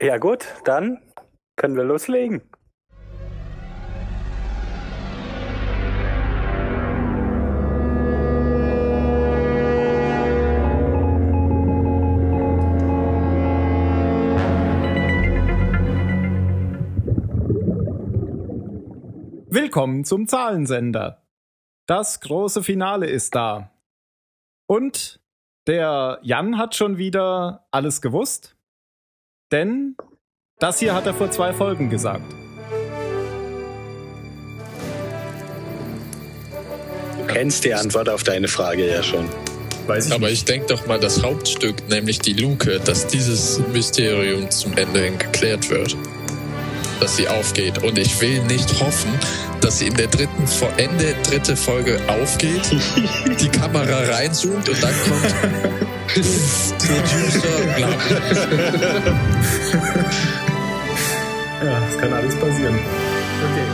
Ja 0.00 0.16
gut, 0.18 0.46
dann 0.64 1.02
können 1.56 1.74
wir 1.74 1.82
loslegen. 1.82 2.40
Willkommen 19.50 20.04
zum 20.04 20.28
Zahlensender. 20.28 21.26
Das 21.86 22.20
große 22.20 22.62
Finale 22.62 23.08
ist 23.08 23.34
da. 23.34 23.72
Und 24.68 25.20
der 25.66 26.20
Jan 26.22 26.56
hat 26.56 26.76
schon 26.76 26.98
wieder 26.98 27.66
alles 27.72 28.00
gewusst, 28.00 28.57
denn 29.52 29.96
das 30.58 30.78
hier 30.78 30.94
hat 30.94 31.06
er 31.06 31.14
vor 31.14 31.30
zwei 31.30 31.52
Folgen 31.52 31.88
gesagt. 31.90 32.32
Du 37.18 37.26
kennst 37.26 37.64
die 37.64 37.74
Antwort 37.74 38.08
auf 38.08 38.24
deine 38.24 38.48
Frage 38.48 38.86
ja 38.86 39.02
schon. 39.02 39.28
Weiß 39.86 40.08
ich 40.08 40.12
Aber 40.12 40.30
ich 40.30 40.44
denke 40.44 40.66
doch 40.66 40.86
mal, 40.86 40.98
das 40.98 41.22
Hauptstück, 41.22 41.88
nämlich 41.88 42.18
die 42.18 42.34
Luke, 42.34 42.80
dass 42.80 43.06
dieses 43.06 43.60
Mysterium 43.68 44.50
zum 44.50 44.76
Ende 44.76 45.00
hin 45.00 45.18
geklärt 45.18 45.70
wird 45.70 45.96
dass 47.00 47.16
sie 47.16 47.28
aufgeht. 47.28 47.82
Und 47.82 47.98
ich 47.98 48.20
will 48.20 48.42
nicht 48.44 48.80
hoffen, 48.80 49.12
dass 49.60 49.78
sie 49.78 49.86
in 49.88 49.94
der 49.94 50.08
dritten, 50.08 50.44
Ende 50.76 51.14
dritte 51.22 51.56
Folge 51.56 52.00
aufgeht, 52.08 52.62
die 53.40 53.48
Kamera 53.48 54.00
reinzoomt 54.14 54.68
und 54.68 54.82
dann 54.82 54.94
kommt 55.08 55.87
Producer, 56.08 57.58
bla. 57.76 57.88
ja, 61.64 61.80
das 61.80 61.98
kann 61.98 62.12
alles 62.12 62.34
passieren. 62.36 62.74
Okay. 62.74 63.66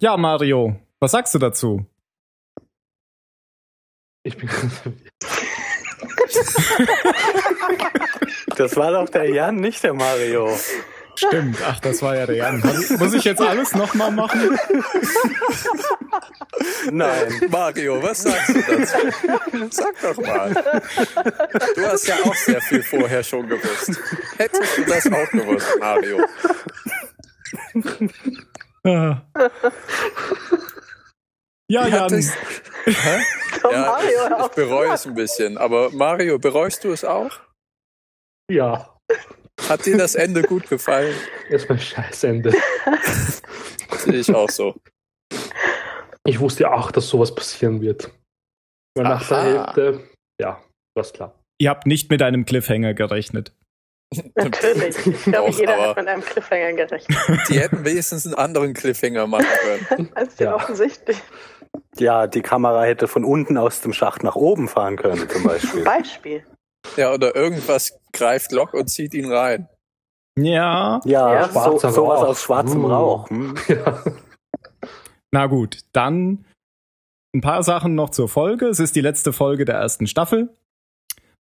Ja, 0.00 0.16
Mario, 0.16 0.76
was 1.00 1.12
sagst 1.12 1.34
du 1.34 1.38
dazu? 1.38 1.86
Ich 4.24 4.36
bin 4.36 4.48
ganz 4.48 4.78
verwirrt. 4.78 5.12
Das 8.56 8.76
war 8.76 8.92
doch 8.92 9.08
der 9.08 9.30
Jan, 9.30 9.56
nicht 9.56 9.82
der 9.82 9.94
Mario. 9.94 10.48
Stimmt, 11.16 11.58
ach, 11.66 11.80
das 11.80 12.02
war 12.02 12.16
ja 12.16 12.26
der 12.26 12.36
Jan. 12.36 12.60
Muss 12.98 13.14
ich 13.14 13.24
jetzt 13.24 13.40
alles 13.40 13.74
nochmal 13.74 14.10
machen? 14.10 14.58
Nein. 16.90 17.40
Mario, 17.50 18.02
was 18.02 18.22
sagst 18.22 18.48
du 18.48 18.62
dazu? 18.62 19.68
Sag 19.70 20.00
doch 20.00 20.16
mal. 20.18 20.52
Du 21.74 21.86
hast 21.86 22.06
ja 22.08 22.16
auch 22.24 22.34
sehr 22.34 22.60
viel 22.60 22.82
vorher 22.82 23.22
schon 23.22 23.48
gewusst. 23.48 23.92
Hättest 24.36 24.78
du 24.78 24.84
das 24.84 25.06
auch 25.06 25.30
gewusst, 25.30 25.68
Mario? 25.80 26.24
Ja, 28.84 29.24
ja 31.68 31.86
Jan. 31.86 32.22
Hä? 32.84 33.22
Ja, 33.62 33.98
ich, 34.02 34.44
ich 34.44 34.48
bereue 34.52 34.92
es 34.92 35.06
ein 35.06 35.14
bisschen. 35.14 35.56
Aber 35.58 35.90
Mario, 35.90 36.38
bereust 36.38 36.84
du 36.84 36.92
es 36.92 37.04
auch? 37.04 37.30
Ja. 38.50 38.94
Hat 39.68 39.86
dir 39.86 39.96
das 39.96 40.14
Ende 40.14 40.42
gut 40.42 40.68
gefallen? 40.68 41.14
Erstmal 41.48 41.78
Scheißende. 41.78 42.52
Sehe 43.98 44.14
ich 44.20 44.34
auch 44.34 44.50
so. 44.50 44.74
Ich 46.26 46.40
wusste 46.40 46.64
ja 46.64 46.72
auch, 46.72 46.90
dass 46.90 47.08
sowas 47.08 47.34
passieren 47.34 47.80
wird. 47.80 48.10
Weil 48.96 49.04
nach 49.04 49.26
der 49.28 49.42
Hälfte, 49.42 50.08
ja, 50.40 50.62
war 50.96 51.04
klar. 51.04 51.38
Ihr 51.60 51.70
habt 51.70 51.86
nicht 51.86 52.10
mit 52.10 52.22
einem 52.22 52.44
Cliffhanger 52.44 52.94
gerechnet. 52.94 53.52
Natürlich. 54.34 55.06
Ich 55.06 55.24
glaube, 55.24 55.50
Doch, 55.50 55.58
jeder 55.58 55.80
hat 55.80 55.96
mit 55.96 56.08
einem 56.08 56.22
Cliffhanger 56.22 56.72
gerechnet. 56.74 57.18
Die 57.48 57.58
hätten 57.58 57.84
wenigstens 57.84 58.26
einen 58.26 58.34
anderen 58.34 58.74
Cliffhanger 58.74 59.26
machen 59.26 59.46
können. 59.88 60.10
Das 60.14 60.28
ist 60.28 60.40
ja 60.40 60.54
offensichtlich. 60.54 61.20
Ja, 61.96 62.26
die 62.28 62.42
Kamera 62.42 62.84
hätte 62.84 63.08
von 63.08 63.24
unten 63.24 63.56
aus 63.56 63.80
dem 63.80 63.92
Schacht 63.92 64.22
nach 64.22 64.36
oben 64.36 64.68
fahren 64.68 64.96
können, 64.96 65.28
zum 65.28 65.42
Beispiel. 65.42 65.70
Zum 65.70 65.84
Beispiel. 65.84 66.44
Ja, 66.96 67.12
oder 67.12 67.34
irgendwas 67.34 67.98
greift 68.12 68.52
Lock 68.52 68.74
und 68.74 68.88
zieht 68.88 69.14
ihn 69.14 69.30
rein. 69.30 69.68
Ja. 70.38 71.00
Ja, 71.04 71.34
ja 71.34 71.48
so, 71.48 71.78
sowas 71.78 72.22
aus 72.22 72.42
schwarzem 72.42 72.84
uh. 72.84 72.88
Rauch. 72.88 73.30
Hm. 73.30 73.54
Ja. 73.68 74.02
Na 75.32 75.46
gut, 75.46 75.80
dann 75.92 76.44
ein 77.34 77.40
paar 77.40 77.62
Sachen 77.62 77.94
noch 77.94 78.10
zur 78.10 78.28
Folge. 78.28 78.66
Es 78.66 78.78
ist 78.78 78.94
die 78.96 79.00
letzte 79.00 79.32
Folge 79.32 79.64
der 79.64 79.76
ersten 79.76 80.06
Staffel. 80.06 80.50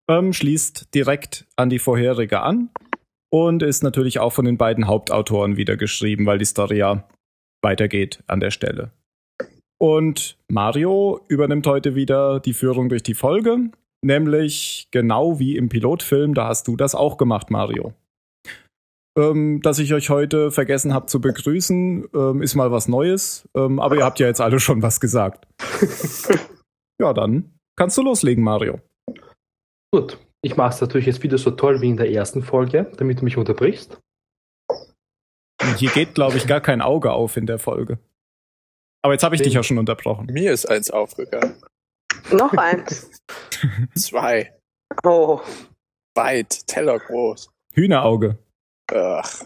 Ähm, 0.10 0.34
schließt 0.34 0.94
direkt 0.94 1.46
an 1.56 1.70
die 1.70 1.80
vorherige 1.80 2.42
an 2.42 2.70
und 3.32 3.64
ist 3.64 3.84
natürlich 3.84 4.20
auch 4.20 4.34
von 4.34 4.46
den 4.46 4.58
beiden 4.58 4.88
Hauptautoren 4.88 5.56
wieder 5.56 5.78
geschrieben, 5.78 6.26
weil 6.26 6.40
die 6.40 6.46
Story 6.46 6.78
ja 6.78 7.08
weitergeht 7.62 8.24
an 8.28 8.40
der 8.40 8.52
Stelle. 8.52 8.92
Und 9.80 10.38
Mario 10.50 11.22
übernimmt 11.28 11.68
heute 11.68 11.96
wieder 11.96 12.40
die 12.40 12.54
Führung 12.54 12.90
durch 12.90 13.04
die 13.04 13.16
Folge 13.16 13.70
Nämlich 14.04 14.90
genau 14.92 15.40
wie 15.40 15.56
im 15.56 15.70
Pilotfilm, 15.70 16.34
da 16.34 16.48
hast 16.48 16.68
du 16.68 16.76
das 16.76 16.94
auch 16.94 17.18
gemacht, 17.18 17.50
Mario. 17.50 17.94
Ähm, 19.18 19.62
dass 19.62 19.80
ich 19.80 19.94
euch 19.94 20.10
heute 20.10 20.52
vergessen 20.52 20.94
habe 20.94 21.06
zu 21.06 21.22
begrüßen, 21.22 22.10
ähm, 22.14 22.42
ist 22.42 22.56
mal 22.56 22.72
was 22.72 22.88
Neues. 22.88 23.48
Ähm, 23.56 23.80
aber 23.80 23.96
ihr 23.96 24.04
habt 24.04 24.20
ja 24.20 24.28
jetzt 24.28 24.42
alle 24.42 24.60
schon 24.60 24.82
was 24.82 25.00
gesagt. 25.00 25.48
ja, 27.00 27.14
dann 27.14 27.54
kannst 27.78 27.98
du 27.98 28.02
loslegen, 28.02 28.44
Mario. 28.44 28.82
Gut, 29.94 30.18
ich 30.42 30.58
mache 30.58 30.74
es 30.74 30.82
natürlich 30.82 31.06
jetzt 31.06 31.24
wieder 31.24 31.38
so 31.38 31.52
toll 31.52 31.80
wie 31.82 31.90
in 31.90 31.98
der 31.98 32.12
ersten 32.12 32.42
Folge, 32.42 32.92
damit 32.98 33.22
du 33.22 33.24
mich 33.24 33.38
unterbrichst. 33.38 34.00
Hier 35.78 35.92
geht, 35.92 36.16
glaube 36.16 36.38
ich, 36.38 36.46
gar 36.46 36.60
kein 36.60 36.82
Auge 36.82 37.12
auf 37.12 37.38
in 37.38 37.46
der 37.46 37.60
Folge. 37.60 38.00
Aber 39.02 39.14
jetzt 39.14 39.24
habe 39.24 39.36
ich 39.36 39.42
Den, 39.42 39.46
dich 39.46 39.54
ja 39.54 39.64
schon 39.64 39.78
unterbrochen. 39.78 40.26
Mir 40.26 40.52
ist 40.52 40.66
eins 40.66 40.90
aufgegangen. 40.90 41.56
Noch 42.32 42.54
eins. 42.54 43.12
Zwei. 43.96 44.54
Oh. 45.04 45.42
Weit, 46.16 46.68
Teller 46.68 47.00
groß. 47.00 47.50
Hühnerauge. 47.74 48.38
Ach. 48.92 49.44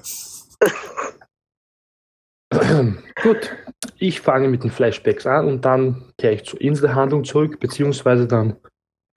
Gut, 3.22 3.56
ich 3.98 4.22
fange 4.22 4.48
mit 4.48 4.64
den 4.64 4.72
Flashbacks 4.72 5.26
an 5.26 5.48
und 5.48 5.66
dann 5.66 6.12
kehre 6.18 6.34
ich 6.34 6.46
zur 6.46 6.60
Inselhandlung 6.62 7.24
zurück, 7.24 7.60
beziehungsweise 7.60 8.28
dann 8.28 8.58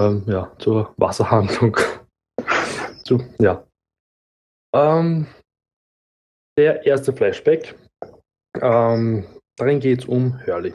ähm, 0.00 0.25
ja, 0.26 0.53
zur 0.59 0.94
Wasserhandlung. 0.97 1.76
zu, 3.04 3.22
ja. 3.38 3.66
Ähm, 4.75 5.26
der 6.56 6.87
erste 6.87 7.12
Flashback. 7.12 7.75
Ähm, 8.60 9.26
darin 9.56 9.81
geht 9.81 10.00
es 10.00 10.04
um 10.06 10.38
Hurley. 10.47 10.75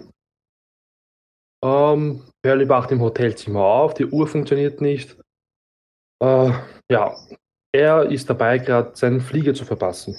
Ähm, 1.64 2.24
Hurley 2.46 2.70
wacht 2.70 2.92
im 2.92 3.02
Hotelzimmer 3.02 3.62
auf, 3.62 3.94
die 3.94 4.06
Uhr 4.06 4.28
funktioniert 4.28 4.82
nicht. 4.82 5.18
Äh, 6.24 6.52
ja, 6.90 7.16
er 7.74 8.10
ist 8.10 8.30
dabei, 8.30 8.60
gerade 8.60 8.96
seinen 8.96 9.20
Flieger 9.20 9.54
zu 9.54 9.66
verpassen. 9.66 10.16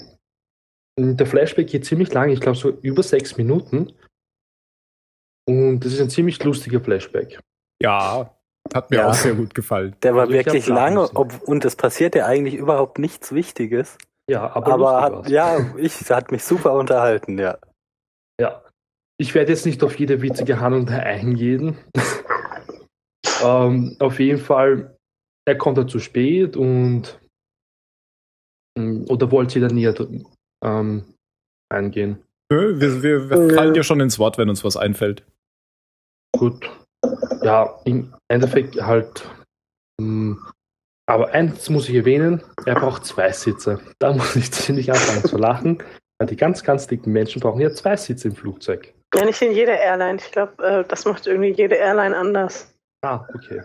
Der 0.99 1.27
Flashback 1.27 1.67
geht 1.67 1.85
ziemlich 1.85 2.13
lang, 2.13 2.29
ich 2.29 2.39
glaube 2.39 2.57
so 2.57 2.69
über 2.69 3.03
sechs 3.03 3.37
Minuten. 3.37 3.93
Und 5.47 5.79
das 5.79 5.93
ist 5.93 6.01
ein 6.01 6.09
ziemlich 6.09 6.43
lustiger 6.43 6.81
Flashback. 6.81 7.39
Ja, 7.81 8.35
hat 8.73 8.89
mir 8.89 8.97
ja. 8.97 9.09
auch 9.09 9.13
sehr 9.13 9.33
gut 9.33 9.53
gefallen. 9.53 9.95
Der 10.03 10.15
war 10.15 10.23
also 10.23 10.33
wirklich 10.33 10.67
lange 10.67 11.09
ob, 11.15 11.41
und 11.43 11.63
es 11.65 11.75
passiert 11.75 12.15
ja 12.15 12.25
eigentlich 12.25 12.55
überhaupt 12.55 12.99
nichts 12.99 13.31
Wichtiges. 13.31 13.97
Ja, 14.29 14.55
aber, 14.55 14.73
aber 14.73 15.01
hat, 15.01 15.29
ja, 15.29 15.57
ich 15.77 16.09
hat 16.09 16.31
mich 16.31 16.43
super 16.43 16.73
unterhalten, 16.73 17.37
ja. 17.37 17.57
Ja, 18.39 18.61
ich 19.19 19.33
werde 19.33 19.51
jetzt 19.51 19.65
nicht 19.65 19.83
auf 19.83 19.97
jede 19.97 20.21
witzige 20.21 20.59
Handlung 20.59 20.89
eingehen. 20.89 21.77
ähm, 23.43 23.95
auf 23.99 24.19
jeden 24.19 24.39
Fall, 24.39 24.95
er 25.45 25.57
kommt 25.57 25.77
da 25.77 25.87
zu 25.87 25.99
spät 25.99 26.55
und 26.55 27.19
mm, 28.77 29.05
oder 29.09 29.31
wollt 29.31 29.55
ihr 29.55 29.67
da 29.67 29.73
näher 29.73 29.95
ähm, 30.63 31.13
eingehen? 31.69 32.23
Nö, 32.51 32.79
wir, 32.79 33.03
wir, 33.03 33.29
wir 33.29 33.55
fallen 33.55 33.73
dir 33.73 33.83
schon 33.83 33.99
ins 33.99 34.19
Wort, 34.19 34.37
wenn 34.37 34.49
uns 34.49 34.63
was 34.63 34.77
einfällt. 34.77 35.25
Gut. 36.37 36.69
Ja, 37.41 37.79
im 37.85 38.13
Endeffekt 38.29 38.75
halt. 38.81 39.29
Mh, 39.99 40.35
mm, 40.35 40.47
aber 41.09 41.29
eins 41.29 41.69
muss 41.69 41.87
ich 41.87 41.95
erwähnen, 41.95 42.43
er 42.65 42.75
braucht 42.75 43.05
zwei 43.05 43.31
Sitze. 43.31 43.79
Da 43.99 44.13
muss 44.15 44.35
ich 44.35 44.51
ziemlich 44.51 44.91
anfangen 44.91 45.23
zu 45.23 45.37
lachen. 45.37 45.83
Weil 46.19 46.27
die 46.27 46.35
ganz, 46.35 46.63
ganz 46.63 46.87
dicken 46.87 47.13
Menschen 47.13 47.41
brauchen 47.41 47.61
ja 47.61 47.71
zwei 47.71 47.95
Sitze 47.95 48.29
im 48.29 48.35
Flugzeug. 48.35 48.93
Ja, 49.15 49.25
nicht 49.25 49.41
in 49.41 49.51
jeder 49.53 49.79
Airline. 49.79 50.17
Ich 50.17 50.31
glaube, 50.31 50.63
äh, 50.63 50.83
das 50.87 51.05
macht 51.05 51.27
irgendwie 51.27 51.51
jede 51.51 51.75
Airline 51.75 52.15
anders. 52.15 52.73
Ah, 53.01 53.25
okay. 53.33 53.61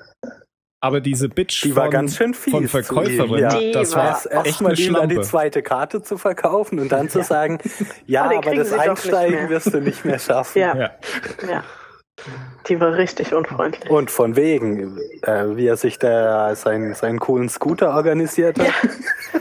Aber 0.81 1.01
diese 1.01 1.29
Bitch 1.29 1.63
die 1.63 1.77
war 1.77 1.91
ganz 1.91 2.17
schön 2.17 2.35
fies 2.35 2.53
von 2.53 2.67
Verkäuferin, 2.67 3.39
ja. 3.39 3.73
das 3.73 3.95
war 3.95 4.21
echt 4.45 4.61
eine 4.61 4.77
Schlampe. 4.77 5.15
die 5.15 5.21
zweite 5.21 5.63
Karte 5.63 6.03
zu 6.03 6.19
verkaufen 6.19 6.81
und 6.81 6.91
dann 6.91 7.09
zu 7.09 7.23
sagen, 7.23 7.61
ja, 8.07 8.25
aber 8.25 8.55
das 8.55 8.73
Einsteigen 8.73 9.49
wirst 9.49 9.73
du 9.73 9.81
nicht 9.81 10.05
mehr 10.05 10.19
schaffen. 10.19 10.59
Ja. 10.59 10.77
ja. 10.77 10.91
ja. 11.49 11.65
Die 12.67 12.81
war 12.81 12.97
richtig 12.97 13.33
unfreundlich. 13.33 13.89
Und 13.91 14.11
von 14.11 14.35
wegen, 14.35 14.99
äh, 15.23 15.57
wie 15.57 15.67
er 15.69 15.77
sich 15.77 16.01
da 16.01 16.55
seinen, 16.57 16.95
seinen 16.95 17.21
coolen 17.21 17.49
Scooter 17.49 17.95
organisiert 17.95 18.59
hat. 18.59 18.75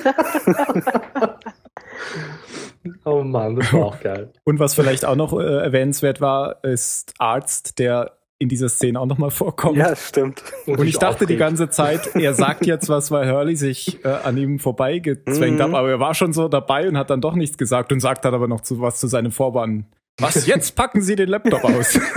Oh 3.05 3.23
Mann, 3.23 3.55
das 3.57 3.71
war 3.73 3.85
auch 3.85 3.99
geil. 3.99 4.31
Und 4.43 4.59
was 4.59 4.73
vielleicht 4.75 5.05
auch 5.05 5.15
noch 5.15 5.33
äh, 5.33 5.43
erwähnenswert 5.43 6.21
war, 6.21 6.63
ist 6.63 7.13
Arzt, 7.19 7.77
der 7.79 8.17
in 8.39 8.49
dieser 8.49 8.69
Szene 8.69 8.99
auch 8.99 9.05
nochmal 9.05 9.29
vorkommt. 9.29 9.77
Ja, 9.77 9.95
stimmt. 9.95 10.41
Und 10.65 10.79
ich 10.79 10.85
sich 10.85 10.97
dachte 10.97 11.27
die 11.27 11.37
ganze 11.37 11.69
Zeit, 11.69 12.15
er 12.15 12.33
sagt 12.33 12.65
jetzt 12.65 12.89
was, 12.89 13.11
weil 13.11 13.31
Hurley 13.31 13.55
sich 13.55 14.03
äh, 14.03 14.07
an 14.07 14.35
ihm 14.35 14.57
vorbeigezwängt 14.57 15.59
Mhm. 15.59 15.63
hat, 15.63 15.73
aber 15.75 15.89
er 15.91 15.99
war 15.99 16.15
schon 16.15 16.33
so 16.33 16.47
dabei 16.47 16.87
und 16.87 16.97
hat 16.97 17.11
dann 17.11 17.21
doch 17.21 17.35
nichts 17.35 17.59
gesagt 17.59 17.91
und 17.91 17.99
sagt 17.99 18.25
dann 18.25 18.33
aber 18.33 18.47
noch 18.47 18.61
zu, 18.61 18.81
was 18.81 18.99
zu 18.99 19.05
seinem 19.05 19.31
Vormann. 19.31 19.85
Was, 20.19 20.45
jetzt 20.47 20.75
packen 20.75 21.01
Sie 21.01 21.15
den 21.15 21.29
Laptop 21.29 21.63
aus. 21.63 21.99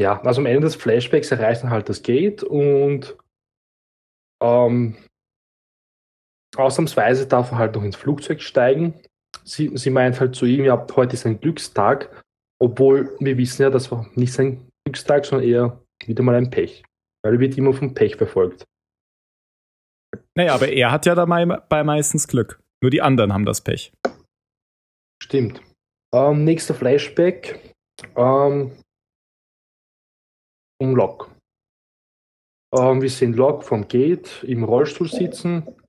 Ja, 0.00 0.18
also 0.22 0.40
am 0.40 0.46
Ende 0.46 0.62
des 0.62 0.76
Flashbacks 0.76 1.30
erreicht 1.30 1.62
er 1.62 1.68
halt 1.70 1.90
das 1.90 2.02
Gate 2.02 2.42
und 2.42 3.18
ähm, 4.42 4.96
ausnahmsweise 6.56 7.26
darf 7.26 7.52
er 7.52 7.58
halt 7.58 7.74
noch 7.74 7.82
ins 7.82 7.96
Flugzeug 7.96 8.42
steigen. 8.42 8.94
Sie, 9.44 9.70
sie 9.76 9.90
meint 9.90 10.20
halt 10.20 10.34
zu 10.34 10.46
ihm, 10.46 10.64
ja, 10.64 10.86
heute 10.94 11.14
ist 11.14 11.26
ein 11.26 11.40
Glückstag, 11.40 12.24
obwohl 12.60 13.16
wir 13.20 13.38
wissen 13.38 13.62
ja, 13.62 13.70
das 13.70 13.90
war 13.90 14.06
nicht 14.14 14.32
sein 14.32 14.68
Glückstag, 14.84 15.24
sondern 15.24 15.48
eher 15.48 15.82
wieder 16.04 16.22
mal 16.22 16.34
ein 16.34 16.50
Pech. 16.50 16.82
Weil 17.22 17.34
er 17.34 17.40
wird 17.40 17.56
immer 17.58 17.72
vom 17.72 17.94
Pech 17.94 18.16
verfolgt. 18.16 18.64
naja, 20.36 20.54
aber 20.54 20.68
er 20.68 20.90
hat 20.90 21.06
ja 21.06 21.14
dabei 21.14 21.46
bei 21.46 21.84
meistens 21.84 22.26
Glück. 22.26 22.60
Nur 22.82 22.90
die 22.90 23.02
anderen 23.02 23.32
haben 23.32 23.44
das 23.44 23.60
Pech. 23.60 23.92
Stimmt. 25.22 25.62
Ähm, 26.14 26.44
nächster 26.44 26.74
Flashback. 26.74 27.74
Ähm, 28.16 28.72
um 30.80 30.96
Locke. 30.96 31.30
Ähm, 32.74 33.02
wir 33.02 33.10
sehen 33.10 33.34
Locke 33.34 33.64
vom 33.64 33.86
Gate 33.86 34.42
im 34.44 34.64
Rollstuhl 34.64 35.08
sitzen 35.08 35.79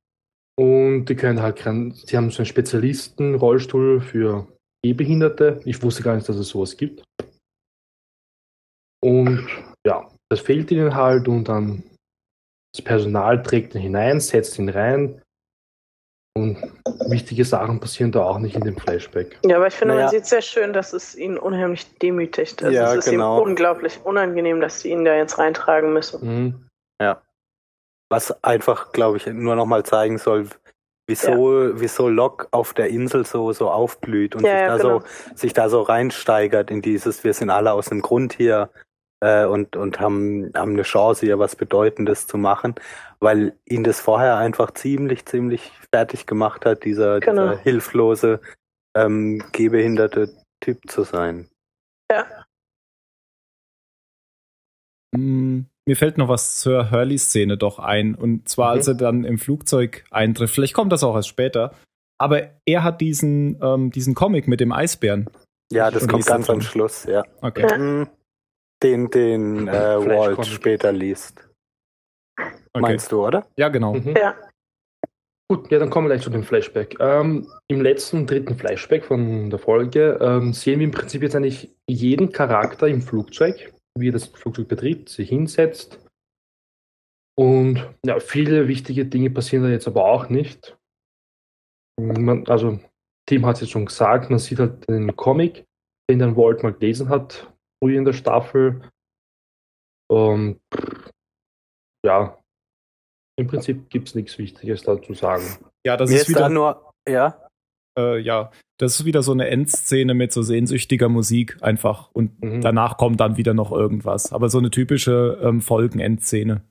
und 0.59 1.06
die 1.06 1.15
können 1.15 1.42
halt, 1.42 1.57
kein- 1.57 1.92
sie 1.92 2.15
haben 2.18 2.30
so 2.31 2.39
einen 2.39 2.45
Spezialisten-Rollstuhl 2.45 4.01
für 4.01 4.48
Gehbehinderte. 4.83 5.59
Ich 5.65 5.81
wusste 5.83 6.03
gar 6.03 6.15
nicht, 6.15 6.27
dass 6.27 6.36
es 6.38 6.50
sowas 6.50 6.75
gibt. 6.77 7.03
Und 9.03 9.48
ja, 9.86 10.07
das 10.30 10.42
fehlt 10.42 10.71
ihnen 10.71 10.94
halt 10.95 11.27
und 11.27 11.45
dann 11.45 11.83
das 12.75 12.83
Personal 12.83 13.42
trägt 13.44 13.75
ihn 13.75 13.81
hinein, 13.81 14.19
setzt 14.19 14.57
ihn 14.59 14.69
rein 14.69 15.21
und 16.38 16.57
wichtige 17.09 17.44
Sachen 17.44 17.80
passieren 17.80 18.12
da 18.12 18.24
auch 18.24 18.39
nicht 18.39 18.56
in 18.56 18.62
dem 18.63 18.77
Flashback. 18.77 19.38
Ja, 19.44 19.57
aber 19.57 19.68
ich 19.68 19.74
finde, 19.74 19.95
Naja. 19.95 20.06
man 20.06 20.12
sieht 20.15 20.25
sehr 20.25 20.42
schön, 20.42 20.71
dass 20.71 20.94
es 20.94 21.15
ihn 21.15 21.38
unheimlich 21.38 21.86
demütigt. 21.98 22.63
Also 22.63 22.74
Ja, 22.75 22.94
es 22.94 23.06
ist 23.06 23.12
genau. 23.12 23.39
ihm 23.42 23.50
unglaublich 23.50 24.00
unangenehm, 24.06 24.62
dass 24.62 24.80
sie 24.81 24.92
ihn 24.92 25.03
da 25.03 25.15
jetzt 25.15 25.38
reintragen 25.38 25.92
müssen. 25.94 26.25
Mhm. 26.25 26.68
Was 28.11 28.43
einfach, 28.43 28.91
glaube 28.91 29.17
ich, 29.17 29.25
nur 29.27 29.55
nochmal 29.55 29.83
zeigen 29.83 30.17
soll, 30.17 30.49
wieso, 31.07 31.79
wieso 31.79 32.09
Locke 32.09 32.47
auf 32.51 32.73
der 32.73 32.89
Insel 32.89 33.25
so, 33.25 33.53
so 33.53 33.69
aufblüht 33.71 34.35
und 34.35 34.43
Ja, 34.45 34.51
sich, 34.51 34.59
ja, 34.61 34.67
da 34.67 34.77
genau. 34.77 34.99
so, 34.99 35.05
sich 35.35 35.53
da 35.53 35.69
so 35.69 35.81
reinsteigert 35.81 36.71
in 36.71 36.81
dieses, 36.81 37.23
wir 37.23 37.33
sind 37.33 37.49
alle 37.49 37.71
aus 37.71 37.85
dem 37.85 38.01
Grund 38.01 38.33
hier 38.33 38.69
äh, 39.21 39.45
und, 39.45 39.77
und 39.77 40.01
haben, 40.01 40.51
haben 40.55 40.73
eine 40.73 40.81
Chance, 40.83 41.25
hier 41.25 41.39
was 41.39 41.55
Bedeutendes 41.55 42.27
zu 42.27 42.37
machen, 42.37 42.75
weil 43.19 43.57
ihn 43.65 43.85
das 43.85 44.01
vorher 44.01 44.35
einfach 44.37 44.71
ziemlich, 44.71 45.25
ziemlich 45.25 45.71
fertig 45.93 46.25
gemacht 46.27 46.65
hat, 46.65 46.83
dieser, 46.83 47.21
Genau. 47.21 47.51
dieser 47.51 47.57
hilflose, 47.61 48.41
ähm, 48.93 49.41
gehbehinderte 49.53 50.35
Typ 50.59 50.89
zu 50.89 51.03
sein. 51.03 51.49
Hm, 55.15 55.65
Mir 55.87 55.95
fällt 55.97 56.17
noch 56.17 56.27
was 56.29 56.57
zur 56.57 56.91
Hurley-Szene 56.91 57.57
doch 57.57 57.79
ein. 57.79 58.13
Und 58.15 58.47
zwar, 58.47 58.71
als 58.71 58.87
Mhm. 58.87 58.93
er 58.93 58.97
dann 58.97 59.23
im 59.23 59.37
Flugzeug 59.39 60.03
eintrifft. 60.11 60.53
Vielleicht 60.53 60.73
kommt 60.73 60.91
das 60.91 61.03
auch 61.03 61.15
erst 61.15 61.29
später. 61.29 61.73
Aber 62.19 62.49
er 62.65 62.83
hat 62.83 63.01
diesen, 63.01 63.57
ähm, 63.63 63.89
diesen 63.91 64.13
Comic 64.13 64.47
mit 64.47 64.59
dem 64.59 64.71
Eisbären. 64.71 65.27
Ja, 65.71 65.89
das 65.89 66.07
kommt 66.07 66.25
ganz 66.25 66.45
davon. 66.45 66.55
am 66.55 66.61
Schluss, 66.61 67.05
ja. 67.05 67.23
Okay. 67.41 67.65
Ja. 67.67 67.77
Mhm. 67.77 68.07
Den, 68.83 69.09
den 69.09 69.67
äh, 69.67 69.71
Walt 69.71 70.03
Flash-Comic. 70.35 70.45
später 70.51 70.91
liest. 70.91 71.47
okay. 72.37 72.51
Meinst 72.79 73.11
du, 73.11 73.25
oder? 73.25 73.47
Ja, 73.57 73.69
genau. 73.69 73.93
Mhm. 73.95 74.15
Ja. 74.15 74.35
Gut, 75.49 75.69
ja, 75.71 75.79
dann 75.79 75.89
kommen 75.89 76.07
wir 76.07 76.13
gleich 76.15 76.23
zu 76.23 76.29
dem 76.29 76.43
Flashback. 76.43 76.95
Ähm, 76.99 77.47
Im 77.67 77.81
letzten, 77.81 78.25
dritten 78.25 78.55
Flashback 78.57 79.03
von 79.05 79.49
der 79.49 79.59
Folge 79.59 80.17
ähm, 80.21 80.53
sehen 80.53 80.79
wir 80.79 80.85
im 80.85 80.91
Prinzip 80.91 81.21
jetzt 81.23 81.35
eigentlich 81.35 81.69
jeden 81.89 82.31
Charakter 82.31 82.87
im 82.87 83.01
Flugzeug, 83.01 83.73
wie 83.97 84.09
er 84.09 84.13
das 84.13 84.25
Flugzeug 84.25 84.67
betritt, 84.67 85.09
sich 85.09 85.29
hinsetzt. 85.29 85.99
Und 87.38 87.95
ja, 88.05 88.19
viele 88.19 88.67
wichtige 88.67 89.05
Dinge 89.05 89.29
passieren 89.29 89.63
da 89.63 89.69
jetzt 89.69 89.88
aber 89.88 90.05
auch 90.05 90.29
nicht. 90.29 90.77
Man, 91.99 92.47
also, 92.47 92.79
Tim 93.27 93.45
hat 93.45 93.55
es 93.55 93.61
jetzt 93.61 93.71
schon 93.71 93.85
gesagt, 93.85 94.29
man 94.29 94.39
sieht 94.39 94.59
halt 94.59 94.88
den 94.89 95.15
Comic, 95.15 95.65
den 96.09 96.19
dann 96.19 96.35
Walt 96.35 96.63
mal 96.63 96.73
gelesen 96.73 97.09
hat, 97.09 97.51
früher 97.81 97.97
in 97.97 98.05
der 98.05 98.13
Staffel. 98.13 98.89
Und 100.09 100.59
ja, 102.05 102.38
im 103.39 103.47
Prinzip 103.47 103.89
gibt 103.89 104.09
es 104.09 104.15
nichts 104.15 104.38
Wichtiges 104.38 104.83
da 104.83 105.01
zu 105.01 105.13
sagen. 105.13 105.43
Ja, 105.85 105.97
das 105.97 106.09
Mir 106.09 106.17
ist 106.17 106.29
ist 106.29 106.35
da 106.35 106.39
wieder, 106.41 106.49
nur, 106.49 106.93
ja, 107.07 107.47
äh, 107.97 108.19
ja, 108.19 108.51
das 108.81 108.99
ist 108.99 109.05
wieder 109.05 109.21
so 109.23 109.31
eine 109.31 109.47
Endszene 109.47 110.13
mit 110.13 110.33
so 110.33 110.41
sehnsüchtiger 110.41 111.07
Musik 111.09 111.57
einfach. 111.61 112.09
Und 112.13 112.41
Mhm. 112.43 112.61
danach 112.61 112.97
kommt 112.97 113.19
dann 113.19 113.37
wieder 113.37 113.53
noch 113.53 113.71
irgendwas. 113.71 114.33
Aber 114.33 114.49
so 114.49 114.57
eine 114.57 114.71
typische 114.71 115.37
ähm, 115.43 115.61
Folgen-Endszene. 115.61 116.61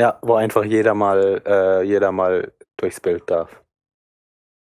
ja, 0.00 0.18
wo 0.22 0.34
einfach 0.34 0.64
jeder 0.64 0.94
mal, 0.94 1.42
äh, 1.46 1.82
jeder 1.82 2.10
mal 2.10 2.52
durchs 2.78 3.00
Bild 3.00 3.22
darf. 3.30 3.62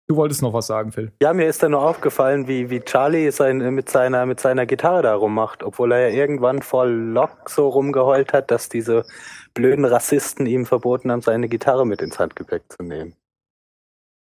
Du 0.10 0.16
wolltest 0.16 0.42
noch 0.42 0.54
was 0.54 0.66
sagen, 0.68 0.92
Phil. 0.92 1.12
Ja, 1.22 1.34
mir 1.34 1.48
ist 1.48 1.62
da 1.64 1.70
nur 1.70 1.82
aufgefallen, 1.82 2.48
wie, 2.48 2.70
wie 2.72 2.80
Charlie 2.82 3.32
sein, 3.32 3.60
mit, 3.76 3.90
seiner, 3.90 4.26
mit 4.26 4.40
seiner 4.40 4.66
Gitarre 4.66 5.04
da 5.04 5.14
rummacht, 5.16 5.62
obwohl 5.64 5.92
er 5.92 6.10
ja 6.10 6.16
irgendwann 6.16 6.62
vor 6.64 6.88
Locke 6.88 7.44
so 7.48 7.68
rumgeheult 7.70 8.34
hat, 8.34 8.50
dass 8.52 8.70
diese 8.70 9.06
blöden 9.54 9.86
Rassisten 9.86 10.46
ihm 10.48 10.66
verboten 10.66 11.12
haben, 11.12 11.22
seine 11.22 11.48
Gitarre 11.48 11.86
mit 11.86 12.02
ins 12.02 12.18
Handgepäck 12.20 12.64
zu 12.70 12.82
nehmen. 12.84 13.14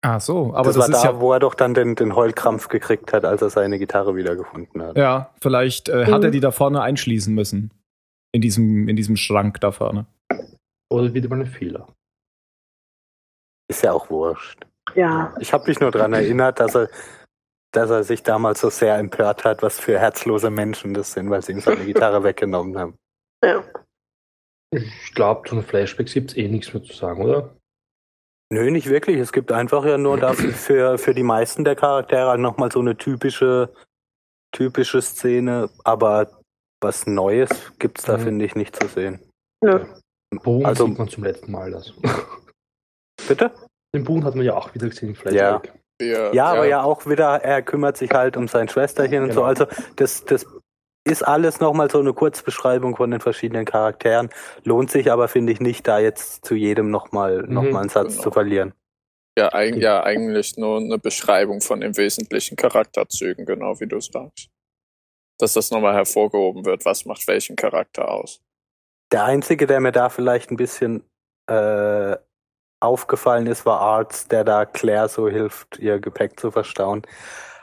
Ach 0.07 0.21
so, 0.21 0.53
aber 0.55 0.65
das, 0.67 0.77
das, 0.77 0.89
war 0.91 0.95
ist 0.97 1.03
da, 1.03 1.11
ja. 1.13 1.21
wo 1.21 1.33
er 1.33 1.41
doch 1.41 1.55
dann 1.55 1.73
den, 1.73 1.95
den 1.95 2.15
Heulkrampf 2.15 2.69
gekriegt 2.69 3.15
hat, 3.15 3.25
als 3.25 3.41
er 3.41 3.49
seine 3.49 3.79
Gitarre 3.79 4.15
wiedergefunden 4.17 4.83
hat. 4.83 4.99
Ja, 4.99 5.31
vielleicht 5.41 5.89
äh, 5.89 6.05
hat 6.07 6.19
Mhm. 6.21 6.25
er 6.27 6.31
die 6.31 6.41
da 6.41 6.51
vorne 6.51 6.83
einschließen 6.83 7.35
müssen. 7.35 7.71
In 8.33 8.43
diesem, 8.43 8.87
in 8.89 8.97
diesem 8.97 9.17
Schrank 9.17 9.61
da 9.61 9.71
vorne. 9.73 10.07
Oder 10.93 11.15
wieder 11.15 11.29
mal 11.31 11.41
ein 11.41 11.47
Fehler. 11.47 11.87
Ist 13.71 13.83
ja 13.83 13.93
auch 13.93 14.11
wurscht. 14.11 14.67
Ja. 14.95 15.35
Ich 15.41 15.53
habe 15.55 15.67
mich 15.69 15.81
nur 15.81 15.91
daran 15.91 16.13
erinnert, 16.13 16.61
dass 16.61 16.75
er, 16.75 16.91
dass 17.73 17.89
er 17.89 18.05
sich 18.05 18.23
damals 18.23 18.61
so 18.61 18.69
sehr 18.69 18.99
empört 18.99 19.45
hat, 19.45 19.63
was 19.63 19.81
für 19.81 19.99
herzlose 19.99 20.51
Menschen 20.51 20.93
das 20.93 21.13
sind, 21.13 21.31
weil 21.31 21.41
sie 21.43 21.53
ihm 21.53 21.61
seine 21.61 21.85
Gitarre 21.87 22.23
weggenommen 22.25 22.77
haben. 22.79 22.99
ja. 23.45 23.65
Ich 24.73 25.15
glaube, 25.15 25.49
zu 25.49 25.55
den 25.55 25.63
Flashbacks 25.65 26.13
gibt 26.15 26.33
es 26.33 26.37
eh 26.37 26.49
nichts 26.49 26.75
mehr 26.75 26.83
zu 26.83 26.93
sagen, 26.93 27.23
oder? 27.23 27.55
Nö, 28.55 28.71
nicht 28.71 28.89
wirklich. 28.89 29.19
Es 29.19 29.33
gibt 29.33 29.51
einfach 29.51 29.85
ja 29.85 29.99
nur 29.99 30.17
dafür 30.17 30.53
für, 30.53 30.97
für 30.97 31.13
die 31.13 31.25
meisten 31.25 31.65
der 31.65 31.75
Charaktere 31.75 32.29
halt 32.29 32.41
nochmal 32.41 32.71
so 32.71 32.79
eine 32.79 32.97
typische, 32.97 33.73
typische 34.53 35.03
Szene, 35.03 35.71
aber 35.83 36.29
was 36.81 37.07
Neues 37.09 37.51
gibt's 37.81 38.05
da, 38.05 38.17
Mhm. 38.17 38.23
finde 38.23 38.45
ich, 38.45 38.55
nicht 38.55 38.77
zu 38.81 38.87
sehen. 38.87 39.19
Nö. 39.61 39.85
Boon 40.45 40.65
Also- 40.65 40.87
sieht 40.87 40.99
man 40.99 41.09
zum 41.09 41.25
letzten 41.25 41.51
Mal 41.51 41.73
das. 41.73 41.93
Bitte? 43.29 43.51
Den 43.93 44.05
Boon 44.05 44.25
hat 44.25 44.37
man 44.37 44.45
ja 44.45 44.55
auch 44.55 44.73
wieder 44.75 44.89
gesehen 44.89 45.09
im 45.11 45.15
Flashback. 45.17 45.73
Wir, 46.01 46.33
Ja, 46.33 46.47
aber 46.47 46.67
ja 46.67 46.83
auch 46.83 47.07
wieder, 47.07 47.43
er 47.43 47.63
kümmert 47.63 47.97
sich 47.97 48.11
halt 48.13 48.37
um 48.37 48.47
sein 48.49 48.69
Schwesterchen 48.69 49.23
und 49.25 49.33
so. 49.33 49.41
Genau. 49.41 49.47
Also 49.49 49.67
das, 49.97 50.25
das 50.25 50.47
ist 51.05 51.23
alles 51.23 51.61
nochmal 51.61 51.91
so 51.91 52.01
eine 52.01 52.15
Kurzbeschreibung 52.15 52.97
von 52.97 53.11
den 53.11 53.21
verschiedenen 53.21 53.67
Charakteren. 53.67 54.31
Lohnt 54.65 54.91
sich 54.91 55.13
aber, 55.13 55.29
finde 55.29 55.53
ich, 55.53 55.61
nicht, 55.61 55.87
da 55.87 55.99
jetzt 55.99 56.45
zu 56.45 56.55
jedem 56.55 56.91
nochmal 56.91 57.43
Mhm, 57.43 57.53
noch 57.55 57.63
mal 57.65 57.81
einen 57.81 57.89
Satz 57.91 58.13
genau. 58.13 58.23
zu 58.23 58.31
verlieren. 58.31 58.75
Ja, 59.37 59.53
eig 59.53 59.77
ja, 59.77 60.03
eigentlich 60.03 60.57
nur 60.57 60.79
eine 60.79 60.99
Beschreibung 60.99 61.61
von 61.61 61.81
den 61.81 61.97
wesentlichen 61.97 62.57
Charakterzügen, 62.57 63.45
genau 63.47 63.79
wie 63.81 63.87
du 63.87 64.01
sagst. 64.01 64.49
Dass 65.39 65.55
das 65.55 65.71
nochmal 65.71 65.95
hervorgehoben 65.95 66.65
wird, 66.65 66.85
was 66.85 67.05
macht 67.05 67.27
welchen 67.27 67.57
Charakter 67.57 68.11
aus. 68.11 68.41
Der 69.13 69.25
einzige, 69.25 69.67
der 69.67 69.81
mir 69.81 69.93
da 69.93 70.09
vielleicht 70.09 70.51
ein 70.51 70.57
bisschen 70.57 71.03
äh, 71.51 72.17
aufgefallen 72.81 73.47
ist, 73.49 73.67
war 73.67 73.81
Arts, 73.81 74.29
der 74.29 74.45
da 74.45 74.65
Claire 74.65 75.09
so 75.09 75.29
hilft, 75.29 75.79
ihr 75.81 75.99
Gepäck 75.99 76.39
zu 76.39 76.51
verstauen. 76.51 77.03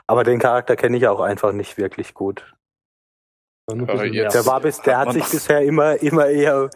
Aber 0.06 0.24
den 0.24 0.38
Charakter 0.38 0.76
kenne 0.76 0.96
ich 0.98 1.06
auch 1.08 1.20
einfach 1.20 1.52
nicht 1.52 1.78
wirklich 1.78 2.12
gut. 2.12 2.44
War 2.44 2.44
nur 2.44 2.44
ein 2.44 2.50
Aber 2.50 2.50
bisschen 2.50 2.52
jetzt- 2.52 3.50
Der 3.70 4.46
war 4.46 4.60
bis, 4.60 4.80
der 4.82 4.98
Hat 4.98 5.08
hat 5.08 5.14
sich 5.14 5.24
bisher 5.24 5.62
immer, 5.62 6.00
immer 6.02 6.26
eher 6.26 6.68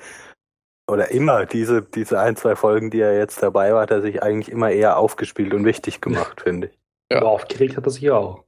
oder 0.88 1.10
immer 1.10 1.46
diese, 1.46 1.82
diese 1.82 2.20
ein, 2.20 2.36
zwei 2.36 2.54
Folgen, 2.54 2.90
die 2.90 3.00
er 3.00 3.18
jetzt 3.18 3.42
dabei 3.42 3.72
war, 3.72 3.82
hat 3.82 3.90
er 3.90 4.02
sich 4.02 4.22
eigentlich 4.22 4.50
immer 4.50 4.70
eher 4.70 4.98
aufgespielt 4.98 5.52
und 5.52 5.64
wichtig 5.64 6.00
gemacht, 6.00 6.42
finde 6.42 6.68
ich. 6.68 6.78
Ja. 7.08 7.18
Aber 7.18 7.30
aufgeregt 7.30 7.76
hat 7.76 7.86
er 7.86 7.90
sich 7.90 8.10
auch. 8.10 8.42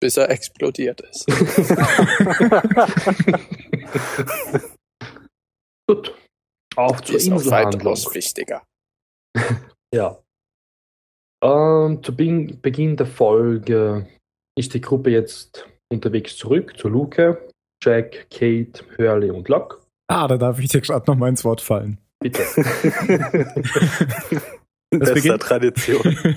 bis 0.00 0.16
er 0.16 0.30
explodiert 0.30 1.02
ist. 1.02 1.26
Gut. 5.86 6.14
Auf 6.76 7.02
zur 7.02 7.16
ist 7.16 7.26
Inselhandlung. 7.26 7.84
weitaus 7.84 8.14
wichtiger. 8.14 8.62
Ja. 9.94 10.18
Ähm, 11.42 12.02
zu 12.02 12.16
Beginn, 12.16 12.58
Beginn 12.62 12.96
der 12.96 13.06
Folge 13.06 14.08
ist 14.58 14.72
die 14.72 14.80
Gruppe 14.80 15.10
jetzt 15.10 15.68
unterwegs 15.92 16.36
zurück 16.36 16.78
zu 16.78 16.88
Luke, 16.88 17.46
Jack, 17.84 18.26
Kate, 18.30 18.82
Hurley 18.98 19.30
und 19.30 19.48
Locke. 19.48 19.78
Ah, 20.08 20.26
da 20.28 20.36
darf 20.38 20.58
ich 20.58 20.68
dir 20.68 20.80
gerade 20.80 21.04
noch 21.10 21.16
mal 21.18 21.28
ins 21.28 21.44
Wort 21.44 21.60
fallen. 21.60 21.98
Bitte. 22.20 22.42
Das 24.90 25.12
Bester 25.12 25.14
beginnt- 25.14 25.42
Tradition. 25.42 26.16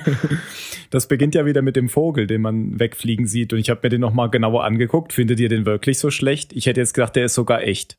Das 0.89 1.07
beginnt 1.09 1.35
ja 1.35 1.45
wieder 1.45 1.61
mit 1.61 1.75
dem 1.75 1.89
Vogel, 1.89 2.27
den 2.27 2.41
man 2.41 2.79
wegfliegen 2.79 3.27
sieht. 3.27 3.51
Und 3.51 3.59
ich 3.59 3.69
habe 3.69 3.81
mir 3.83 3.89
den 3.89 3.99
noch 4.01 4.13
mal 4.13 4.27
genauer 4.31 4.63
angeguckt. 4.63 5.11
Findet 5.11 5.37
ihr 5.41 5.49
den 5.49 5.65
wirklich 5.65 5.99
so 5.99 6.09
schlecht? 6.11 6.53
Ich 6.53 6.65
hätte 6.65 6.79
jetzt 6.79 6.93
gedacht, 6.93 7.13
der 7.17 7.25
ist 7.25 7.33
sogar 7.33 7.61
echt. 7.61 7.97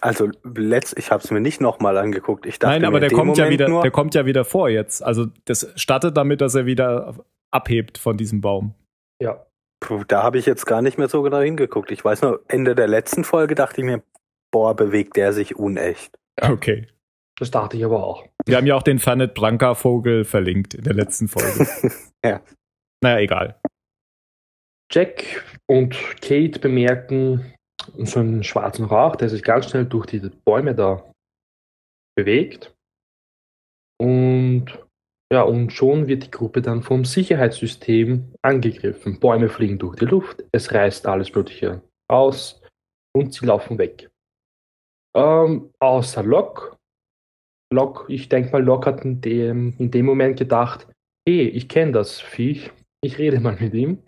Also 0.00 0.28
letzt, 0.42 0.98
ich 0.98 1.12
habe 1.12 1.22
es 1.22 1.30
mir 1.30 1.38
nicht 1.40 1.60
nochmal 1.60 1.96
angeguckt. 1.96 2.46
Ich 2.46 2.58
dachte 2.58 2.74
Nein, 2.74 2.84
aber 2.84 2.98
der 2.98 3.12
kommt 3.12 3.38
ja 3.38 3.48
wieder, 3.48 3.68
nur, 3.68 3.82
der 3.82 3.92
kommt 3.92 4.16
ja 4.16 4.26
wieder 4.26 4.44
vor 4.44 4.68
jetzt. 4.68 5.04
Also 5.04 5.26
das 5.44 5.72
startet 5.76 6.16
damit, 6.16 6.40
dass 6.40 6.56
er 6.56 6.66
wieder 6.66 7.14
abhebt 7.52 7.96
von 7.96 8.16
diesem 8.16 8.40
Baum. 8.40 8.74
ja. 9.22 9.46
Puh, 9.80 10.04
da 10.04 10.22
habe 10.22 10.38
ich 10.38 10.46
jetzt 10.46 10.66
gar 10.66 10.82
nicht 10.82 10.98
mehr 10.98 11.08
so 11.08 11.22
genau 11.22 11.40
hingeguckt. 11.40 11.90
Ich 11.90 12.04
weiß 12.04 12.22
nur, 12.22 12.42
Ende 12.48 12.74
der 12.74 12.88
letzten 12.88 13.24
Folge 13.24 13.54
dachte 13.54 13.80
ich 13.80 13.84
mir, 13.84 14.02
boah, 14.50 14.74
bewegt 14.74 15.16
der 15.16 15.32
sich 15.32 15.56
unecht. 15.56 16.18
Ja. 16.40 16.50
Okay. 16.50 16.88
Das 17.38 17.50
dachte 17.50 17.76
ich 17.76 17.84
aber 17.84 18.04
auch. 18.04 18.26
Wir 18.46 18.56
haben 18.56 18.66
ja 18.66 18.74
auch 18.74 18.82
den 18.82 18.98
Fernet 18.98 19.34
Branca 19.34 19.74
Vogel 19.74 20.24
verlinkt 20.24 20.74
in 20.74 20.84
der 20.84 20.94
letzten 20.94 21.28
Folge. 21.28 21.66
Ja. 22.24 22.40
Naja, 23.00 23.20
egal. 23.20 23.60
Jack 24.90 25.44
und 25.66 25.94
Kate 26.20 26.58
bemerken 26.58 27.54
so 27.96 28.18
einen 28.18 28.42
schwarzen 28.42 28.86
Rauch, 28.86 29.14
der 29.14 29.28
sich 29.28 29.44
ganz 29.44 29.70
schnell 29.70 29.84
durch 29.84 30.06
die 30.06 30.18
Bäume 30.44 30.74
da 30.74 31.08
bewegt. 32.16 32.74
Und 34.00 34.66
ja, 35.32 35.42
und 35.42 35.72
schon 35.72 36.06
wird 36.06 36.24
die 36.26 36.30
Gruppe 36.30 36.62
dann 36.62 36.82
vom 36.82 37.04
Sicherheitssystem 37.04 38.34
angegriffen. 38.42 39.20
Bäume 39.20 39.48
fliegen 39.48 39.78
durch 39.78 39.96
die 39.96 40.06
Luft, 40.06 40.44
es 40.52 40.72
reißt 40.72 41.06
alles 41.06 41.34
Mögliche 41.34 41.82
aus 42.10 42.62
und 43.14 43.34
sie 43.34 43.44
laufen 43.46 43.78
weg. 43.78 44.08
Ähm, 45.14 45.70
außer 45.80 46.22
Locke. 46.22 46.76
Locke, 47.72 48.10
ich 48.12 48.28
denke 48.28 48.52
mal, 48.52 48.62
Locke 48.62 48.86
hat 48.90 49.04
in 49.04 49.20
dem, 49.20 49.74
in 49.78 49.90
dem 49.90 50.06
Moment 50.06 50.38
gedacht, 50.38 50.86
hey, 51.28 51.48
ich 51.48 51.68
kenne 51.68 51.92
das 51.92 52.20
Viech, 52.20 52.70
ich 53.02 53.18
rede 53.18 53.40
mal 53.40 53.56
mit 53.60 53.74
ihm. 53.74 54.02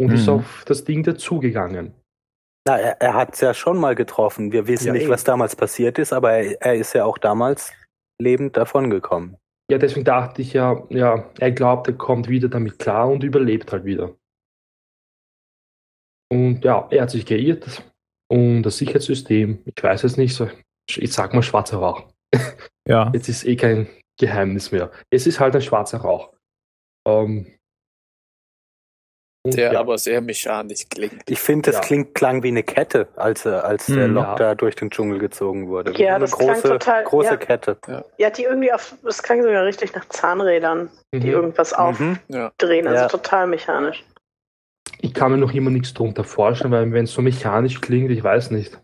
Und 0.00 0.10
ist 0.12 0.26
Mhm. 0.26 0.32
auf 0.34 0.64
das 0.66 0.82
Ding 0.84 1.04
dazugegangen. 1.04 1.94
Na, 2.66 2.78
er, 2.78 3.00
er 3.00 3.14
hat 3.14 3.34
es 3.34 3.40
ja 3.40 3.54
schon 3.54 3.78
mal 3.78 3.94
getroffen. 3.94 4.50
Wir 4.50 4.66
wissen 4.66 4.88
Ja, 4.88 4.92
nicht, 4.94 5.06
eh. 5.06 5.08
was 5.08 5.22
damals 5.22 5.54
passiert 5.54 5.98
ist, 5.98 6.12
aber 6.12 6.32
er, 6.32 6.60
er 6.60 6.74
ist 6.74 6.92
ja 6.94 7.04
auch 7.04 7.18
damals 7.18 7.72
lebend 8.20 8.56
davongekommen. 8.56 9.36
Ja, 9.70 9.78
deswegen 9.78 10.04
dachte 10.04 10.42
ich 10.42 10.52
ja, 10.52 10.86
ja, 10.90 11.30
er 11.38 11.52
glaubt, 11.52 11.86
er 11.86 11.94
kommt 11.94 12.28
wieder 12.28 12.48
damit 12.48 12.78
klar 12.78 13.08
und 13.08 13.24
überlebt 13.24 13.72
halt 13.72 13.84
wieder. 13.84 14.16
Und 16.30 16.64
ja, 16.64 16.88
er 16.90 17.02
hat 17.02 17.10
sich 17.10 17.26
geirrt 17.26 17.82
und 18.30 18.62
das 18.62 18.78
Sicherheitssystem, 18.78 19.62
ich 19.64 19.82
weiß 19.82 20.04
es 20.04 20.16
nicht 20.16 20.34
so, 20.34 20.48
ich 20.88 21.12
sag 21.12 21.34
mal 21.34 21.42
schwarzer 21.42 21.78
Rauch. 21.78 22.08
Ja. 22.88 23.10
Jetzt 23.14 23.28
ist 23.28 23.44
eh 23.44 23.56
kein 23.56 23.88
Geheimnis 24.18 24.72
mehr. 24.72 24.90
Es 25.10 25.26
ist 25.26 25.40
halt 25.40 25.54
ein 25.54 25.62
schwarzer 25.62 25.98
Rauch. 25.98 26.32
Ähm, 27.06 27.58
Der 29.44 29.72
ja, 29.72 29.80
aber 29.80 29.98
sehr 29.98 30.20
mechanisch 30.20 30.86
klingt. 30.88 31.28
Ich 31.28 31.40
finde, 31.40 31.70
das 31.72 31.80
Ja. 31.80 31.80
klingt, 31.80 32.14
klang 32.14 32.44
wie 32.44 32.48
eine 32.48 32.62
Kette, 32.62 33.08
als, 33.16 33.44
er- 33.44 33.64
als 33.64 33.86
der 33.86 34.04
Hm. 34.04 34.14
Lok 34.14 34.24
Ja. 34.24 34.34
da 34.36 34.54
durch 34.54 34.76
den 34.76 34.88
Dschungel 34.88 35.18
gezogen 35.18 35.68
wurde. 35.68 35.92
Ja, 36.00 36.10
eine 36.14 36.20
das 36.26 36.38
klang 36.38 36.54
große, 36.54 36.68
total- 36.68 37.02
große 37.02 37.30
ja. 37.30 37.36
Kette. 37.36 37.76
Ja, 38.18 38.30
die 38.30 38.44
irgendwie 38.44 38.72
auf, 38.72 38.94
das 39.02 39.20
klang 39.20 39.42
sogar 39.42 39.64
richtig 39.64 39.94
nach 39.96 40.08
Zahnrädern, 40.08 40.90
die 41.12 41.18
mhm. 41.18 41.26
irgendwas 41.26 41.72
Mhm. 41.72 42.18
aufdrehen, 42.30 42.86
also 42.86 43.02
Ja. 43.02 43.08
total 43.08 43.48
mechanisch. 43.48 44.04
Ich 45.00 45.12
kann 45.12 45.32
mir 45.32 45.38
noch 45.38 45.52
immer 45.52 45.70
nichts 45.70 45.92
drunter 45.92 46.22
vorstellen, 46.22 46.70
weil 46.70 46.92
wenn 46.92 47.04
es 47.04 47.12
so 47.12 47.20
mechanisch 47.20 47.80
klingt, 47.80 48.12
ich 48.12 48.22
weiß 48.22 48.52
nicht. 48.52 48.78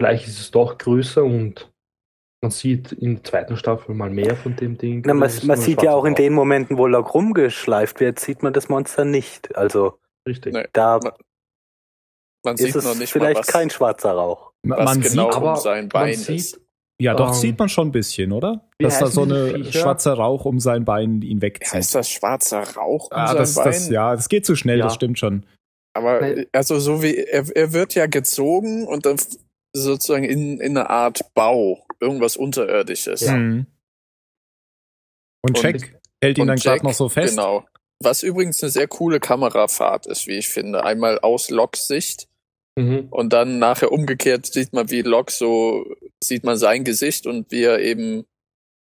Vielleicht 0.00 0.28
ist 0.28 0.38
es 0.38 0.50
doch 0.52 0.78
größer 0.78 1.24
und 1.24 1.71
man 2.42 2.50
sieht 2.50 2.92
in 2.92 3.14
der 3.16 3.24
zweiten 3.24 3.56
Staffel 3.56 3.94
mal 3.94 4.10
mehr 4.10 4.36
von 4.36 4.56
dem 4.56 4.76
Ding. 4.76 5.02
Na, 5.06 5.14
man 5.14 5.28
ist 5.28 5.44
man 5.44 5.56
ein 5.56 5.62
sieht 5.62 5.76
ja 5.82 5.92
schwarzer 5.92 5.96
auch 5.96 6.04
in 6.04 6.14
den 6.16 6.32
Momenten, 6.34 6.76
wo 6.76 6.86
Lok 6.86 7.14
rumgeschleift 7.14 8.00
wird, 8.00 8.18
sieht 8.18 8.42
man 8.42 8.52
das 8.52 8.68
Monster 8.68 9.04
nicht. 9.04 9.54
Also 9.56 9.98
Richtig. 10.28 10.52
Nee. 10.52 10.66
da 10.72 10.98
Man 12.44 12.54
ist 12.56 12.60
sieht 12.62 12.74
noch 12.74 12.82
es 12.92 12.98
nicht 12.98 13.14
mal, 13.14 13.20
vielleicht 13.20 13.38
was, 13.40 13.46
kein 13.46 13.70
schwarzer 13.70 14.12
Rauch. 14.12 14.52
Man 14.64 14.78
was 14.78 14.94
genau 15.00 15.26
sieht, 15.26 15.36
aber 15.36 15.50
um 15.54 15.56
sein 15.60 15.80
man 15.84 15.88
Bein 15.88 16.14
sieht- 16.14 16.36
ist. 16.36 16.60
ja, 17.00 17.14
doch 17.14 17.28
ähm, 17.28 17.34
sieht 17.34 17.58
man 17.58 17.68
schon 17.68 17.88
ein 17.88 17.92
bisschen, 17.92 18.32
oder? 18.32 18.68
Dass 18.78 18.98
da 18.98 19.06
so 19.06 19.24
die 19.24 19.32
eine 19.32 19.54
Viecher? 19.64 19.80
schwarze 19.80 20.12
Rauch 20.12 20.44
um 20.44 20.58
sein 20.60 20.84
Bein 20.84 21.22
ihn 21.22 21.40
wegzieht. 21.42 21.74
Heißt 21.74 21.94
das 21.94 22.10
schwarzer 22.10 22.62
Rauch 22.74 23.10
um 23.10 23.16
ah, 23.16 23.28
sein 23.28 23.36
das, 23.36 23.54
Bein? 23.54 23.64
das, 23.66 23.88
ja, 23.88 24.14
das 24.16 24.28
geht 24.28 24.44
zu 24.46 24.56
schnell, 24.56 24.78
Ja. 24.78 24.84
das 24.86 24.94
stimmt 24.94 25.18
schon. 25.18 25.46
Aber 25.94 26.20
also 26.52 26.78
so 26.80 27.02
wie 27.02 27.16
er, 27.16 27.44
er 27.54 27.72
wird 27.72 27.94
ja 27.94 28.06
gezogen 28.06 28.86
und 28.86 29.04
dann 29.06 29.16
sozusagen 29.74 30.24
in, 30.24 30.60
in 30.60 30.76
eine 30.76 30.90
Art 30.90 31.32
Bau, 31.34 31.86
irgendwas 32.00 32.36
Unterirdisches. 32.36 33.22
Ja. 33.22 33.36
Mhm. 33.36 33.66
Und 35.42 35.56
Und- 35.56 35.62
Jack 35.62 36.00
hält 36.20 36.38
ihn 36.38 36.46
dann 36.46 36.58
gerade 36.58 36.84
noch 36.84 36.92
so 36.94 37.08
fest. 37.08 37.36
Genau. 37.36 37.64
Was 38.00 38.22
übrigens 38.22 38.62
eine 38.62 38.70
sehr 38.70 38.88
coole 38.88 39.20
Kamerafahrt 39.20 40.06
ist, 40.06 40.26
wie 40.26 40.36
ich 40.38 40.48
finde. 40.48 40.84
Einmal 40.84 41.18
aus 41.20 41.50
Loks 41.50 41.86
Sicht 41.86 42.28
Mhm. 42.78 43.08
und 43.10 43.32
dann 43.32 43.58
nachher 43.58 43.92
umgekehrt 43.92 44.46
sieht 44.46 44.72
man, 44.72 44.90
wie 44.90 45.02
Lok 45.02 45.30
so, 45.30 45.84
sieht 46.24 46.42
man 46.44 46.56
sein 46.56 46.84
Gesicht 46.84 47.26
und 47.26 47.50
wie 47.50 47.62
er 47.64 47.80
eben 47.80 48.24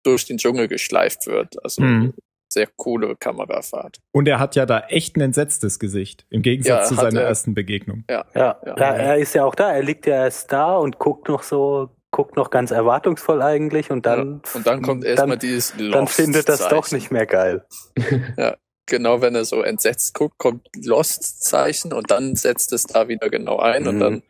durch 0.04 0.26
den 0.26 0.38
Dschungel 0.38 0.68
geschleift 0.68 1.26
wird. 1.28 1.64
Also 1.64 1.82
Mhm. 1.82 2.14
Sehr 2.52 2.68
coole 2.76 3.16
Kamerafahrt. 3.16 4.00
Und 4.12 4.28
er 4.28 4.40
hat 4.40 4.56
ja 4.56 4.66
da 4.66 4.82
echt 4.90 5.16
ein 5.16 5.22
entsetztes 5.22 5.80
Gesicht, 5.80 6.26
im 6.30 6.42
Gegensatz 6.42 6.90
Ja, 6.90 6.96
zu 6.96 6.96
seiner 6.96 7.22
er. 7.22 7.28
ersten 7.28 7.54
Begegnung. 7.54 8.04
Ja, 8.10 8.26
Ja. 8.36 8.58
ja. 8.66 8.74
er 8.76 9.18
ist 9.18 9.34
ja 9.34 9.46
auch 9.46 9.56
da. 9.56 9.72
Er 9.72 9.84
liegt 9.84 10.06
ja 10.06 10.24
erst 10.26 10.52
da 10.52 10.76
und 10.76 11.00
guckt 11.00 11.28
noch 11.30 11.44
so, 11.44 11.90
guckt 12.12 12.36
noch 12.36 12.50
ganz 12.50 12.72
erwartungsvoll 12.72 13.42
eigentlich 13.42 13.90
und 13.90 14.06
dann, 14.06 14.42
Und 14.54 14.68
dann 14.68 14.82
kommt 14.82 15.06
erstmal 15.06 15.30
dann, 15.30 15.40
dieses 15.40 15.74
dann 15.78 16.08
findet 16.08 16.50
das 16.50 16.68
doch 16.68 16.92
nicht 16.92 17.10
mehr 17.12 17.26
geil. 17.26 17.66
Genau, 18.88 19.22
wenn 19.22 19.36
er 19.36 19.46
so 19.46 19.62
entsetzt 19.62 20.14
guckt, 20.16 20.38
kommt 20.38 20.68
Lost-Zeichen 20.84 21.94
und 21.94 22.12
dann 22.12 22.36
setzt 22.36 22.74
es 22.74 22.84
da 22.84 23.08
wieder 23.08 23.30
genau 23.30 23.58
ein 23.60 23.88
und 23.88 23.96
Mhm. 23.96 24.00
dann 24.00 24.24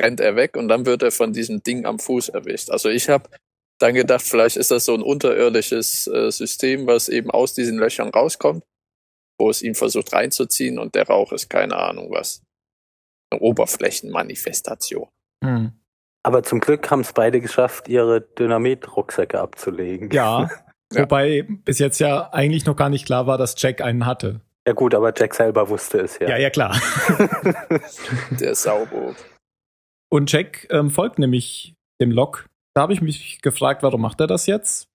rennt 0.00 0.20
er 0.20 0.36
weg 0.36 0.56
und 0.56 0.68
dann 0.68 0.86
wird 0.86 1.02
er 1.02 1.10
von 1.10 1.32
diesem 1.34 1.62
Ding 1.62 1.84
am 1.84 1.98
Fuß 1.98 2.30
erwischt. 2.30 2.70
Also 2.70 2.88
ich 2.88 3.08
habe 3.10 3.28
dann 3.78 3.94
gedacht, 3.94 4.22
vielleicht 4.22 4.56
ist 4.56 4.70
das 4.70 4.84
so 4.86 4.94
ein 4.94 5.02
unterirdisches 5.02 6.06
äh, 6.06 6.30
System, 6.30 6.86
was 6.86 7.08
eben 7.08 7.30
aus 7.30 7.54
diesen 7.54 7.78
Löchern 7.78 8.08
rauskommt, 8.10 8.64
wo 9.38 9.50
es 9.50 9.62
ihn 9.62 9.74
versucht 9.74 10.12
reinzuziehen 10.12 10.78
und 10.78 10.94
der 10.94 11.06
Rauch 11.08 11.32
ist 11.32 11.50
keine 11.50 11.76
Ahnung 11.76 12.10
was. 12.10 12.42
Eine 13.30 13.40
Oberflächenmanifestation. 13.42 15.08
Mhm. 15.42 15.72
Aber 16.24 16.42
zum 16.42 16.60
Glück 16.60 16.90
haben 16.90 17.00
es 17.00 17.12
beide 17.12 17.40
geschafft, 17.40 17.88
ihre 17.88 18.20
Dynamit-Rucksäcke 18.20 19.40
abzulegen. 19.40 20.10
Ja, 20.10 20.50
Ja. 20.92 21.00
wobei 21.02 21.42
bis 21.48 21.80
jetzt 21.80 21.98
ja 21.98 22.30
eigentlich 22.32 22.64
noch 22.64 22.76
gar 22.76 22.88
nicht 22.90 23.06
klar 23.06 23.26
war, 23.26 23.38
dass 23.38 23.60
Jack 23.60 23.80
einen 23.80 24.06
hatte. 24.06 24.40
Ja 24.68 24.72
gut, 24.72 24.94
aber 24.94 25.12
Jack 25.16 25.34
selber 25.34 25.68
wusste 25.68 25.98
es 25.98 26.16
ja. 26.20 26.28
Ja, 26.28 26.36
ja, 26.36 26.48
klar. 26.50 26.80
Der 28.40 28.54
Saubo. 28.54 29.16
Und 30.08 30.30
Jack 30.30 30.68
ähm, 30.70 30.90
folgt 30.90 31.18
nämlich 31.18 31.74
dem 32.00 32.12
Lok. 32.12 32.46
Da 32.76 32.82
habe 32.82 32.92
ich 32.92 33.00
mich 33.00 33.40
gefragt, 33.40 33.82
warum 33.82 34.02
macht 34.02 34.20
er 34.20 34.26
das 34.26 34.46
jetzt? 34.46 34.90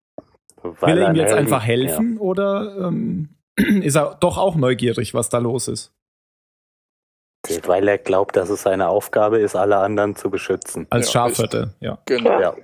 Weil 0.61 0.97
Will 0.97 1.01
er 1.03 1.09
ihm 1.09 1.15
jetzt 1.15 1.29
Helden- 1.29 1.37
einfach 1.39 1.63
helfen 1.63 2.17
oder 2.19 2.77
ähm, 2.77 3.29
ist 3.57 3.95
er 3.95 4.17
doch 4.19 4.37
auch 4.37 4.55
neugierig, 4.55 5.15
was 5.15 5.29
da 5.29 5.39
los 5.39 5.67
ist? 5.67 5.91
Ja, 7.49 7.57
weil 7.67 7.87
er 7.87 7.97
glaubt, 7.97 8.35
dass 8.35 8.49
es 8.51 8.61
seine 8.61 8.87
Aufgabe 8.87 9.39
ist, 9.39 9.55
alle 9.55 9.77
anderen 9.77 10.15
zu 10.15 10.29
beschützen. 10.29 10.85
Als 10.91 11.07
Ja, 11.07 11.11
Schafhirte, 11.13 11.73
ja. 11.79 11.97
Genau, 12.05 12.39
Ja. 12.39 12.55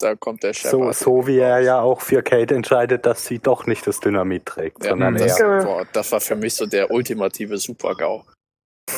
da 0.00 0.16
kommt 0.16 0.42
der 0.42 0.52
Chef. 0.52 0.72
So, 0.72 0.90
so 0.90 1.28
wie 1.28 1.38
er 1.38 1.60
ja 1.60 1.80
auch 1.80 2.00
für 2.00 2.24
Kate 2.24 2.56
entscheidet, 2.56 3.06
dass 3.06 3.24
sie 3.24 3.38
doch 3.38 3.66
nicht 3.66 3.86
das 3.86 4.00
Dynamit 4.00 4.46
trägt, 4.46 4.82
Ja, 4.82 4.90
sondern 4.90 5.14
das, 5.14 5.38
er. 5.38 5.62
boah, 5.64 5.86
das 5.92 6.10
war 6.10 6.20
für 6.20 6.34
mich 6.34 6.56
so 6.56 6.66
der 6.66 6.90
ultimative 6.90 7.56
Super-GAU. 7.56 8.24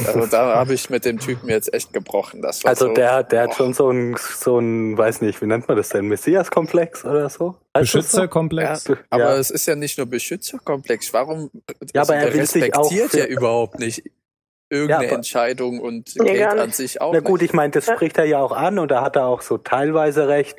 Also 0.07 0.27
da 0.27 0.57
habe 0.57 0.75
ich 0.75 0.91
mit 0.91 1.05
dem 1.05 1.19
Typen 1.19 1.49
jetzt 1.49 1.73
echt 1.73 1.93
gebrochen. 1.93 2.43
Das 2.43 2.65
war 2.65 2.71
Also 2.71 2.89
so, 2.89 2.95
der, 2.95 3.23
der 3.23 3.43
hat 3.45 3.55
schon 3.55 3.75
so 3.75 3.91
ein, 3.91 4.17
so 4.19 4.59
ein, 4.59 4.97
weiß 4.97 5.21
nicht, 5.21 5.41
wie 5.43 5.47
nennt 5.47 5.69
man 5.69 5.77
das 5.77 5.91
denn, 5.91 6.09
Messias-Komplex 6.09 7.05
oder 7.05 7.29
so? 7.29 7.57
Beschützerkomplex. 7.73 8.89
Ja. 8.89 8.97
Aber 9.11 9.39
es 9.39 9.51
ist 9.51 9.67
ja 9.67 9.77
nicht 9.77 9.99
nur 9.99 10.07
Beschützerkomplex. 10.07 11.13
Warum? 11.13 11.51
Ja, 11.95 12.03
aber 12.03 12.17
er 12.17 12.27
der 12.27 12.35
will 12.35 12.47
sich 12.47 12.75
auch 12.75 12.91
respektiert 12.91 13.15
ja 13.15 13.27
überhaupt 13.27 13.79
nicht 13.79 14.03
irgendeine 14.71 15.07
Ja, 15.09 15.15
Entscheidung 15.15 15.81
und 15.81 16.15
Nee, 16.17 16.39
Kate 16.39 16.61
an 16.63 16.71
sich 16.73 17.01
auch 17.01 17.13
Na 17.13 17.21
gut, 17.21 17.41
nicht. 17.41 17.51
ich 17.51 17.55
meine, 17.55 17.71
das 17.71 17.87
Ja. 17.87 17.95
spricht 17.95 18.19
er 18.19 18.25
ja 18.25 18.39
auch 18.41 18.53
an 18.53 18.79
und 18.79 18.91
da 18.91 19.03
hat 19.03 19.17
er 19.17 19.27
auch 19.27 19.43
so 19.43 19.59
teilweise 19.59 20.29
recht. 20.29 20.57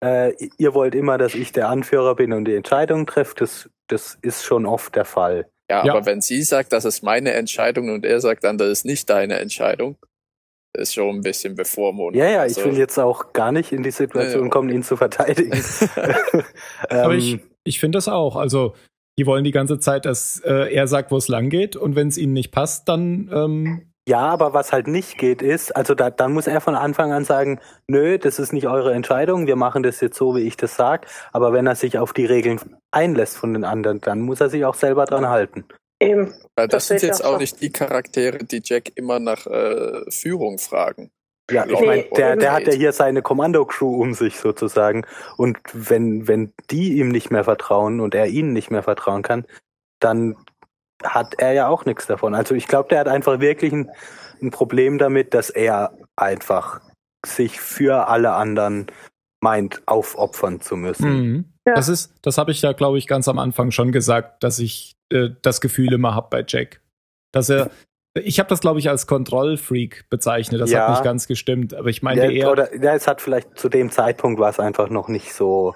Äh, 0.00 0.32
ihr 0.58 0.74
wollt 0.74 0.94
immer, 0.94 1.18
dass 1.18 1.34
ich 1.34 1.52
der 1.52 1.68
Anführer 1.68 2.14
bin 2.14 2.32
und 2.32 2.44
die 2.44 2.54
Entscheidung 2.54 3.06
treffe. 3.06 3.34
Das, 3.36 3.68
das 3.88 4.16
ist 4.22 4.44
schon 4.44 4.64
oft 4.64 4.94
der 4.94 5.04
Fall. 5.04 5.48
Ja, 5.70 5.84
Ja. 5.84 5.92
aber 5.94 6.06
wenn 6.06 6.20
sie 6.20 6.42
sagt, 6.42 6.72
das 6.72 6.84
ist 6.84 7.02
meine 7.02 7.32
Entscheidung 7.34 7.90
und 7.90 8.04
er 8.06 8.20
sagt 8.20 8.44
dann, 8.44 8.58
das 8.58 8.68
ist 8.70 8.84
nicht 8.84 9.08
deine 9.10 9.38
Entscheidung, 9.38 9.96
ist 10.76 10.94
schon 10.94 11.16
ein 11.16 11.20
bisschen 11.22 11.54
bevormundend. 11.54 12.22
Ja, 12.22 12.30
ja, 12.30 12.46
ich 12.46 12.56
Also, 12.56 12.64
will 12.70 12.78
jetzt 12.78 12.98
auch 12.98 13.32
gar 13.32 13.52
nicht 13.52 13.72
in 13.72 13.82
die 13.82 13.90
Situation 13.90 14.40
Ja, 14.40 14.44
ja. 14.46 14.50
kommen, 14.50 14.68
ihn 14.70 14.82
zu 14.82 14.96
verteidigen. 14.96 15.52
Aber 16.88 17.12
ähm, 17.14 17.18
ich, 17.18 17.40
ich 17.64 17.80
finde 17.80 17.96
das 17.98 18.08
auch. 18.08 18.36
Also, 18.36 18.74
die 19.18 19.26
wollen 19.26 19.44
die 19.44 19.50
ganze 19.50 19.80
Zeit, 19.80 20.04
dass 20.04 20.40
äh, 20.44 20.72
er 20.72 20.86
sagt, 20.86 21.10
wo 21.10 21.16
es 21.16 21.26
lang 21.28 21.50
geht. 21.50 21.74
Und 21.74 21.96
wenn 21.96 22.08
es 22.08 22.16
ihnen 22.18 22.32
nicht 22.34 22.52
passt, 22.52 22.88
dann 22.88 23.28
ähm, 23.34 23.87
ja, 24.08 24.20
aber 24.20 24.54
was 24.54 24.72
halt 24.72 24.86
nicht 24.86 25.18
geht, 25.18 25.42
ist, 25.42 25.76
also 25.76 25.94
da, 25.94 26.08
dann 26.08 26.32
muss 26.32 26.46
er 26.46 26.62
von 26.62 26.74
Anfang 26.74 27.12
an 27.12 27.24
sagen, 27.24 27.60
nö, 27.86 28.16
das 28.16 28.38
ist 28.38 28.54
nicht 28.54 28.66
eure 28.66 28.94
Entscheidung, 28.94 29.46
wir 29.46 29.56
machen 29.56 29.82
das 29.82 30.00
jetzt 30.00 30.16
so, 30.16 30.34
wie 30.34 30.40
ich 30.40 30.56
das 30.56 30.76
sag. 30.76 31.06
Aber 31.30 31.52
wenn 31.52 31.66
er 31.66 31.74
sich 31.74 31.98
auf 31.98 32.14
die 32.14 32.24
Regeln 32.24 32.58
einlässt 32.90 33.36
von 33.36 33.52
den 33.52 33.64
anderen, 33.64 34.00
dann 34.00 34.22
muss 34.22 34.40
er 34.40 34.48
sich 34.48 34.64
auch 34.64 34.74
selber 34.74 35.04
dran 35.04 35.28
halten. 35.28 35.66
Eben. 36.00 36.32
Weil 36.56 36.68
das, 36.68 36.86
Das 36.86 37.00
sind 37.00 37.02
jetzt 37.02 37.22
auch 37.22 37.32
so. 37.32 37.38
nicht 37.38 37.60
die 37.60 37.70
Charaktere, 37.70 38.38
die 38.38 38.62
Jack 38.64 38.92
immer 38.94 39.18
nach 39.18 39.46
äh, 39.46 40.10
Führung 40.10 40.58
fragen. 40.58 41.10
Ja, 41.50 41.66
ich 41.66 41.80
meine, 41.80 42.04
der, 42.16 42.36
der 42.36 42.52
hat 42.52 42.66
ja 42.66 42.72
hier 42.72 42.92
seine 42.92 43.20
Kommando-Crew 43.20 44.02
um 44.02 44.14
sich 44.14 44.38
sozusagen. 44.38 45.04
Und 45.36 45.58
wenn, 45.74 46.26
wenn 46.28 46.54
die 46.70 46.98
ihm 46.98 47.10
nicht 47.10 47.30
mehr 47.30 47.44
vertrauen 47.44 48.00
und 48.00 48.14
er 48.14 48.26
ihnen 48.28 48.54
nicht 48.54 48.70
mehr 48.70 48.82
vertrauen 48.82 49.22
kann, 49.22 49.44
dann 50.00 50.36
hat 51.02 51.34
er 51.38 51.52
ja 51.52 51.68
auch 51.68 51.84
nichts 51.84 52.06
davon. 52.06 52.34
Also 52.34 52.54
ich 52.54 52.66
glaube, 52.66 52.88
der 52.88 53.00
hat 53.00 53.08
einfach 53.08 53.40
wirklich 53.40 53.72
ein, 53.72 53.90
ein 54.42 54.50
Problem 54.50 54.98
damit, 54.98 55.34
dass 55.34 55.50
er 55.50 55.92
einfach 56.16 56.80
sich 57.24 57.60
für 57.60 58.08
alle 58.08 58.32
anderen 58.32 58.86
meint, 59.40 59.82
aufopfern 59.86 60.60
zu 60.60 60.76
müssen. 60.76 61.10
mhm. 61.10 61.44
Ja. 61.66 61.74
das 61.74 61.88
ist, 61.88 62.14
das 62.22 62.38
habe 62.38 62.50
ich 62.50 62.62
ja, 62.62 62.72
glaube 62.72 62.96
ich, 62.96 63.06
ganz 63.06 63.28
am 63.28 63.38
Anfang 63.38 63.72
schon 63.72 63.92
gesagt, 63.92 64.42
dass 64.42 64.58
ich 64.58 64.96
äh, 65.12 65.28
das 65.42 65.60
Gefühl 65.60 65.92
immer 65.92 66.14
habe 66.14 66.28
bei 66.30 66.42
Jack. 66.46 66.80
Dass 67.30 67.50
er, 67.50 67.70
ich 68.14 68.38
habe 68.38 68.48
das, 68.48 68.60
glaube 68.60 68.78
ich, 68.78 68.88
als 68.88 69.06
Kontrollfreak 69.06 70.06
bezeichnet. 70.08 70.62
Das 70.62 70.70
Ja. 70.70 70.84
hat 70.86 70.90
nicht 70.92 71.04
ganz 71.04 71.28
gestimmt. 71.28 71.74
Aber 71.74 71.90
ich 71.90 72.02
meine 72.02 72.24
Ja, 72.24 72.30
eher. 72.30 72.50
oder 72.52 72.74
ja, 72.82 72.94
es 72.94 73.06
hat 73.06 73.20
vielleicht 73.20 73.58
zu 73.58 73.68
dem 73.68 73.90
Zeitpunkt 73.90 74.40
war 74.40 74.48
es 74.48 74.58
einfach 74.58 74.88
noch 74.88 75.08
nicht 75.08 75.34
so, 75.34 75.74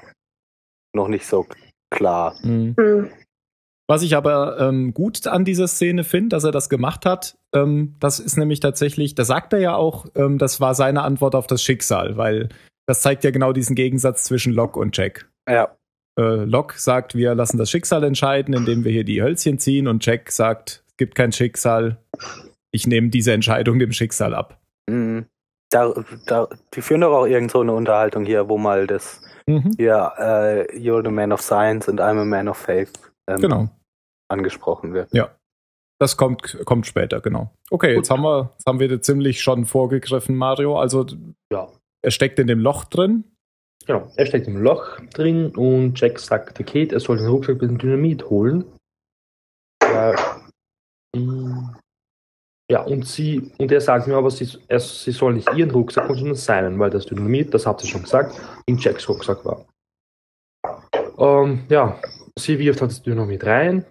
noch 0.95 1.09
nicht 1.09 1.27
so 1.27 1.47
klar. 1.91 2.37
Mhm. 2.43 2.75
Hm. 2.79 3.11
Was 3.89 4.03
ich 4.03 4.17
aber 4.17 4.59
ähm, 4.61 4.95
gut 4.95 5.27
an 5.27 5.45
dieser 5.45 5.67
Szene 5.69 6.05
finde, 6.05 6.31
dass 6.31 6.45
er 6.45 6.53
das 6.53 6.69
gemacht 6.69 7.05
hat, 7.05 7.37
ähm, 7.55 7.97
das 8.01 8.21
ist 8.21 8.37
nämlich 8.37 8.61
tatsächlich, 8.61 9.15
da 9.15 9.25
sagt 9.25 9.53
er 9.53 9.59
ja 9.59 9.75
auch, 9.75 10.07
ähm, 10.15 10.39
das 10.39 10.61
war 10.61 10.75
seine 10.75 11.03
Antwort 11.03 11.35
auf 11.35 11.47
das 11.47 11.63
Schicksal, 11.63 12.17
weil 12.17 12.49
das 12.87 13.03
zeigt 13.03 13.25
ja 13.25 13.31
genau 13.31 13.53
diesen 13.53 13.75
Gegensatz 13.77 14.25
zwischen 14.25 14.53
Locke 14.53 14.79
und 14.79 14.97
Jack. 14.97 15.29
Ja, 15.49 15.77
Äh, 16.19 16.45
Locke 16.45 16.79
sagt, 16.79 17.15
wir 17.15 17.35
lassen 17.35 17.57
das 17.59 17.71
Schicksal 17.71 18.05
entscheiden, 18.05 18.55
indem 18.55 18.85
wir 18.85 18.93
hier 18.93 19.05
die 19.05 19.23
Hölzchen 19.23 19.59
ziehen 19.59 19.89
und 19.89 20.05
Jack 20.05 20.31
sagt, 20.31 20.85
es 20.89 20.97
gibt 20.99 21.15
kein 21.15 21.33
Schicksal, 21.33 21.97
ich 22.71 22.87
nehme 22.87 23.09
diese 23.09 23.33
Entscheidung 23.33 23.79
dem 23.79 23.93
Schicksal 23.93 24.35
ab. 24.35 24.61
mhm. 24.89 25.25
da, 25.71 25.93
da, 26.27 26.49
die 26.75 26.83
führen 26.83 27.01
doch 27.01 27.13
auch 27.15 27.27
irgend 27.27 27.51
so 27.51 27.61
eine 27.63 27.73
Unterhaltung 27.73 28.25
hier, 28.27 28.49
wo 28.49 28.59
mal 28.59 28.87
das 28.87 29.21
Mhm. 29.47 29.73
hier 29.77 30.13
äh, 30.19 30.77
You're 30.79 31.03
the 31.05 31.11
man 31.11 31.33
of 31.33 31.41
science 31.41 31.89
and 31.89 32.01
I'm 32.01 32.21
a 32.21 32.25
man 32.25 32.47
of 32.49 32.57
faith 32.57 32.93
ähm, 33.29 33.37
Genau. 33.41 33.69
angesprochen 34.29 34.95
wird. 34.95 35.11
Das 36.01 36.17
kommt, 36.17 36.59
kommt 36.65 36.87
später, 36.87 37.21
genau. 37.21 37.53
Okay, 37.71 37.95
jetzt 37.95 38.11
haben 38.11 38.23
wir, 38.23 38.51
jetzt 38.55 38.67
haben 38.67 38.81
wir 38.81 38.89
dir 38.89 39.01
ziemlich 39.01 39.41
schon 39.41 39.67
vorgegriffen, 39.67 40.35
Mario. 40.37 40.77
Also 40.79 41.07
Ja, 41.53 41.71
er 42.03 42.11
steckt 42.11 42.41
in 42.41 42.49
dem 42.49 42.59
Loch 42.59 42.85
drin. 42.87 43.23
genau. 43.87 44.11
Er 44.17 44.27
steckt 44.27 44.49
im 44.49 44.57
Loch 44.57 44.99
drin 45.15 45.55
und 45.55 46.01
Jack 46.01 46.19
sagt 46.19 46.59
der 46.59 46.67
Kate, 46.67 46.95
er 46.97 47.01
soll 47.01 47.19
den 47.19 47.29
Rucksack 47.29 47.61
mit 47.61 47.71
dem 47.71 47.79
Dynamit 47.79 48.29
holen. 48.31 48.65
Ja, 49.85 50.15
mm, 51.15 51.77
ja 52.69 52.83
und 52.83 53.07
sie, 53.07 53.53
und 53.59 53.71
er 53.71 53.81
sagt 53.81 54.09
mir 54.09 54.17
aber, 54.17 54.31
sie, 54.33 54.49
er, 54.67 54.81
sie 54.81 55.13
soll 55.13 55.35
nicht 55.35 55.53
ihren 55.55 55.71
Rucksack 55.71 56.09
holen, 56.09 56.19
sondern 56.19 56.35
seinen, 56.37 56.79
weil 56.81 56.91
das 56.91 57.07
Dynamit, 57.07 57.55
das 57.55 57.65
habt 57.67 57.85
ihr 57.85 57.89
schon 57.89 58.03
gesagt, 58.03 58.35
in 58.67 58.77
Jacks 58.79 59.09
Rucksack 59.09 59.45
war. 59.45 59.67
Ähm, 61.19 61.65
ja, 61.69 62.01
sie 62.39 62.59
wirft 62.59 62.81
halt 62.81 62.91
das 62.91 63.03
Dynamit 63.03 63.45
rein 63.45 63.85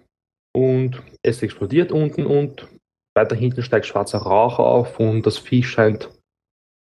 und 0.54 1.02
es 1.22 1.42
explodiert 1.42 1.92
unten 1.92 2.26
und 2.26 2.68
weiter 3.14 3.36
hinten 3.36 3.62
steigt 3.62 3.86
schwarzer 3.86 4.18
Rauch 4.18 4.58
auf 4.58 4.98
und 4.98 5.26
das 5.26 5.38
Vieh 5.38 5.62
scheint 5.62 6.08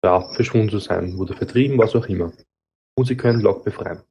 ja, 0.03 0.21
verschwunden 0.33 0.69
zu 0.69 0.79
sein, 0.79 1.17
wurde 1.17 1.35
vertrieben, 1.35 1.77
was 1.77 1.95
auch 1.95 2.05
immer. 2.07 2.31
Und 2.97 3.05
sie 3.05 3.17
können 3.17 3.41
Locke 3.41 3.63
befreien. 3.65 4.01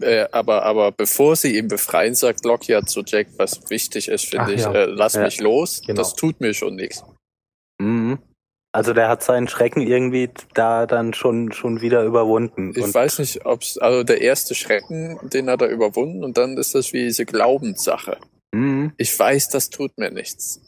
Äh, 0.00 0.26
aber, 0.32 0.64
aber 0.64 0.90
bevor 0.90 1.36
sie 1.36 1.56
ihn 1.56 1.68
befreien, 1.68 2.14
sagt 2.14 2.44
Locke 2.44 2.72
ja 2.72 2.82
zu 2.82 3.02
Jack, 3.06 3.28
was 3.36 3.70
wichtig 3.70 4.08
ist, 4.08 4.24
finde 4.26 4.54
ich, 4.54 4.62
ja. 4.62 4.72
äh, 4.72 4.84
lass 4.86 5.14
Ja. 5.14 5.22
mich 5.22 5.40
los, 5.40 5.82
Genau. 5.86 5.98
das 6.00 6.14
tut 6.14 6.40
mir 6.40 6.52
schon 6.52 6.74
nichts. 6.74 7.04
Mhm. 7.80 8.18
Also 8.74 8.92
der 8.92 9.08
hat 9.08 9.22
seinen 9.22 9.46
Schrecken 9.46 9.80
irgendwie 9.80 10.30
da 10.52 10.86
dann 10.86 11.14
schon 11.14 11.52
schon 11.52 11.80
wieder 11.80 12.02
überwunden. 12.02 12.72
Ich 12.74 12.92
weiß 12.92 13.20
nicht, 13.20 13.46
ob's, 13.46 13.78
also 13.78 14.02
der 14.02 14.20
erste 14.20 14.56
Schrecken, 14.56 15.16
den 15.22 15.48
hat 15.48 15.62
er 15.62 15.68
überwunden 15.68 16.24
und 16.24 16.36
dann 16.36 16.56
ist 16.56 16.74
das 16.74 16.92
wie 16.92 17.04
diese 17.04 17.24
Glaubenssache. 17.24 18.18
Mhm. 18.52 18.92
Ich 18.96 19.16
weiß, 19.16 19.48
das 19.50 19.70
tut 19.70 19.96
mir 19.96 20.10
nichts. 20.10 20.60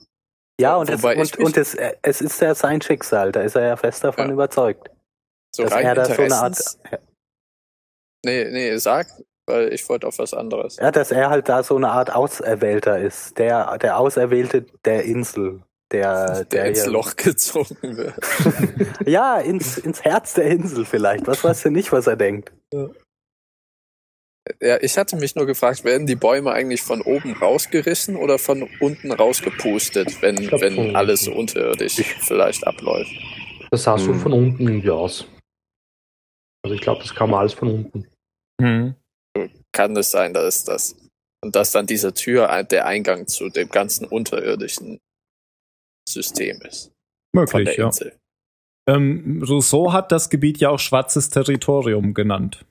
Ja, 0.60 0.76
und, 0.76 0.88
es, 0.88 1.02
Wobei 1.02 1.16
und, 1.16 1.36
und 1.38 1.56
es, 1.56 1.74
äh, 1.74 1.94
es 2.02 2.20
ist 2.20 2.40
ja 2.40 2.54
sein 2.54 2.80
Schicksal, 2.80 3.32
da 3.32 3.42
ist 3.42 3.56
er 3.56 3.66
ja 3.66 3.76
fest 3.76 4.04
davon 4.04 4.28
Ja. 4.28 4.32
überzeugt. 4.34 4.88
So 5.54 5.64
dass 5.64 5.72
rein 5.72 5.86
er 5.86 5.94
da 5.96 6.04
so 6.04 6.22
eine 6.22 6.34
Art, 6.34 6.56
Interessens. 6.58 6.78
nee, 8.24 8.44
nee, 8.50 8.76
sag, 8.76 9.08
weil 9.46 9.72
ich 9.72 9.88
wollte 9.88 10.06
auf 10.06 10.18
was 10.18 10.32
anderes. 10.32 10.76
ja, 10.76 10.92
dass 10.92 11.10
er 11.10 11.28
halt 11.28 11.48
da 11.48 11.64
so 11.64 11.74
eine 11.76 11.88
Art 11.90 12.14
Auserwählter 12.14 12.98
ist, 13.00 13.36
der, 13.38 13.78
der 13.78 13.98
Auserwählte 13.98 14.64
der 14.84 15.02
Insel, 15.04 15.62
der, 15.92 16.44
der 16.44 16.66
ins 16.66 16.82
hier- 16.82 16.90
Loch 16.92 17.16
gezogen 17.16 17.96
wird. 17.96 18.14
Ja, 19.06 19.38
ins, 19.38 19.78
ins 19.78 20.02
Herz 20.02 20.34
der 20.34 20.46
Insel 20.46 20.84
vielleicht. 20.84 21.26
Was 21.28 21.44
weißt 21.44 21.66
du 21.66 21.70
nicht, 21.70 21.92
was 21.92 22.06
er 22.08 22.16
denkt? 22.16 22.52
Ja, 24.60 24.80
ich 24.80 24.96
hatte 24.96 25.16
mich 25.16 25.34
nur 25.34 25.46
gefragt, 25.46 25.84
werden 25.84 26.06
die 26.06 26.14
Bäume 26.16 26.52
eigentlich 26.52 26.82
von 26.82 27.00
oben 27.02 27.32
rausgerissen 27.34 28.16
oder 28.16 28.38
von 28.38 28.68
unten 28.80 29.10
rausgepustet, 29.12 30.22
wenn, 30.22 30.36
glaub, 30.36 30.60
wenn 30.60 30.94
alles 30.96 31.26
unten. 31.26 31.40
unterirdisch 31.40 31.96
vielleicht 32.20 32.66
abläuft? 32.66 33.10
Das 33.70 33.82
sah 33.84 33.98
so 33.98 34.08
Hm. 34.12 34.20
von 34.20 34.32
unten 34.32 34.62
irgendwie 34.66 34.90
aus. 34.90 35.26
Also 36.64 36.74
ich 36.74 36.80
glaube, 36.80 37.02
das 37.02 37.14
kam 37.14 37.34
alles 37.34 37.52
von 37.54 37.68
unten. 37.70 38.08
Mhm. 38.60 38.94
Kann 39.72 39.96
es 39.96 40.10
sein, 40.10 40.32
dass 40.32 40.64
das 40.64 40.96
und 41.44 41.54
dass 41.54 41.70
dann 41.72 41.86
diese 41.86 42.14
Tür 42.14 42.50
ein- 42.50 42.66
der 42.68 42.86
Eingang 42.86 43.26
zu 43.26 43.48
dem 43.50 43.68
ganzen 43.68 44.06
unterirdischen 44.06 44.98
System 46.08 46.60
ist 46.62 46.92
von 47.34 47.42
Möglich, 47.44 47.64
der 47.64 47.76
ja. 47.76 47.86
Insel. 47.86 48.16
Ähm, 48.88 49.42
Rousseau 49.46 49.92
hat 49.92 50.12
das 50.12 50.30
Gebiet 50.30 50.58
ja 50.58 50.70
auch 50.70 50.78
schwarzes 50.78 51.28
Territorium 51.30 52.14
genannt. 52.14 52.64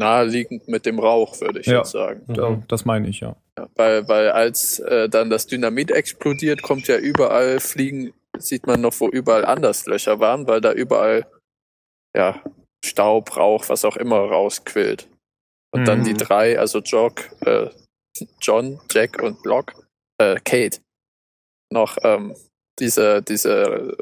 Naheliegend 0.00 0.66
mit 0.68 0.86
dem 0.86 0.98
Rauch, 0.98 1.40
würde 1.40 1.60
ich 1.60 1.66
Ja. 1.66 1.78
jetzt 1.78 1.92
sagen. 1.92 2.24
Mhm. 2.26 2.34
Ja, 2.34 2.62
das 2.68 2.84
meine 2.84 3.08
ich, 3.08 3.20
ja. 3.20 3.36
Ja, 3.56 3.68
weil, 3.76 4.08
weil 4.08 4.30
als 4.30 4.80
äh, 4.80 5.08
dann 5.08 5.30
das 5.30 5.46
Dynamit 5.46 5.92
explodiert, 5.92 6.62
kommt 6.62 6.88
ja 6.88 6.98
überall 6.98 7.60
Fliegen, 7.60 8.12
sieht 8.36 8.66
man 8.66 8.80
noch, 8.80 8.98
wo 8.98 9.08
überall 9.08 9.44
anders 9.44 9.86
Löcher 9.86 10.18
waren, 10.18 10.46
weil 10.48 10.60
da 10.60 10.72
überall 10.72 11.26
ja 12.16 12.42
Staub, 12.84 13.36
Rauch, 13.36 13.68
was 13.68 13.84
auch 13.84 13.96
immer 13.96 14.18
rausquillt. 14.18 15.08
Und 15.72 15.86
dann 15.86 16.00
Mhm. 16.00 16.04
die 16.04 16.14
drei, 16.14 16.58
also 16.58 16.80
Jock, 16.80 17.30
äh, 17.46 17.70
John, 18.40 18.80
Jack 18.90 19.22
und 19.22 19.44
Locke, 19.44 19.74
äh, 20.18 20.36
Kate, 20.44 20.80
noch 21.72 21.96
ähm, 22.02 22.36
diese, 22.78 23.22
diese 23.22 23.96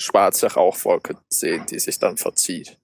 schwarze 0.00 0.52
Rauchwolke 0.52 1.16
sehen, 1.32 1.66
die 1.66 1.78
sich 1.78 1.98
dann 1.98 2.16
verzieht. 2.16 2.78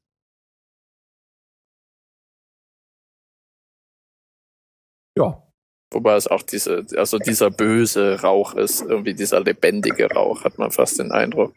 Ja, 5.18 5.42
Wobei 5.92 6.14
es 6.16 6.26
auch 6.26 6.42
diese, 6.42 6.86
also 6.96 7.18
dieser 7.18 7.50
böse 7.50 8.20
Rauch 8.22 8.54
ist, 8.54 8.80
irgendwie 8.80 9.14
dieser 9.14 9.40
lebendige 9.40 10.10
Rauch, 10.10 10.44
hat 10.44 10.58
man 10.58 10.70
fast 10.70 10.98
den 10.98 11.12
Eindruck. 11.12 11.54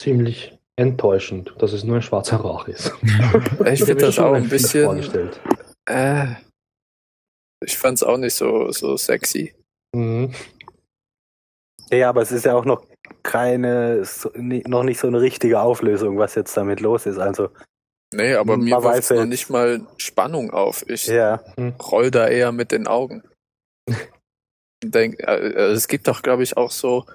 Ziemlich 0.00 0.58
enttäuschend, 0.76 1.54
dass 1.58 1.72
es 1.72 1.84
nur 1.84 1.96
ein 1.96 2.02
schwarzer 2.02 2.38
Rauch 2.38 2.66
ist. 2.66 2.92
Ich 3.66 3.84
finde 3.84 4.06
das 4.06 4.18
auch 4.18 4.32
ein 4.32 4.48
bisschen, 4.48 4.84
Vorgestellt. 4.84 5.40
äh, 5.88 6.34
ich 7.64 7.78
fand 7.78 7.98
es 7.98 8.02
auch 8.02 8.16
nicht 8.16 8.34
so, 8.34 8.72
so 8.72 8.96
sexy. 8.96 9.54
Mhm. 9.94 10.32
Ja, 11.90 12.08
aber 12.08 12.22
es 12.22 12.32
ist 12.32 12.46
ja 12.46 12.54
auch 12.54 12.64
noch 12.64 12.86
keine, 13.22 14.04
noch 14.34 14.82
nicht 14.82 14.98
so 14.98 15.06
eine 15.06 15.20
richtige 15.20 15.60
Auflösung, 15.60 16.18
was 16.18 16.34
jetzt 16.34 16.56
damit 16.56 16.80
los 16.80 17.06
ist. 17.06 17.18
Also, 17.18 17.50
Nee, 18.14 18.34
aber 18.34 18.56
Man 18.56 18.64
mir 18.66 18.82
wirft 18.82 19.10
ja 19.10 19.16
noch 19.16 19.26
nicht 19.26 19.48
mal 19.48 19.86
Spannung 19.96 20.50
auf. 20.50 20.84
Ich 20.88 21.06
ja. 21.06 21.42
roll 21.80 22.10
da 22.10 22.28
eher 22.28 22.52
mit 22.52 22.70
den 22.72 22.86
Augen. 22.86 23.22
Denk, 24.84 25.20
äh, 25.20 25.70
es 25.72 25.88
gibt 25.88 26.08
doch, 26.08 26.22
glaube 26.22 26.42
ich, 26.42 26.56
auch 26.56 26.70
so, 26.70 27.06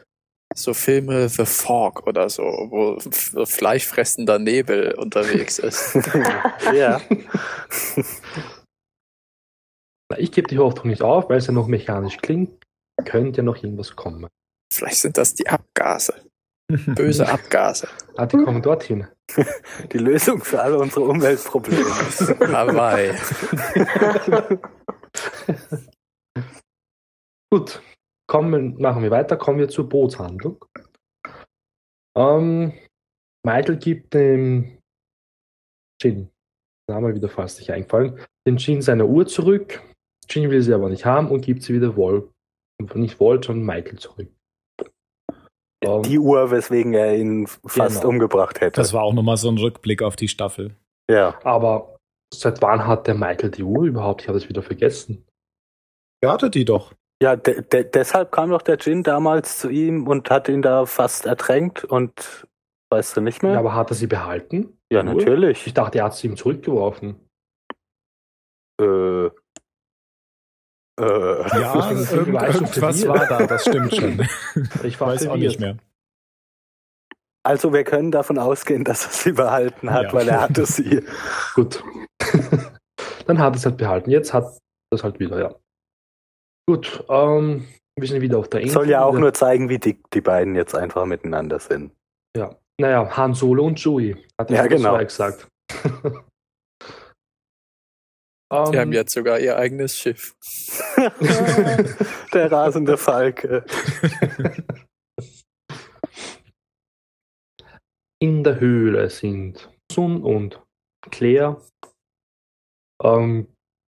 so 0.56 0.74
Filme 0.74 1.30
The 1.30 1.46
Fog 1.46 2.08
oder 2.08 2.30
so, 2.30 2.44
wo 2.44 2.98
fleischfressender 3.46 4.40
Nebel 4.40 4.96
unterwegs 4.96 5.60
ist. 5.64 5.96
ja. 6.74 7.00
Na, 10.10 10.18
ich 10.18 10.32
gebe 10.32 10.48
die 10.48 10.58
Hoffnung 10.58 10.88
nicht 10.88 11.02
auf, 11.02 11.30
weil 11.30 11.38
es 11.38 11.48
ja 11.48 11.54
noch 11.54 11.68
mechanisch 11.68 12.18
klingt. 12.18 12.64
Könnte 13.06 13.38
ja 13.38 13.44
noch 13.44 13.62
irgendwas 13.64 13.96
kommen. 13.96 14.28
Vielleicht 14.74 14.98
sind 14.98 15.18
das 15.18 15.34
die 15.34 15.48
Abgase. 15.48 16.14
Böse 16.96 17.28
Abgase. 17.28 17.88
Ah, 18.16 18.26
die 18.26 18.38
kommen 18.38 18.62
dorthin. 18.62 19.08
Die 19.92 19.98
Lösung 19.98 20.42
für 20.42 20.62
alle 20.62 20.78
unsere 20.80 21.06
Umweltprobleme. 21.06 21.84
Hawaii. 22.54 23.14
Gut, 27.52 27.82
kommen, 28.26 28.78
machen 28.82 29.04
wir 29.04 29.12
weiter. 29.12 29.36
Kommen 29.36 29.60
wir 29.60 29.68
zur 29.68 29.90
Bootshandlung. 29.90 30.64
Ähm, 32.18 32.74
Michael 33.46 33.78
gibt 33.78 34.14
dem 34.14 34.80
Jin, 36.02 36.30
Name 36.90 37.14
wieder 37.14 37.30
fast 37.30 37.60
nicht 37.60 37.72
eingefallen, 37.72 38.20
dem 38.48 38.58
Jin 38.58 38.82
seine 38.82 39.06
Uhr 39.06 39.28
zurück. 39.28 39.84
Jin 40.30 40.50
will 40.50 40.62
sie 40.62 40.74
aber 40.74 40.90
nicht 40.90 41.06
haben 41.06 41.30
und 41.30 41.42
gibt 41.42 41.64
sie 41.64 41.74
wieder 41.74 41.96
Wol, 42.80 43.00
nicht 43.02 43.20
Walt, 43.20 43.46
sondern 43.46 43.66
Michael 43.66 43.98
zurück. 44.00 44.30
Ähm, 45.84 46.04
Die 46.04 46.20
Uhr, 46.20 46.52
weswegen 46.52 46.94
er 46.94 47.16
ihn 47.18 47.48
fast 47.66 47.98
Genau. 48.02 48.10
umgebracht 48.10 48.62
hätte. 48.62 48.80
Das 48.82 48.94
war 48.94 49.04
auch 49.04 49.14
nochmal 49.14 49.38
so 49.38 49.50
ein 49.50 49.58
Rückblick 49.58 50.02
auf 50.02 50.16
die 50.16 50.28
Staffel. 50.28 50.76
ja. 51.10 51.40
aber 51.44 51.98
seit 52.34 52.62
wann 52.62 52.86
hat 52.86 53.08
der 53.08 53.16
Michael 53.16 53.52
die 53.52 53.64
Uhr 53.64 53.86
überhaupt? 53.86 54.22
Ich 54.24 54.28
habe 54.28 54.38
es 54.38 54.50
wieder 54.50 54.62
vergessen. 54.62 55.26
Er 56.22 56.32
hatte 56.32 56.50
die 56.50 56.66
doch. 56.66 56.94
Ja, 57.22 57.36
de 57.36 57.62
de 57.62 57.84
deshalb 57.84 58.32
kam 58.32 58.50
doch 58.50 58.62
der 58.62 58.78
Jin 58.78 59.02
damals 59.02 59.58
zu 59.60 59.70
ihm 59.70 60.08
und 60.08 60.30
hat 60.30 60.50
ihn 60.50 60.62
da 60.62 60.86
fast 60.86 61.26
ertränkt 61.26 61.84
und 61.86 62.48
weißt 62.92 63.16
du 63.18 63.22
nicht 63.22 63.42
mehr? 63.44 63.54
Ja, 63.54 63.60
aber 63.60 63.74
hat 63.76 63.92
er 63.92 63.96
sie 63.96 64.08
behalten? 64.08 64.78
Ja, 64.92 65.04
natürlich. 65.04 65.66
Ich 65.66 65.74
dachte, 65.74 66.00
er 66.00 66.06
hat 66.06 66.16
sie 66.16 66.28
ihm 66.28 66.36
zurückgeworfen. 66.38 67.16
Äh, 68.82 69.30
äh, 71.00 71.04
Ja, 71.60 71.90
Das 71.92 72.02
ist 72.02 72.12
irgend, 72.14 72.42
irgendwas 72.42 73.08
war 73.08 73.26
da, 73.28 73.46
das 73.48 73.62
stimmt 73.62 73.96
schon. 73.96 74.28
Ich 74.84 75.00
weiß 75.00 75.28
auch 75.28 75.36
nicht 75.36 75.60
mehr. 75.60 75.78
Also 77.46 77.72
wir 77.72 77.84
können 77.86 78.12
davon 78.12 78.38
ausgehen, 78.40 78.84
dass 78.84 79.06
er 79.06 79.12
sie 79.12 79.32
behalten 79.32 79.92
hat, 79.92 80.06
Ja. 80.08 80.14
weil 80.14 80.28
er 80.28 80.42
hatte 80.42 80.66
sie. 80.66 81.04
Gut. 81.56 81.82
Dann 83.26 83.40
hat 83.40 83.54
er 83.54 83.58
es 83.58 83.66
halt 83.66 83.78
behalten. 83.78 84.10
Jetzt 84.10 84.34
hat 84.34 84.58
das 84.92 85.04
halt 85.04 85.20
wieder, 85.20 85.40
ja. 85.40 85.56
Gut, 86.70 87.04
ähm, 87.10 87.68
wir 87.98 88.08
sind 88.08 88.22
wieder 88.22 88.38
auf 88.40 88.50
der 88.50 88.62
Insel. 88.62 88.74
Soll 88.74 88.90
ja 88.90 89.04
auch 89.04 89.12
Wieder- 89.14 89.20
nur 89.22 89.34
zeigen, 89.34 89.70
wie 89.70 89.80
dick 89.80 90.02
die 90.12 90.22
beiden 90.22 90.56
jetzt 90.56 90.76
einfach 90.76 91.06
miteinander 91.06 91.60
sind. 91.60 91.94
Ja. 92.36 92.54
Naja, 92.80 93.10
Han 93.16 93.34
Solo 93.34 93.66
und 93.66 93.80
Chewie. 93.80 94.18
Hat 94.40 94.52
Ja, 94.52 94.58
er 94.64 94.68
genau. 94.68 94.98
gesagt. 94.98 95.48
Ähm, 98.52 98.72
Die 98.72 98.80
haben 98.80 98.94
jetzt 98.94 99.14
sogar 99.14 99.40
ihr 99.40 99.58
eigenes 99.58 99.98
Schiff. 99.98 100.36
der 102.34 102.52
rasende 102.52 102.98
Falke. 102.98 103.66
in 108.20 108.44
der 108.44 108.60
Höhle 108.60 109.10
sind 109.10 109.70
Sun 109.92 110.24
und 110.24 110.62
Claire. 111.12 111.62
Ähm, 113.04 113.48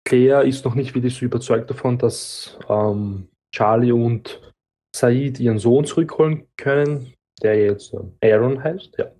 Claire 0.07 0.45
ist 0.47 0.65
noch 0.65 0.75
nicht 0.75 0.95
wirklich 0.95 1.15
so 1.15 1.25
überzeugt 1.25 1.69
davon, 1.69 1.97
dass 1.97 2.57
ähm, 2.69 3.29
Charlie 3.53 3.91
und 3.91 4.53
Said 4.95 5.39
ihren 5.39 5.59
Sohn 5.59 5.85
zurückholen 5.85 6.47
können, 6.57 7.13
der 7.41 7.61
jetzt 7.61 7.93
ähm, 7.93 8.17
Aaron 8.23 8.63
heißt, 8.63 8.97
ja. 8.97 9.11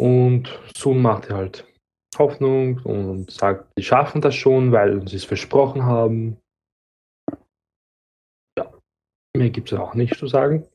Und 0.00 0.60
Sun 0.76 1.00
macht 1.00 1.30
halt 1.30 1.64
Hoffnung 2.18 2.78
und 2.84 3.30
sagt, 3.30 3.72
sie 3.76 3.82
schaffen 3.82 4.20
das 4.20 4.34
schon, 4.34 4.72
weil 4.72 5.06
sie 5.08 5.16
es 5.16 5.24
versprochen 5.24 5.84
haben. 5.84 6.38
Ja, 8.58 8.72
mehr 9.36 9.50
gibt 9.50 9.72
es 9.72 9.78
auch 9.78 9.94
nicht 9.94 10.16
zu 10.16 10.26
sagen. 10.26 10.66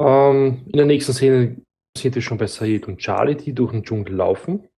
Ähm, 0.00 0.64
in 0.66 0.76
der 0.76 0.86
nächsten 0.86 1.12
Szene 1.12 1.60
sind 1.96 2.14
wir 2.14 2.22
schon 2.22 2.38
bei 2.38 2.46
Said 2.46 2.86
und 2.86 2.98
Charlie, 2.98 3.36
die 3.36 3.52
durch 3.52 3.72
den 3.72 3.82
Dschungel 3.82 4.14
laufen. 4.14 4.68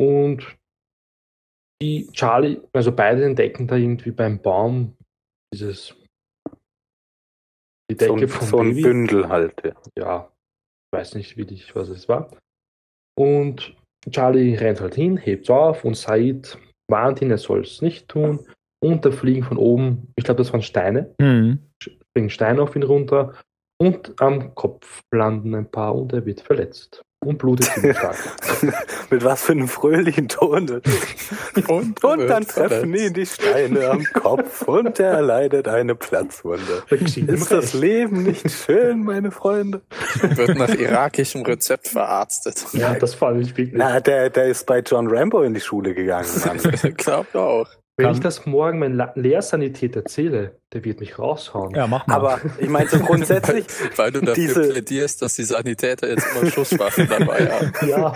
Und 0.00 0.58
die 1.82 2.08
Charlie, 2.12 2.60
also 2.72 2.92
beide 2.92 3.24
entdecken 3.24 3.66
da 3.66 3.76
irgendwie 3.76 4.10
beim 4.10 4.40
Baum 4.40 4.96
dieses 5.52 5.94
die 7.90 7.96
So 7.96 8.14
Decke 8.14 8.24
ein, 8.24 8.28
vom 8.28 8.46
so 8.46 8.58
ein. 8.58 8.74
Bündel 8.74 9.28
halt. 9.28 9.62
Ja. 9.64 9.74
Ja, 9.96 10.32
weiß 10.94 11.14
nicht 11.14 11.36
wirklich, 11.36 11.74
was 11.74 11.88
es 11.88 12.08
war. 12.08 12.30
Und 13.20 13.74
Charlie 14.10 14.54
rennt 14.54 14.80
halt 14.80 14.94
hin, 14.94 15.18
hebt 15.18 15.50
auf 15.50 15.84
und 15.84 15.94
Said 15.94 16.56
warnt 16.90 17.20
ihn, 17.20 17.30
er 17.30 17.36
soll 17.38 17.60
es 17.60 17.82
nicht 17.82 18.08
tun. 18.08 18.40
Und 18.82 19.04
da 19.04 19.10
fliegen 19.10 19.42
von 19.42 19.58
oben, 19.58 20.10
ich 20.16 20.24
glaube, 20.24 20.38
das 20.38 20.52
waren 20.52 20.62
Steine, 20.62 21.14
Mhm. 21.20 21.58
springen 21.82 22.30
Steine 22.30 22.62
auf 22.62 22.74
ihn 22.74 22.82
runter 22.82 23.34
und 23.78 24.14
am 24.22 24.54
Kopf 24.54 25.02
landen 25.12 25.54
ein 25.54 25.70
paar 25.70 25.94
und 25.94 26.14
er 26.14 26.24
wird 26.24 26.40
verletzt 26.40 27.02
und 27.22 27.36
blutet 27.36 27.66
stark. 27.66 28.16
Mit 29.10 29.24
was 29.24 29.42
für 29.42 29.52
einem 29.52 29.68
fröhlichen 29.68 30.28
Ton. 30.28 30.80
Und, 31.68 32.02
Und 32.02 32.26
dann 32.26 32.46
treffen 32.46 32.94
ihn 32.94 33.12
die 33.12 33.26
Steine 33.26 33.90
am 33.90 34.04
Kopf 34.04 34.62
und 34.62 34.98
er 34.98 35.12
erleidet 35.12 35.68
eine 35.68 35.94
Platzwunde. 35.94 36.82
Ist 36.88 37.52
das 37.52 37.74
Leben 37.74 38.22
nicht 38.22 38.50
schön, 38.50 39.02
meine 39.02 39.30
Freunde? 39.30 39.82
Wird 40.22 40.56
nach 40.56 40.74
irakischem 40.74 41.42
Rezept 41.42 41.88
verarztet. 41.88 42.64
Ja, 42.72 42.94
das 42.94 43.14
fand 43.14 43.42
ich 43.42 43.56
wirklich. 43.56 43.76
Na, 43.78 44.00
der, 44.00 44.30
der 44.30 44.46
ist 44.46 44.64
bei 44.64 44.80
John 44.80 45.08
Rambo 45.08 45.42
in 45.42 45.52
die 45.52 45.60
Schule 45.60 45.94
gegangen, 45.94 46.28
Mann. 46.46 46.58
Glaubt 46.96 47.36
auch. 47.36 47.68
Wenn 47.96 48.06
Kann- 48.06 48.14
ich 48.14 48.20
das 48.20 48.46
morgen 48.46 48.78
meinem 48.78 48.94
La- 48.96 49.12
Lehrsanität 49.14 49.94
erzähle, 49.94 50.56
der 50.72 50.84
wird 50.84 51.00
mich 51.00 51.18
raushauen. 51.18 51.74
Ja, 51.74 51.86
mach 51.86 52.06
mal. 52.06 52.14
Aber 52.14 52.40
ich 52.58 52.68
meine 52.68 52.88
so 52.88 52.98
grundsätzlich, 53.00 53.66
Weil 53.96 54.10
du 54.12 54.20
dafür 54.20 54.34
Diese- 54.34 54.68
plädierst, 54.70 55.20
dass 55.20 55.34
die 55.34 55.42
Sanitäter 55.44 56.08
jetzt 56.08 56.26
immer 56.34 56.50
Schusswaffen 56.50 57.08
dabei 57.08 57.50
haben. 57.50 57.72
Ja, 57.86 58.14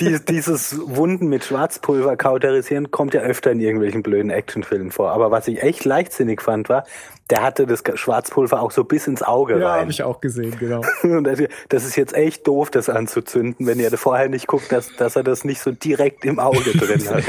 die, 0.00 0.18
dieses 0.26 0.78
Wunden 0.86 1.26
mit 1.28 1.44
Schwarzpulver 1.44 2.16
kauterisieren 2.16 2.90
kommt 2.90 3.12
ja 3.12 3.20
öfter 3.20 3.50
in 3.52 3.60
irgendwelchen 3.60 4.02
blöden 4.02 4.30
Actionfilmen 4.30 4.90
vor. 4.92 5.10
Aber 5.10 5.30
was 5.30 5.46
ich 5.48 5.62
echt 5.62 5.84
leichtsinnig 5.84 6.40
fand, 6.40 6.68
war, 6.70 6.84
der 7.32 7.42
hatte 7.42 7.66
das 7.66 7.82
Schwarzpulver 7.94 8.60
auch 8.60 8.70
so 8.70 8.84
bis 8.84 9.06
ins 9.06 9.22
Auge 9.22 9.58
ja, 9.58 9.70
rein. 9.70 9.80
habe 9.82 9.90
ich 9.90 10.02
auch 10.02 10.20
gesehen, 10.20 10.54
genau. 10.60 10.82
Und 11.02 11.24
das- 11.24 11.40
das 11.70 11.84
ist 11.86 11.96
jetzt 11.96 12.14
echt 12.14 12.46
doof, 12.46 12.70
das 12.70 12.90
anzuzünden, 12.90 13.66
wenn 13.66 13.80
ihr 13.80 13.90
vorher 13.96 14.28
nicht 14.28 14.46
guckt, 14.46 14.70
dass, 14.70 14.94
dass 14.96 15.16
er 15.16 15.22
das 15.22 15.42
nicht 15.44 15.60
so 15.62 15.70
direkt 15.72 16.24
im 16.26 16.38
Auge 16.38 16.72
drin 16.78 17.02
hat. 17.08 17.24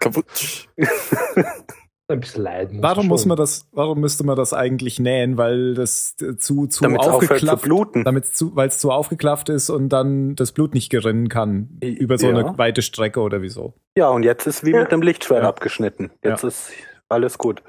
Kaputt. 0.00 0.68
ein 2.10 2.20
bisschen 2.20 2.42
leiden. 2.42 2.82
Warum 2.82 3.02
schon. 3.04 3.08
muss 3.08 3.26
man 3.26 3.36
das, 3.36 3.66
warum 3.72 4.00
müsste 4.00 4.24
man 4.24 4.36
das 4.36 4.52
eigentlich 4.54 4.98
nähen? 4.98 5.36
Weil 5.36 5.74
das 5.74 6.16
zu, 6.16 6.66
zu 6.66 6.82
Damit 6.82 7.00
es 7.02 7.06
aufhört 7.06 7.22
zu 7.28 7.32
aufgeklafft, 7.34 7.62
bluten. 7.64 8.04
damit 8.04 8.26
zu, 8.26 8.54
weil 8.56 8.68
es 8.68 8.78
zu 8.78 8.90
aufgeklafft 8.90 9.48
ist 9.50 9.68
und 9.70 9.88
dann 9.90 10.34
das 10.36 10.52
Blut 10.52 10.72
nicht 10.74 10.90
gerinnen 10.90 11.28
kann 11.28 11.78
über 11.80 12.16
so 12.18 12.28
Ja. 12.30 12.36
eine 12.36 12.58
weite 12.58 12.82
Strecke 12.82 13.20
oder 13.20 13.42
wieso. 13.42 13.74
Ja, 13.96 14.08
und 14.08 14.22
jetzt 14.22 14.46
ist 14.46 14.64
wie 14.64 14.70
Ja. 14.72 14.80
mit 14.80 14.92
einem 14.92 15.02
Lichtschwert 15.02 15.42
Ja. 15.42 15.48
abgeschnitten. 15.48 16.10
Jetzt 16.22 16.44
ist 16.44 16.70
alles 17.10 17.36
gut. 17.38 17.62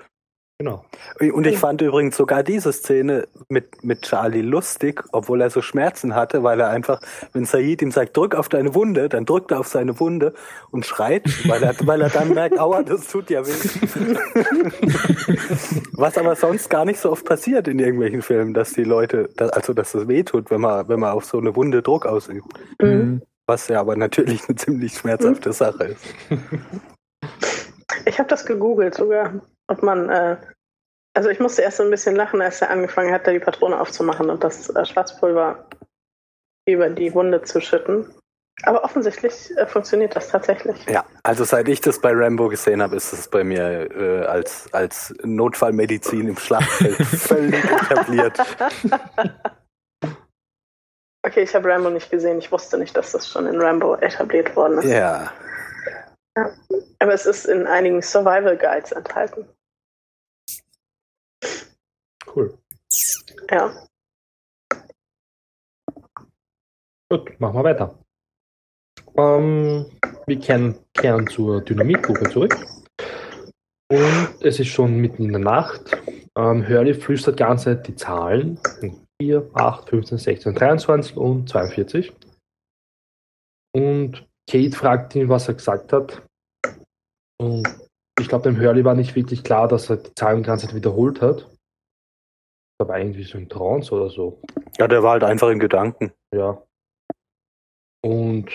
Genau. 0.61 0.83
Und 1.21 1.47
ich 1.47 1.57
fand 1.57 1.81
übrigens 1.81 2.17
sogar 2.17 2.43
diese 2.43 2.73
Szene 2.73 3.29
mit, 3.47 3.81
mit 3.81 4.01
Charlie 4.01 4.41
lustig, 4.41 5.01
obwohl 5.13 5.39
er 5.39 5.49
so 5.49 5.61
Schmerzen 5.61 6.15
hatte, 6.15 6.43
weil 6.43 6.59
er 6.59 6.69
einfach, 6.69 6.99
wenn 7.31 7.45
Said 7.45 7.81
ihm 7.81 7.91
sagt, 7.91 8.17
drück 8.17 8.35
auf 8.35 8.49
deine 8.49 8.75
Wunde, 8.75 9.07
dann 9.07 9.25
drückt 9.25 9.51
er 9.51 9.61
auf 9.61 9.69
seine 9.69 9.97
Wunde 10.01 10.33
und 10.69 10.85
schreit, 10.85 11.23
weil 11.47 11.63
er, 11.63 11.75
weil 11.85 12.01
er 12.01 12.09
dann 12.09 12.33
merkt, 12.33 12.59
aua, 12.59 12.83
das 12.83 13.07
tut 13.07 13.29
ja 13.29 13.47
weh. 13.47 13.51
Was 15.93 16.17
aber 16.17 16.35
sonst 16.35 16.69
gar 16.69 16.83
nicht 16.83 16.99
so 16.99 17.09
oft 17.09 17.23
passiert 17.23 17.69
in 17.69 17.79
irgendwelchen 17.79 18.21
Filmen, 18.21 18.53
dass 18.53 18.73
die 18.73 18.83
Leute, 18.83 19.29
also 19.37 19.73
dass 19.73 19.93
das 19.93 20.09
weh 20.09 20.23
tut, 20.23 20.51
wenn 20.51 20.59
man, 20.59 20.89
wenn 20.89 20.99
man 20.99 21.13
auf 21.13 21.23
so 21.23 21.37
eine 21.37 21.55
Wunde 21.55 21.81
Druck 21.81 22.05
ausübt. 22.05 22.59
Mhm. 22.81 23.21
Was 23.47 23.69
ja 23.69 23.79
aber 23.79 23.95
natürlich 23.95 24.41
eine 24.49 24.57
ziemlich 24.57 24.93
schmerzhafte 24.93 25.53
Sache 25.53 25.85
ist. 25.85 26.03
Ich 28.05 28.19
habe 28.19 28.27
das 28.27 28.45
gegoogelt 28.45 28.95
sogar, 28.95 29.41
ob 29.69 29.83
man, 29.83 30.09
äh, 30.09 30.37
also 31.13 31.29
ich 31.29 31.39
musste 31.39 31.61
erst 31.61 31.77
so 31.77 31.83
ein 31.83 31.91
bisschen 31.91 32.15
lachen, 32.15 32.41
als 32.41 32.61
er 32.61 32.69
angefangen 32.69 33.13
hat, 33.13 33.27
da 33.27 33.31
die 33.31 33.39
Patrone 33.39 33.79
aufzumachen 33.79 34.29
und 34.29 34.43
das 34.43 34.69
äh, 34.69 34.85
Schwarzpulver 34.85 35.67
über 36.67 36.89
die 36.89 37.13
Wunde 37.13 37.41
zu 37.43 37.61
schütten. 37.61 38.13
Aber 38.63 38.83
offensichtlich 38.83 39.55
äh, 39.57 39.65
funktioniert 39.65 40.15
das 40.15 40.29
tatsächlich. 40.29 40.85
Ja, 40.85 41.05
also 41.23 41.43
seit 41.43 41.69
ich 41.69 41.81
das 41.81 42.01
bei 42.01 42.11
Rambo 42.11 42.49
gesehen 42.49 42.81
habe, 42.81 42.95
ist 42.97 43.13
es 43.13 43.27
bei 43.29 43.43
mir 43.43 43.89
äh, 43.95 44.25
als, 44.25 44.71
als 44.73 45.13
Notfallmedizin 45.23 46.27
im 46.27 46.37
Schlachtfeld 46.37 46.95
völlig 47.05 47.63
etabliert. 47.63 48.37
Okay, 51.21 51.41
ich 51.41 51.53
habe 51.53 51.69
Rambo 51.69 51.89
nicht 51.89 52.09
gesehen. 52.09 52.39
Ich 52.39 52.51
wusste 52.51 52.77
nicht, 52.77 52.95
dass 52.95 53.11
das 53.11 53.27
schon 53.27 53.45
in 53.45 53.61
Rambo 53.61 53.95
etabliert 53.95 54.55
worden 54.55 54.77
ist. 54.77 54.85
Ja, 54.85 55.31
Aber 56.99 57.13
es 57.13 57.25
ist 57.25 57.45
in 57.45 57.67
einigen 57.67 58.01
Survival 58.01 58.57
Guides 58.57 58.93
enthalten. 58.93 59.45
Cool. 62.35 62.57
Ja. 63.49 63.87
Gut, 67.11 67.39
machen 67.39 67.55
wir 67.55 67.63
weiter. 67.63 67.99
Ähm, 69.15 69.85
wir 70.27 70.39
kennen 70.39 70.79
kehren 70.93 71.27
zur 71.27 71.61
Dynamitgruppe 71.61 72.29
zurück. 72.29 72.55
Und 73.91 74.35
es 74.41 74.59
ist 74.59 74.67
schon 74.67 74.97
mitten 74.97 75.23
in 75.23 75.31
der 75.31 75.41
Nacht. 75.41 75.97
Ähm, 76.37 76.67
Hurley 76.67 76.93
flüstert 76.93 77.39
die 77.39 77.43
ganze 77.43 77.75
Zeit 77.75 77.87
die 77.87 77.95
Zahlen. 77.95 78.59
4, 79.21 79.49
8, 79.53 79.89
15, 79.89 80.17
16, 80.19 80.55
23 80.55 81.17
und 81.17 81.49
42. 81.49 82.13
Und 83.75 84.27
Kate 84.49 84.75
fragt 84.75 85.15
ihn, 85.15 85.29
was 85.29 85.47
er 85.47 85.55
gesagt 85.55 85.91
hat. 85.91 86.21
Und 87.39 87.67
ich 88.19 88.27
glaube, 88.27 88.49
dem 88.49 88.59
Hurley 88.59 88.85
war 88.85 88.95
nicht 88.95 89.15
wirklich 89.15 89.43
klar, 89.43 89.67
dass 89.67 89.89
er 89.89 89.97
die 89.97 90.13
Zahlen 90.13 90.43
die 90.43 90.47
ganze 90.47 90.67
Zeit 90.67 90.75
wiederholt 90.75 91.21
hat. 91.21 91.49
War 92.81 92.97
irgendwie 92.97 93.23
so 93.23 93.37
ein 93.37 93.49
Trance 93.49 93.93
oder 93.93 94.09
so. 94.09 94.41
Ja, 94.77 94.87
der 94.87 95.03
war 95.03 95.11
halt 95.11 95.23
einfach 95.23 95.49
in 95.49 95.59
Gedanken. 95.59 96.13
Ja. 96.33 96.63
Und 98.01 98.49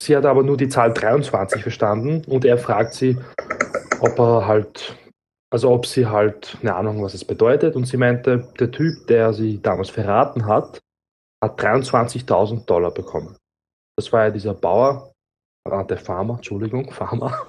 sie 0.00 0.16
hat 0.16 0.24
aber 0.24 0.44
nur 0.44 0.56
die 0.56 0.68
Zahl 0.68 0.92
23 0.94 1.62
verstanden 1.62 2.24
und 2.30 2.44
er 2.44 2.58
fragt 2.58 2.94
sie, 2.94 3.18
ob 4.00 4.18
er 4.20 4.46
halt, 4.46 4.96
also 5.50 5.70
ob 5.70 5.86
sie 5.86 6.06
halt 6.06 6.56
eine 6.60 6.76
Ahnung, 6.76 7.02
was 7.02 7.14
es 7.14 7.24
bedeutet. 7.24 7.74
Und 7.74 7.86
sie 7.86 7.96
meinte, 7.96 8.52
der 8.60 8.70
Typ, 8.70 9.08
der 9.08 9.32
sie 9.32 9.60
damals 9.60 9.90
verraten 9.90 10.46
hat, 10.46 10.80
hat 11.42 11.60
23.000 11.60 12.66
Dollar 12.66 12.92
bekommen. 12.92 13.36
Das 13.96 14.12
war 14.12 14.26
ja 14.26 14.30
dieser 14.30 14.54
Bauer, 14.54 15.12
der 15.66 15.98
Farmer, 15.98 16.34
Entschuldigung, 16.36 16.90
Farmer. 16.92 17.48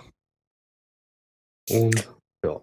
Und 1.69 2.12
ja. 2.43 2.60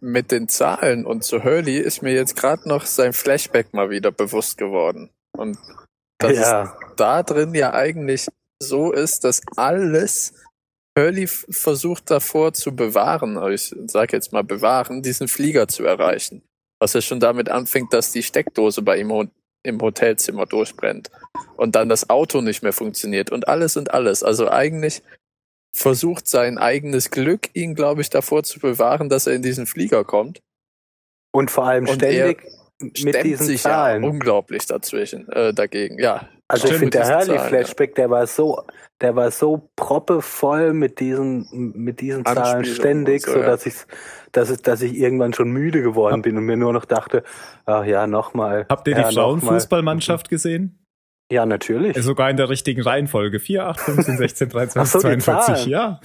Mit 0.00 0.30
den 0.30 0.48
Zahlen 0.48 1.04
und 1.04 1.24
zu 1.24 1.42
Hurley 1.42 1.78
ist 1.78 2.02
mir 2.02 2.12
jetzt 2.12 2.36
gerade 2.36 2.68
noch 2.68 2.86
sein 2.86 3.12
Flashback 3.12 3.74
mal 3.74 3.90
wieder 3.90 4.12
bewusst 4.12 4.56
geworden. 4.56 5.10
Und 5.36 5.58
dass 6.18 6.36
Ja. 6.36 6.62
es 6.62 6.96
da 6.96 7.22
drin 7.22 7.54
ja 7.54 7.74
eigentlich 7.74 8.28
so 8.62 8.92
ist, 8.92 9.24
dass 9.24 9.40
alles 9.56 10.34
Hurley 10.96 11.26
versucht 11.26 12.10
davor 12.10 12.52
zu 12.52 12.76
bewahren, 12.76 13.40
ich 13.52 13.74
sage 13.86 14.16
jetzt 14.16 14.32
mal 14.32 14.44
bewahren, 14.44 15.02
diesen 15.02 15.26
Flieger 15.26 15.66
zu 15.66 15.84
erreichen. 15.84 16.42
Was 16.80 16.92
ja 16.92 17.00
schon 17.00 17.18
damit 17.20 17.48
anfängt, 17.48 17.92
dass 17.92 18.12
die 18.12 18.22
Steckdose 18.22 18.82
bei 18.82 18.98
ihm 18.98 19.30
im 19.64 19.80
Hotelzimmer 19.80 20.46
durchbrennt 20.46 21.10
und 21.56 21.74
dann 21.74 21.88
das 21.88 22.10
Auto 22.10 22.40
nicht 22.40 22.62
mehr 22.62 22.72
funktioniert 22.72 23.30
und 23.30 23.48
alles 23.48 23.76
und 23.76 23.92
alles. 23.94 24.22
Also 24.22 24.50
eigentlich 24.50 25.02
versucht 25.74 26.28
sein 26.28 26.58
eigenes 26.58 27.10
Glück, 27.10 27.48
ihn, 27.54 27.74
glaube 27.74 28.02
ich, 28.02 28.10
davor 28.10 28.42
zu 28.42 28.60
bewahren, 28.60 29.08
dass 29.08 29.26
er 29.26 29.34
in 29.34 29.42
diesen 29.42 29.66
Flieger 29.66 30.04
kommt. 30.04 30.40
Und 31.34 31.50
vor 31.50 31.66
allem 31.66 31.88
Und 31.88 31.94
ständig 31.94 32.44
mit 33.02 33.24
diesen 33.24 33.46
sich 33.46 33.62
Zahlen. 33.62 34.02
ja 34.02 34.08
unglaublich 34.08 34.66
dazwischen, 34.66 35.28
äh, 35.30 35.54
dagegen. 35.54 35.98
Ja, 35.98 36.28
Also 36.48 36.68
ich 36.68 36.74
finde, 36.74 36.98
der 36.98 37.18
Hurley-Flashback, 37.18 37.94
der 37.94 38.10
war 38.10 38.26
so, 38.26 38.62
der 39.00 39.16
war 39.16 39.30
so 39.30 39.70
proppevoll 39.76 40.74
mit 40.74 41.00
diesen, 41.00 41.72
mit 41.74 42.00
diesen 42.00 42.24
Zahlen 42.24 42.64
ständig, 42.64 43.22
so, 43.22 43.32
so 43.32 43.38
ja. 43.38 43.46
dass 43.46 43.66
ich, 43.66 43.74
dass 44.32 44.50
ich, 44.50 44.60
dass 44.62 44.82
ich 44.82 44.94
irgendwann 44.94 45.32
schon 45.32 45.50
müde 45.50 45.82
geworden 45.82 46.22
bin 46.22 46.36
und 46.36 46.44
mir 46.44 46.56
nur 46.56 46.72
noch 46.72 46.84
dachte, 46.84 47.22
ach 47.64 47.84
ja, 47.84 48.06
nochmal. 48.06 48.66
Habt 48.68 48.86
ihr 48.88 48.96
ja, 48.96 49.08
die 49.08 49.14
Frauenfußballmannschaft 49.14 50.28
gesehen? 50.28 50.81
Ja, 51.32 51.46
natürlich. 51.46 51.96
Sogar 51.96 52.28
in 52.30 52.36
der 52.36 52.48
richtigen 52.48 52.82
Reihenfolge. 52.82 53.40
4, 53.40 53.66
8, 53.68 53.80
15, 53.80 54.16
16, 54.18 54.48
23, 54.50 54.80
Ach 54.82 54.86
so, 54.86 54.98
die 55.08 55.18
42. 55.18 55.54
Zahlen. 55.54 55.68
Ja. 55.70 56.00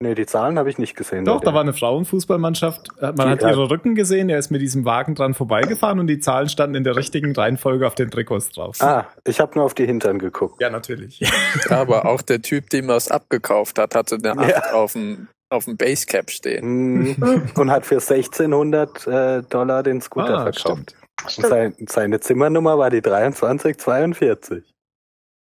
nee, 0.00 0.14
die 0.14 0.26
Zahlen 0.26 0.58
habe 0.58 0.68
ich 0.68 0.76
nicht 0.78 0.94
gesehen. 0.94 1.24
Doch, 1.24 1.40
da 1.40 1.54
war 1.54 1.62
eine 1.62 1.72
Frauenfußballmannschaft. 1.72 2.88
Äh, 3.00 3.06
Man 3.06 3.14
Die- 3.16 3.22
hat 3.24 3.42
ja. 3.42 3.50
ihre 3.50 3.70
Rücken 3.70 3.94
gesehen, 3.94 4.28
er 4.28 4.38
ist 4.38 4.50
mit 4.50 4.60
diesem 4.60 4.84
Wagen 4.84 5.14
dran 5.14 5.32
vorbeigefahren 5.34 5.98
und 6.00 6.06
die 6.06 6.18
Zahlen 6.20 6.48
standen 6.48 6.74
in 6.76 6.84
der 6.84 6.96
richtigen 6.96 7.34
Reihenfolge 7.34 7.86
auf 7.86 7.94
den 7.94 8.10
Trikots 8.10 8.50
drauf. 8.50 8.76
Ah, 8.80 9.06
ich 9.24 9.40
habe 9.40 9.52
nur 9.56 9.64
auf 9.64 9.74
die 9.74 9.86
Hintern 9.86 10.18
geguckt. 10.18 10.60
Ja, 10.60 10.68
natürlich. 10.70 11.22
aber 11.70 12.04
auch 12.06 12.20
der 12.22 12.42
Typ, 12.42 12.68
dem 12.70 12.90
er 12.90 12.96
es 12.96 13.10
abgekauft 13.10 13.78
hat, 13.78 13.94
hatte 13.94 14.16
eine 14.16 14.38
8 14.38 14.50
Ja. 14.50 14.72
auf 14.74 14.92
dem 14.92 15.28
auf 15.50 15.64
dem 15.64 15.78
Basecap 15.78 16.30
stehen. 16.30 17.06
Mm, 17.16 17.16
und 17.56 17.70
hat 17.70 17.86
für 17.86 18.00
1600 18.02 19.06
äh, 19.06 19.42
Dollar 19.48 19.82
den 19.82 20.02
Scooter 20.02 20.40
Ah, 20.40 20.42
verkauft. 20.52 20.60
stimmt. 20.60 20.94
Und 21.24 21.30
sein, 21.46 21.74
seine 21.88 22.20
Zimmernummer 22.20 22.78
war 22.78 22.90
die 22.90 23.02
2342. 23.02 24.74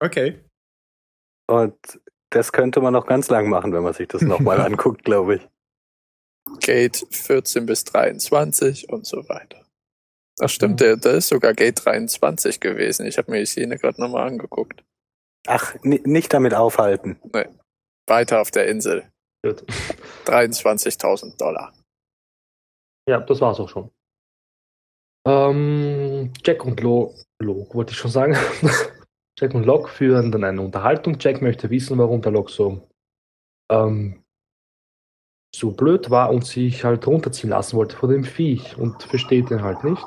Okay. 0.03 0.45
Und 1.49 1.77
das 2.31 2.53
könnte 2.53 2.81
man 2.81 2.93
noch 2.93 3.07
ganz 3.07 3.29
lang 3.29 3.49
machen, 3.49 3.73
wenn 3.73 3.83
man 3.83 3.93
sich 3.93 4.09
das 4.09 4.23
nochmal 4.23 4.61
anguckt, 4.67 5.05
glaube 5.05 5.37
ich. 5.37 5.49
Gate 6.61 7.07
14 7.11 7.67
bis 7.67 7.85
23 7.85 8.89
und 8.89 9.07
so 9.07 9.29
weiter. 9.29 9.65
Ach 10.41 10.49
stimmt, 10.49 10.81
der, 10.81 10.97
da 10.97 11.13
ist 11.13 11.29
sogar 11.29 11.55
Gate 11.55 11.85
23 11.85 12.61
gewesen. 12.61 13.07
Ich 13.07 13.17
habe 13.19 13.31
mir 13.31 13.39
die 13.41 13.47
Szene 13.47 13.79
gerade 13.79 14.01
nochmal 14.01 14.27
angeguckt. 14.29 14.85
Ach, 15.47 15.75
ni- 15.83 16.03
nicht 16.05 16.33
damit 16.33 16.55
aufhalten. 16.55 17.19
Weiter 18.07 18.41
auf 18.41 18.51
der 18.51 18.69
Insel. 18.69 19.11
Gut. 19.45 19.65
23.000 20.27 21.37
Dollar. 21.39 21.73
Ja, 23.09 23.21
das 23.21 23.41
war's 23.41 23.61
auch 23.61 23.69
schon. 23.69 23.91
Ähm, 25.27 26.33
Jack 26.45 26.65
und 26.65 26.81
Lo, 26.81 27.13
Lo 27.41 27.69
wollte 27.73 27.93
ich 27.93 27.99
schon 27.99 28.11
sagen. 28.13 28.37
Jack 29.39 29.55
und 29.55 29.67
Locke 29.67 29.89
führen 29.89 30.31
dann 30.31 30.45
eine 30.45 30.63
Unterhaltung. 30.63 31.17
Jack 31.19 31.43
möchte 31.43 31.69
wissen, 31.69 31.99
warum 31.99 32.23
der 32.23 32.33
Locke 32.33 32.53
so, 32.53 32.89
ähm, 33.71 34.23
so 35.55 35.73
blöd 35.73 36.11
war 36.11 36.31
und 36.31 36.47
sich 36.47 36.85
halt 36.85 37.07
runterziehen 37.07 37.51
lassen 37.51 37.77
wollte 37.77 37.97
von 37.97 38.11
dem 38.11 38.25
Viech 38.25 38.79
und 38.79 39.03
versteht 39.03 39.51
ihn 39.51 39.63
halt 39.63 39.83
nicht. 39.83 40.07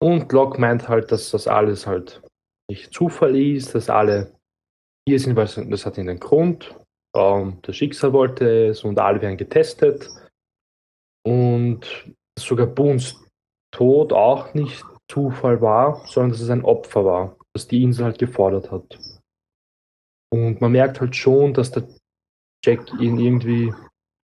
Und 0.00 0.30
Locke 0.30 0.60
meint 0.60 0.88
halt, 0.88 1.10
dass 1.10 1.30
das 1.30 1.48
alles 1.48 1.86
halt 1.86 2.22
nicht 2.70 2.92
Zufall 2.92 3.34
ist, 3.34 3.74
dass 3.74 3.88
alle 3.88 4.34
hier 5.08 5.18
sind, 5.18 5.36
weil 5.36 5.46
das 5.46 5.86
hat 5.86 5.96
ihnen 5.96 6.10
einen 6.10 6.20
Grund. 6.20 6.76
Ähm, 7.16 7.58
das 7.62 7.76
Schicksal 7.76 8.12
wollte 8.12 8.68
es 8.68 8.84
und 8.84 8.98
alle 8.98 9.22
werden 9.22 9.38
getestet. 9.38 10.06
Und 11.26 12.12
sogar 12.38 12.66
Boons 12.66 13.27
Tod 13.72 14.12
auch 14.12 14.54
nicht 14.54 14.84
Zufall 15.10 15.60
war, 15.60 16.04
sondern 16.06 16.32
dass 16.32 16.40
es 16.40 16.50
ein 16.50 16.64
Opfer 16.64 17.04
war, 17.04 17.36
das 17.54 17.66
die 17.68 17.82
Insel 17.82 18.04
halt 18.04 18.18
gefordert 18.18 18.70
hat. 18.70 18.98
Und 20.30 20.60
man 20.60 20.72
merkt 20.72 21.00
halt 21.00 21.16
schon, 21.16 21.54
dass 21.54 21.70
der 21.70 21.84
Jack 22.64 22.92
ihn 23.00 23.18
irgendwie 23.18 23.72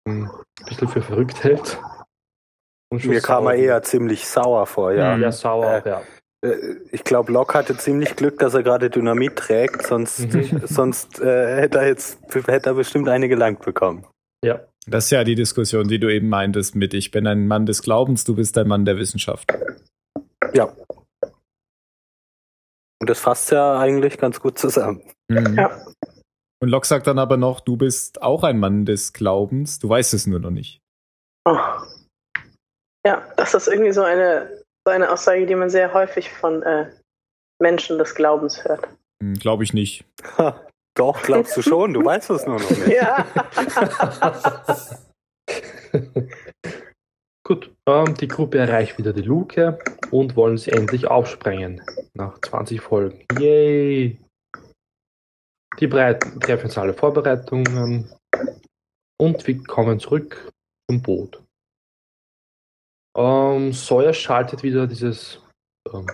hm, 0.08 0.30
ein 0.32 0.65
bisschen 0.65 0.88
für 0.88 1.02
verrückt 1.02 1.43
hält. 1.43 1.80
Mir 2.91 3.22
kam 3.22 3.48
er 3.48 3.56
eher 3.56 3.82
ziemlich 3.84 4.28
sauer 4.28 4.65
vor, 4.67 4.91
ja. 4.91 5.17
Ja, 5.17 5.32
sauer, 5.32 5.84
Äh, 5.86 5.89
ja. 5.89 6.02
Äh, 6.46 6.76
Ich 6.91 7.04
glaube, 7.04 7.32
Locke 7.32 7.58
hatte 7.58 7.76
ziemlich 7.78 8.15
Glück, 8.15 8.38
dass 8.39 8.54
er 8.54 8.63
gerade 8.63 8.89
Dynamit 8.89 9.36
trägt, 9.36 9.84
sonst, 9.84 10.34
Mhm. 10.34 10.62
sonst 10.67 11.19
äh, 11.19 11.58
hätte 11.62 11.80
er 11.80 11.88
jetzt 11.88 12.19
hätte 12.34 12.69
er 12.69 12.74
bestimmt 12.76 13.10
eine 13.10 13.30
gelangt 13.30 13.62
bekommen. 13.62 14.06
Ja, 14.43 14.62
Das 14.88 15.06
ist 15.06 15.12
ja 15.12 15.24
die 15.24 15.36
Diskussion, 15.36 15.88
die 15.88 16.00
du 16.00 16.10
eben 16.10 16.30
meintest 16.30 16.76
mit 16.76 16.93
Ich 16.93 17.12
bin 17.12 17.26
ein 17.28 17.48
Mann 17.48 17.65
des 17.65 17.82
Glaubens, 17.82 18.24
du 18.24 18.36
bist 18.36 18.58
ein 18.58 18.67
Mann 18.67 18.86
der 18.86 18.98
Wissenschaft. 18.98 19.52
Ja. 20.54 20.76
Und 23.00 23.10
das 23.10 23.19
fasst 23.19 23.52
ja 23.52 23.80
eigentlich 23.80 24.17
ganz 24.17 24.39
gut 24.39 24.58
zusammen. 24.58 25.02
Mhm. 25.30 25.56
Ja. 25.56 25.86
Und 26.62 26.69
Locke 26.69 26.88
sagt 26.88 27.08
dann 27.08 27.19
aber 27.19 27.38
noch, 27.38 27.60
du 27.60 27.76
bist 27.76 28.22
auch 28.22 28.43
ein 28.43 28.60
Mann 28.60 28.86
des 28.86 29.12
Glaubens, 29.12 29.80
du 29.80 29.89
weißt 29.89 30.13
es 30.13 30.28
nur 30.28 30.39
noch 30.39 30.52
nicht. 30.52 30.82
Oh. 31.46 31.58
Ja, 33.06 33.28
das 33.36 33.54
ist 33.54 33.67
irgendwie 33.67 33.91
so 33.91 34.04
eine, 34.04 34.63
so 34.86 34.93
eine 34.93 35.12
Aussage, 35.12 35.46
die 35.46 35.56
man 35.56 35.69
sehr 35.69 35.93
häufig 35.93 36.32
von 36.32 36.63
äh, 36.63 36.89
Menschen 37.62 37.98
des 37.98 38.15
Glaubens 38.15 38.63
hört. 38.63 38.88
Hm, 39.22 39.34
Glaube 39.36 39.63
ich 39.63 39.74
nicht. 39.74 40.06
Ha, 40.38 40.65
Doch, 40.95 41.21
glaubst 41.23 41.58
du 41.58 41.62
schon, 41.62 41.93
du 41.93 42.06
weißt 42.06 42.29
es 42.29 42.45
nur 42.45 42.60
noch 42.60 42.69
nicht. 42.69 42.88
Ja. 42.88 43.25
Gut, 47.45 47.75
ähm, 47.88 48.15
die 48.15 48.27
Gruppe 48.27 48.60
erreicht 48.60 48.97
wieder 48.97 49.12
die 49.12 49.21
Luke 49.21 49.79
und 50.12 50.36
wollen 50.36 50.58
sie 50.58 50.71
endlich 50.71 51.08
aufsprengen. 51.08 51.82
Nach 52.13 52.39
20 52.39 52.79
Folgen. 52.79 53.25
Yay! 53.38 54.19
Die 55.79 55.88
Breit 55.88 56.21
treffen 56.41 56.67
jetzt 56.67 56.77
alle 56.77 56.93
Vorbereitungen 56.93 58.10
und 59.19 59.47
wir 59.47 59.63
kommen 59.63 59.99
zurück 59.99 60.49
zum 60.89 61.01
Boot. 61.01 61.43
Ähm, 63.17 63.73
Sawyer 63.73 64.13
schaltet 64.13 64.63
wieder 64.63 64.88
dieses 64.88 65.41
ähm, 65.91 66.08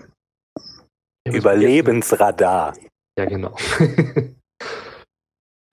Überlebensradar. 1.28 2.76
Ja, 3.18 3.26
genau. 3.26 3.56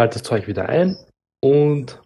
halt 0.00 0.14
das 0.14 0.22
Zeug 0.22 0.46
wieder 0.46 0.68
ein 0.68 0.96
und 1.42 2.02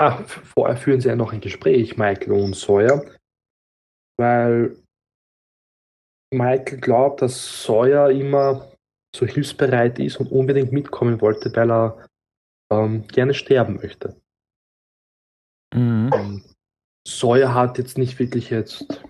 f- 0.00 0.42
vorher 0.54 0.76
führen 0.76 1.00
sie 1.00 1.08
ja 1.08 1.16
noch 1.16 1.32
ein 1.32 1.40
Gespräch, 1.40 1.96
Michael 1.96 2.32
und 2.32 2.56
Sawyer, 2.56 3.04
weil 4.18 4.76
Michael 6.32 6.80
glaubt, 6.80 7.22
dass 7.22 7.62
Sawyer 7.62 8.10
immer 8.10 8.72
so 9.14 9.24
hilfsbereit 9.26 9.98
ist 10.00 10.16
und 10.16 10.32
unbedingt 10.32 10.72
mitkommen 10.72 11.20
wollte, 11.20 11.54
weil 11.54 11.70
er 11.70 12.06
ähm, 12.72 13.06
gerne 13.06 13.34
sterben 13.34 13.76
möchte. 13.76 14.20
Mhm. 15.72 16.42
Sawyer 17.06 17.54
hat 17.54 17.78
jetzt 17.78 17.98
nicht 17.98 18.18
wirklich 18.18 18.50
jetzt 18.50 19.04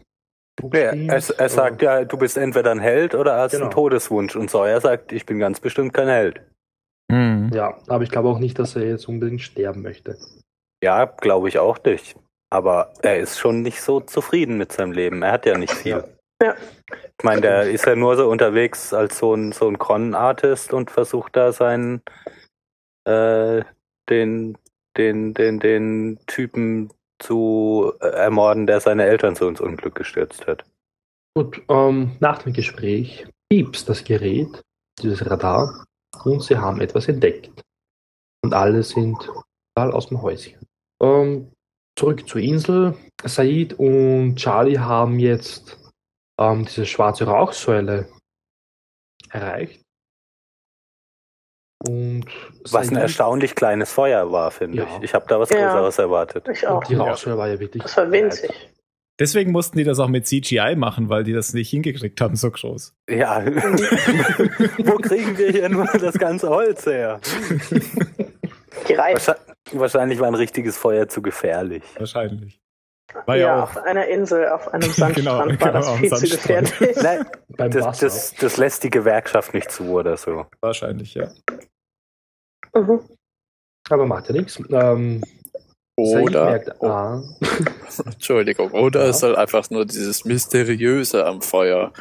Ja, 0.63 0.93
er, 0.93 1.23
er 1.39 1.49
sagt 1.49 1.83
ja, 1.83 2.05
du 2.05 2.17
bist 2.17 2.37
entweder 2.37 2.71
ein 2.71 2.79
Held 2.79 3.15
oder 3.15 3.37
hast 3.37 3.53
Genau. 3.53 3.65
einen 3.65 3.73
Todeswunsch. 3.73 4.37
Und 4.37 4.51
Sawyer 4.51 4.81
sagt, 4.81 5.13
ich 5.13 5.27
bin 5.27 5.39
ganz 5.39 5.61
bestimmt 5.61 5.93
kein 5.93 6.09
Held. 6.09 6.41
Hm. 7.11 7.51
Ja, 7.53 7.77
aber 7.89 8.05
ich 8.05 8.11
glaube 8.11 8.29
auch 8.29 8.39
nicht, 8.39 8.59
dass 8.59 8.77
er 8.77 8.87
jetzt 8.87 9.09
unbedingt 9.09 9.43
sterben 9.43 9.83
möchte. 9.83 10.17
Ja, 10.83 11.05
glaube 11.05 11.49
ich 11.49 11.59
auch 11.59 11.83
nicht. 11.85 12.17
Aber 12.51 12.93
er 13.03 13.19
ist 13.19 13.39
schon 13.39 13.63
nicht 13.63 13.81
so 13.81 14.01
zufrieden 14.01 14.57
mit 14.57 14.73
seinem 14.73 14.93
Leben. 14.93 15.23
Er 15.23 15.33
hat 15.33 15.47
ja 15.47 15.59
nicht 15.59 15.73
viel. 15.73 16.05
Ja. 16.43 16.55
Ich 16.91 17.25
meine, 17.25 17.41
der 17.41 17.71
ist 17.71 17.87
ja 17.87 17.97
nur 17.97 18.17
so 18.17 18.29
unterwegs 18.29 18.93
als 18.93 19.19
so 19.19 19.35
ein, 19.35 19.53
so 19.53 19.69
ein 19.69 19.79
Con-Artist 19.79 20.73
und 20.73 20.91
versucht 20.91 21.37
da 21.37 21.53
seinen, 21.53 22.03
äh, 23.09 23.63
den, 24.09 24.57
den, 24.97 25.35
den, 25.35 25.61
den 25.61 26.19
Typen 26.27 26.91
zu 27.25 27.93
äh, 28.01 28.07
ermorden, 28.07 28.67
der 28.67 28.81
seine 28.81 29.05
Eltern 29.05 29.35
so 29.35 29.49
ins 29.49 29.61
Unglück 29.61 29.95
gestürzt 29.95 30.47
hat. 30.47 30.65
Gut, 31.35 31.63
ähm, 31.69 32.17
nach 32.21 32.43
dem 32.43 32.53
Gespräch 32.53 33.27
piepst 33.49 33.89
das 33.89 34.05
Gerät, 34.05 34.63
dieses 35.01 35.29
Radar, 35.29 35.85
und 36.25 36.43
sie 36.43 36.57
haben 36.57 36.81
etwas 36.81 37.09
entdeckt. 37.09 37.63
Und 38.45 38.55
alle 38.55 38.83
sind 38.83 39.19
total 39.75 39.93
aus 39.93 40.09
dem 40.09 40.23
Häuschen. 40.23 40.65
Ähm, 41.03 41.51
zurück 41.99 42.29
zur 42.29 42.41
Insel. 42.41 42.95
Said 43.25 43.75
und 43.75 44.37
Charlie 44.37 44.79
haben 44.79 45.19
jetzt 45.19 45.79
ähm, 46.39 46.65
diese 46.67 46.87
schwarze 46.87 47.25
Rauchsäule 47.25 48.09
erreicht. 49.31 49.84
Und 51.89 52.25
Was 52.71 52.89
ein 52.89 52.97
erstaunlich 52.97 53.55
kleines 53.55 53.93
Feuer 53.93 54.31
war, 54.33 54.51
finde 54.51 54.79
Ja. 54.79 54.87
ich. 54.99 55.05
Ich 55.05 55.15
habe 55.15 55.27
da 55.29 55.39
was 55.41 55.51
Ja. 55.51 55.57
Größeres 55.73 55.99
erwartet. 55.99 56.47
Ich 56.51 56.67
auch. 56.67 56.79
und 56.79 56.89
die 56.89 56.95
Rauchsäule 56.95 57.37
war 57.39 57.49
ja 57.49 57.59
wirklich. 57.61 57.83
Das 57.83 57.97
war 57.97 58.11
winzig. 58.11 58.51
Deswegen 59.21 59.53
mussten 59.53 59.79
die 59.79 59.85
das 59.85 60.01
auch 60.01 60.09
mit 60.09 60.27
CGI 60.27 60.75
machen, 60.77 61.09
weil 61.09 61.23
die 61.23 61.33
das 61.33 61.55
nicht 61.55 61.71
hingekriegt 61.71 62.21
haben, 62.21 62.35
so 62.35 62.51
groß. 62.51 62.95
Ja. 63.09 63.45
Wo 64.79 64.97
kriegen 64.97 65.39
wir 65.39 65.51
hier 65.53 65.69
nur 65.69 65.87
das 65.87 66.19
ganze 66.19 66.49
Holz 66.49 66.85
her? 66.87 67.21
Die 68.89 68.95
Reifen. 68.95 69.35
Wahrscheinlich, 69.73 70.19
war 70.19 70.27
ein 70.29 70.35
richtiges 70.35 70.77
Feuer 70.77 71.09
zu 71.09 71.23
gefährlich. 71.23 71.83
Wahrscheinlich. 71.97 72.61
War 73.27 73.37
Ja, 73.37 73.47
ja, 73.47 73.63
auf 73.63 73.77
einer 73.77 74.07
Insel, 74.09 74.49
auf 74.49 74.67
einem 74.75 74.83
Sandstrand 74.91 75.15
Genau, 75.15 75.39
war 75.39 75.47
genau, 75.47 75.73
das 75.73 75.87
am 75.87 75.99
viel 75.99 76.13
zu 76.13 76.27
gefährlich. 76.29 76.73
Nein, 77.01 77.25
Beim 77.51 77.71
das, 77.71 77.99
das, 78.01 78.35
das 78.35 78.57
lässt 78.57 78.83
die 78.83 78.91
Gewerkschaft 78.91 79.55
nicht 79.55 79.71
zu 79.71 79.91
oder 79.93 80.17
so. 80.17 80.47
Wahrscheinlich, 80.61 81.15
ja. 81.15 81.29
Mhm. 82.75 83.01
Aber 83.91 84.07
macht 84.07 84.29
ja 84.29 84.33
nichts. 84.35 84.59
Ähm, 84.71 85.23
Oder, 85.97 86.45
merkt, 86.47 86.71
oh, 86.81 86.87
ah, 86.87 87.23
Entschuldigung, 88.07 88.73
oder 88.73 89.05
Ja. 89.05 89.11
es 89.11 89.21
soll 89.21 89.37
einfach 89.37 89.71
nur 89.71 89.85
dieses 89.85 90.25
Mysteriöse 90.25 91.25
am 91.25 91.41
Feuer 91.41 91.93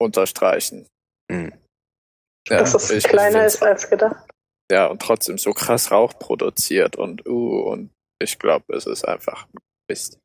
unterstreichen. 0.00 0.86
Hm. 1.30 1.52
Ja, 2.48 2.58
Dass 2.58 2.72
das 2.72 2.90
ich 2.90 3.04
kleiner 3.04 3.46
ist 3.46 3.62
als 3.62 3.88
gedacht. 3.88 4.28
Ja, 4.70 4.86
und 4.86 5.00
trotzdem 5.00 5.38
so 5.38 5.52
krass 5.52 5.90
Rauch 5.90 6.18
produziert 6.18 6.96
und 6.96 7.26
uh, 7.26 7.62
und 7.70 7.90
ich 8.20 8.38
glaube, 8.38 8.74
es 8.74 8.86
ist 8.86 9.06
einfach 9.06 9.46
Mist. 9.88 10.18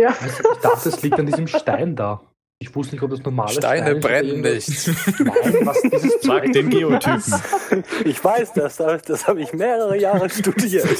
Ja. 0.00 0.08
Also 0.08 0.52
ich 0.52 0.58
dachte, 0.60 0.88
es 0.88 1.02
liegt 1.02 1.18
an 1.18 1.26
diesem 1.26 1.46
Stein 1.46 1.94
da. 1.96 2.31
Ich 2.62 2.72
wusste 2.76 2.94
nicht, 2.94 3.02
ob 3.02 3.10
das 3.10 3.24
normale 3.24 3.50
Steine 3.50 3.82
Stein 3.82 3.96
ist 3.96 4.04
oder 4.04 4.08
brennen 4.08 4.40
nicht. 4.40 4.88
Nein, 5.18 5.66
was 5.66 5.82
dieses 5.82 6.14
Frag 6.24 6.44
Zeug- 6.44 6.52
den 6.52 6.70
Geotypen. 6.70 7.34
Ich 8.04 8.22
weiß 8.22 8.52
das, 8.52 8.76
das, 8.76 9.02
das 9.02 9.26
habe 9.26 9.40
ich 9.42 9.52
mehrere 9.52 9.98
Jahre 9.98 10.30
studiert. 10.30 10.86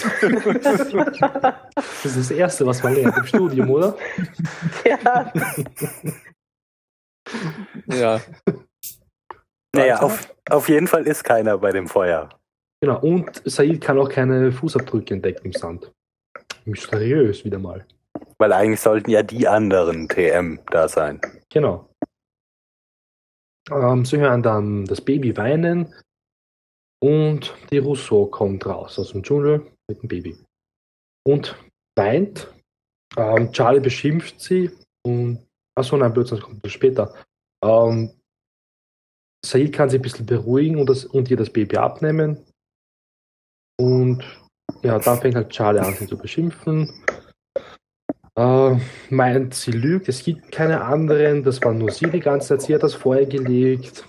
Das 1.74 2.04
ist 2.04 2.16
das 2.18 2.30
Erste, 2.32 2.66
was 2.66 2.82
man 2.82 2.94
lernt 2.94 3.16
im 3.16 3.26
Studium, 3.26 3.70
oder? 3.70 3.96
ja. 4.84 5.32
Ja, 7.86 8.20
Naja, 9.74 10.00
auf, 10.00 10.34
auf 10.50 10.68
jeden 10.68 10.88
Fall 10.88 11.06
ist 11.06 11.22
keiner 11.22 11.58
bei 11.58 11.70
dem 11.70 11.86
Feuer. 11.86 12.28
Genau, 12.80 12.98
und 13.00 13.40
Said 13.44 13.80
kann 13.80 13.98
auch 13.98 14.08
keine 14.08 14.50
Fußabdrücke 14.50 15.14
entdecken 15.14 15.46
im 15.46 15.52
Sand. 15.52 15.92
Mysteriös 16.64 17.44
wieder 17.44 17.60
mal. 17.60 17.86
Weil 18.38 18.52
eigentlich 18.52 18.80
sollten 18.80 19.10
ja 19.10 19.22
die 19.22 19.46
anderen 19.46 20.08
TM 20.08 20.60
da 20.70 20.88
sein. 20.88 21.20
Genau. 21.50 21.88
Ähm, 23.70 24.04
sie 24.04 24.18
hören 24.18 24.42
dann 24.42 24.84
das 24.86 25.00
Baby 25.00 25.36
weinen 25.36 25.94
und 27.02 27.54
die 27.70 27.78
Rousseau 27.78 28.26
kommt 28.26 28.66
raus 28.66 28.98
aus 28.98 29.12
dem 29.12 29.22
Dschungel 29.22 29.72
mit 29.88 30.02
dem 30.02 30.08
Baby. 30.08 30.38
Und 31.26 31.56
weint. 31.96 32.52
Ähm, 33.16 33.52
Charlie 33.52 33.80
beschimpft 33.80 34.40
sie 34.40 34.70
und. 35.04 35.46
Achso, 35.74 35.96
nein, 35.96 36.12
Blödsinn, 36.12 36.38
das 36.38 36.46
kommt 36.46 36.70
später. 36.70 37.14
Ähm, 37.64 38.12
Said 39.44 39.72
kann 39.72 39.90
sie 39.90 39.98
ein 39.98 40.02
bisschen 40.02 40.26
beruhigen 40.26 40.78
und, 40.78 40.88
das, 40.88 41.04
und 41.04 41.30
ihr 41.30 41.36
das 41.36 41.50
Baby 41.50 41.76
abnehmen. 41.76 42.44
Und 43.80 44.22
ja, 44.82 44.98
dann 44.98 45.18
fängt 45.18 45.34
halt 45.34 45.50
Charlie 45.50 45.80
an, 45.80 45.94
sie 45.94 46.06
zu 46.06 46.16
beschimpfen. 46.16 46.88
Äh, 48.38 48.76
meint, 49.10 49.54
sie 49.54 49.72
lügt, 49.72 50.08
es 50.08 50.24
gibt 50.24 50.50
keine 50.50 50.82
anderen, 50.82 51.42
das 51.42 51.62
war 51.62 51.74
nur 51.74 51.90
sie 51.90 52.10
die 52.10 52.20
ganze 52.20 52.48
Zeit, 52.48 52.62
sie 52.62 52.74
hat 52.74 52.82
das 52.82 52.94
Feuer 52.94 53.26
gelegt. 53.26 54.06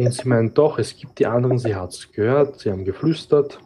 Und 0.00 0.12
sie 0.12 0.28
meint, 0.28 0.56
doch, 0.56 0.78
es 0.78 0.96
gibt 0.96 1.18
die 1.18 1.26
anderen, 1.26 1.58
sie 1.58 1.74
hat 1.74 1.90
es 1.90 2.10
gehört, 2.12 2.60
sie 2.60 2.70
haben 2.70 2.84
geflüstert. 2.84 3.60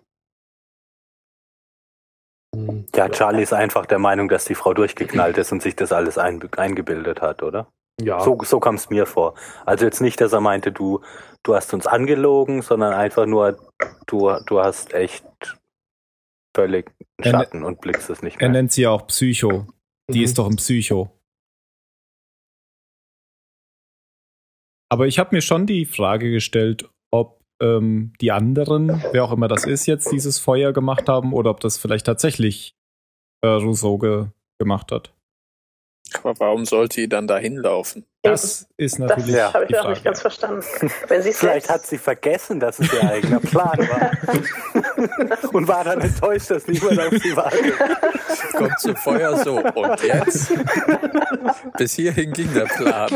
Und, 2.55 2.95
Ja, 2.97 3.09
Charlie 3.11 3.43
ist 3.43 3.53
einfach 3.53 3.85
der 3.85 3.99
Meinung, 3.99 4.29
dass 4.29 4.47
die 4.47 4.55
Frau 4.55 4.73
durchgeknallt 4.73 5.37
ist 5.37 5.53
und 5.53 5.63
sich 5.63 5.77
das 5.77 5.93
alles 5.93 6.17
ein, 6.17 6.41
eingebildet 6.57 7.21
hat, 7.21 7.43
oder? 7.43 7.69
ja, 8.01 8.21
So, 8.21 8.39
so 8.43 8.61
kam 8.61 8.77
es 8.77 8.89
mir 8.89 9.07
vor. 9.07 9.35
Also 9.65 9.85
jetzt 9.85 10.01
nicht, 10.01 10.21
dass 10.21 10.33
er 10.33 10.41
meinte, 10.41 10.73
du, 10.73 11.01
du 11.43 11.55
hast 11.55 11.73
uns 11.75 11.87
angelogen, 11.87 12.63
sondern 12.63 12.95
einfach 12.95 13.27
nur, 13.27 13.59
du, 14.07 14.33
du 14.47 14.61
hast 14.61 14.95
echt 14.95 15.25
völlig 16.57 16.91
Er- 17.19 17.31
Schatten 17.31 17.63
und 17.63 17.81
blickst 17.81 18.11
es 18.11 18.23
nicht 18.23 18.41
Er 18.41 18.49
mehr. 18.49 18.59
nennt 18.63 18.73
sie 18.73 18.83
ja 18.83 18.91
auch 18.91 19.07
Psycho. 19.07 19.67
Die 20.11 20.19
Mhm. 20.19 20.25
ist 20.25 20.39
doch 20.39 20.49
ein 20.49 20.57
Psycho. 20.57 21.11
Aber 24.91 25.07
ich 25.07 25.19
habe 25.19 25.35
mir 25.35 25.43
schon 25.43 25.67
die 25.67 25.85
Frage 25.85 26.31
gestellt, 26.31 26.89
ob 27.13 27.43
ähm, 27.63 28.13
die 28.21 28.33
anderen, 28.33 28.89
wer 29.13 29.25
auch 29.25 29.33
immer 29.33 29.49
das 29.49 29.65
ist, 29.65 29.87
jetzt 29.87 30.13
dieses 30.13 30.39
Feuer 30.39 30.73
gemacht 30.75 31.09
haben 31.09 31.33
oder 31.33 31.51
ob 31.51 31.61
das 31.61 31.79
vielleicht 31.79 32.05
tatsächlich 32.07 32.77
äh, 33.43 33.49
Rousseau 33.49 33.97
ge 33.99 34.27
gemacht 34.61 34.93
hat. 34.93 35.15
Aber 36.27 36.39
warum 36.41 36.65
sollte 36.65 37.01
die 37.01 37.09
dann 37.09 37.27
da 37.27 37.39
hinlaufen? 37.39 38.05
Das 38.23 38.67
ist 38.77 38.95
Das 38.95 38.99
natürlich 38.99 39.35
Ja, 39.35 39.53
habe 39.55 39.67
ich 39.69 39.79
auch 39.79 39.89
nicht 39.89 40.05
ganz 40.05 40.21
verstanden. 40.21 40.65
Wenn 41.09 41.23
sie 41.23 41.33
Vielleicht 41.33 41.69
hat 41.69 41.87
sie 41.87 41.99
vergessen, 41.99 42.61
dass 42.61 42.79
es 42.79 42.93
ihr 42.93 43.03
eigener 43.05 43.41
Plan 43.41 43.79
war. 43.79 44.11
und 45.53 45.69
war 45.69 45.85
dann 45.85 46.01
enttäuscht, 46.01 46.51
dass 46.51 46.67
niemand 46.67 46.99
auf 46.99 47.13
sie 47.23 47.37
wartet. 47.37 47.75
Kommt 48.57 48.81
zum 48.81 48.97
Feuer 48.97 49.37
so. 49.39 49.59
Und 49.59 50.03
jetzt? 50.03 50.53
Bis 51.77 51.95
hierhin 51.95 52.33
ging 52.33 52.53
der 52.53 52.65
Plan. 52.65 53.11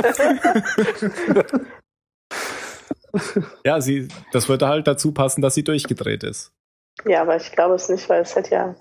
Ja, 3.64 3.80
sie, 3.80 4.08
das 4.32 4.48
würde 4.48 4.68
halt 4.68 4.86
dazu 4.86 5.12
passen, 5.12 5.42
dass 5.42 5.54
sie 5.54 5.64
durchgedreht 5.64 6.22
ist. 6.22 6.52
Ja, 7.04 7.22
aber 7.22 7.36
ich 7.36 7.50
glaube 7.52 7.74
es 7.74 7.88
nicht, 7.88 8.08
weil 8.08 8.22
es 8.22 8.36
hätte 8.36 8.54
ja. 8.54 8.74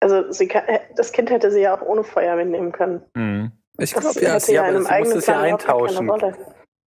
Also 0.00 0.32
sie 0.32 0.48
kann, 0.48 0.64
das 0.96 1.12
Kind 1.12 1.30
hätte 1.30 1.50
sie 1.50 1.60
ja 1.60 1.76
auch 1.76 1.82
ohne 1.82 2.04
Feuer 2.04 2.36
mitnehmen 2.36 2.72
können. 2.72 3.02
Mhm. 3.14 3.52
Ich 3.78 3.92
glaube 3.92 4.20
ja. 4.20 4.34
hätte 4.34 4.52
ja 4.52 4.62
aber 4.62 4.72
sie 4.72 4.78
muss 4.78 4.88
eigenen 4.88 5.18
es 5.18 5.26
ja 5.26 5.40
eintauschen. 5.40 6.10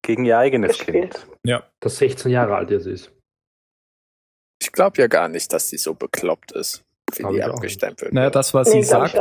Gegen 0.04 0.24
ihr 0.24 0.38
eigenes 0.38 0.78
Kind. 0.78 1.12
gespielt. 1.12 1.26
Ja. 1.46 1.62
das 1.80 1.96
16 1.98 2.30
Jahre 2.30 2.56
alt 2.56 2.70
jetzt 2.70 2.86
ist. 2.86 3.12
Ich 4.60 4.72
glaube 4.72 5.00
ja 5.00 5.06
gar 5.06 5.28
nicht, 5.28 5.52
dass 5.52 5.68
die 5.68 5.76
so 5.76 5.94
bekloppt 5.94 6.52
ist, 6.52 6.84
wie 7.16 7.32
die 7.34 7.42
abgestempelt 7.42 8.12
Naja, 8.12 8.30
das, 8.30 8.54
was 8.54 8.68
Nee, 8.68 8.82
sie 8.82 8.88
sagt, 8.88 9.14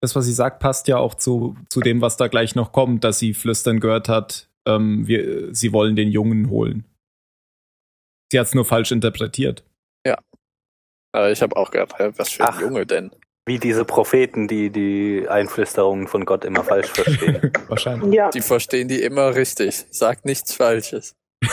das, 0.00 0.16
was 0.16 0.24
sie 0.24 0.32
sagt, 0.32 0.60
passt 0.60 0.88
ja 0.88 0.96
auch 0.96 1.14
zu, 1.14 1.56
zu 1.68 1.80
dem, 1.80 2.00
was 2.00 2.16
da 2.16 2.28
gleich 2.28 2.54
noch 2.54 2.72
kommt, 2.72 3.04
dass 3.04 3.18
sie 3.18 3.34
flüstern 3.34 3.80
gehört 3.80 4.08
hat, 4.08 4.48
ähm, 4.66 5.06
wir, 5.06 5.54
sie 5.54 5.72
wollen 5.72 5.96
den 5.96 6.10
Jungen 6.10 6.50
holen. 6.50 6.84
Sie 8.32 8.38
hat 8.38 8.46
es 8.46 8.54
nur 8.54 8.64
falsch 8.64 8.92
interpretiert. 8.92 9.64
Aber 11.12 11.30
ich 11.30 11.42
habe 11.42 11.56
auch 11.56 11.70
gedacht, 11.70 11.94
was 12.16 12.30
für 12.30 12.44
ein 12.44 12.48
Ach. 12.52 12.60
Junge 12.60 12.86
denn? 12.86 13.10
Wie 13.46 13.58
diese 13.58 13.84
Propheten, 13.84 14.46
die 14.48 14.70
die 14.70 15.26
Einflüsterungen 15.28 16.06
von 16.06 16.24
Gott 16.24 16.44
immer 16.44 16.62
falsch 16.62 16.88
verstehen. 16.88 17.52
Wahrscheinlich. 17.68 18.14
Ja, 18.14 18.30
Die 18.30 18.42
verstehen 18.42 18.86
die 18.88 19.02
immer 19.02 19.34
richtig. 19.34 19.86
Sagt 19.90 20.24
nichts 20.24 20.54
Falsches. 20.54 21.16